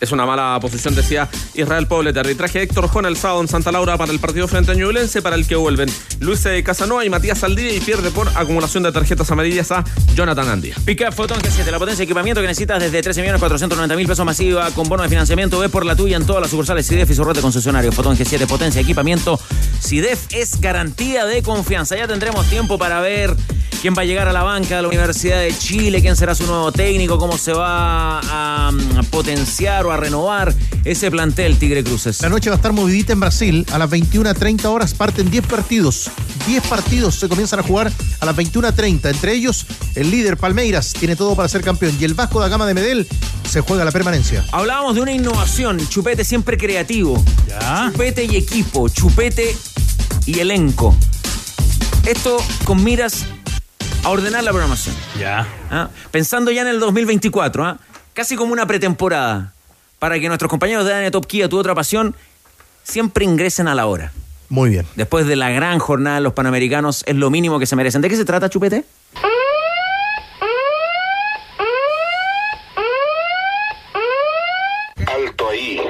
[0.00, 2.16] Es una mala posición, decía Israel Poblet.
[2.16, 5.46] Arbitraje Héctor Jona el en Santa Laura para el partido frente a Ñublense, para el
[5.46, 5.90] que vuelven
[6.20, 10.74] Luis Casanova y Matías Saldivia y pierde por acumulación de tarjetas amarillas a Jonathan Andía.
[10.84, 15.02] Pickup Photon G7, la potencia de equipamiento que necesitas desde 13.490.000 pesos masiva con bono
[15.02, 15.58] de financiamiento.
[15.58, 17.94] Ve por la tuya en todas las sucursales CIDEF y su red de concesionarios.
[17.94, 19.40] Photon G7, potencia equipamiento.
[19.80, 21.96] CIDEF es garantía de confianza.
[21.96, 23.34] Ya tendremos tiempo para ver
[23.80, 26.46] quién va a llegar a la banca de la Universidad de Chile, quién será su
[26.46, 30.54] nuevo técnico, cómo se va a, mm, potenciar o a renovar
[30.84, 32.20] ese plantel Tigre Cruces.
[32.22, 33.66] La noche va a estar movidita en Brasil.
[33.72, 36.10] A las 21.30 horas parten 10 partidos.
[36.46, 39.10] 10 partidos se comienzan a jugar a las 21.30.
[39.10, 41.96] Entre ellos, el líder Palmeiras tiene todo para ser campeón.
[42.00, 43.08] Y el Vasco da Gama de Medel
[43.48, 44.44] se juega la permanencia.
[44.52, 47.22] Hablábamos de una innovación, chupete siempre creativo.
[47.92, 49.56] Chupete y equipo, chupete
[50.26, 50.94] y elenco.
[52.04, 53.26] Esto con miras
[54.04, 54.94] a ordenar la programación.
[55.18, 55.46] Ya.
[55.70, 55.88] ¿ah?
[56.10, 57.78] Pensando ya en el 2024, ¿ah?
[58.14, 59.52] casi como una pretemporada,
[59.98, 62.14] para que nuestros compañeros de ADN Top Kia, tu otra pasión,
[62.82, 64.12] siempre ingresen a la hora.
[64.48, 64.86] Muy bien.
[64.94, 68.00] Después de la gran jornada de los Panamericanos, es lo mínimo que se merecen.
[68.00, 68.84] ¿De qué se trata, Chupete?
[75.06, 75.80] Alto ahí,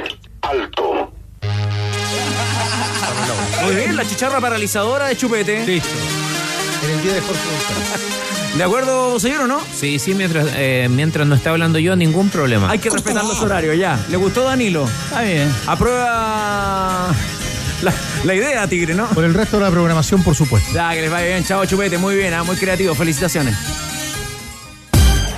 [0.42, 1.12] alto.
[3.64, 5.66] Muy bien, la chicharra paralizadora de Chupete.
[5.66, 5.88] Listo.
[6.84, 8.56] En el día de Jorge González.
[8.56, 9.60] ¿De acuerdo, señor, o no?
[9.74, 12.70] Sí, sí, mientras, eh, mientras no esté hablando yo, ningún problema.
[12.70, 13.98] Hay que respetar los horarios, ya.
[14.08, 14.88] ¿Le gustó Danilo?
[15.04, 15.52] Está bien.
[15.66, 17.14] Aprueba
[17.82, 17.94] la,
[18.24, 19.08] la idea, Tigre, ¿no?
[19.08, 20.70] Por el resto de la programación, por supuesto.
[20.72, 21.44] Ya, que les vaya bien.
[21.44, 21.98] Chao, Chupete.
[21.98, 22.94] Muy bien, ah, muy creativo.
[22.94, 23.54] Felicitaciones.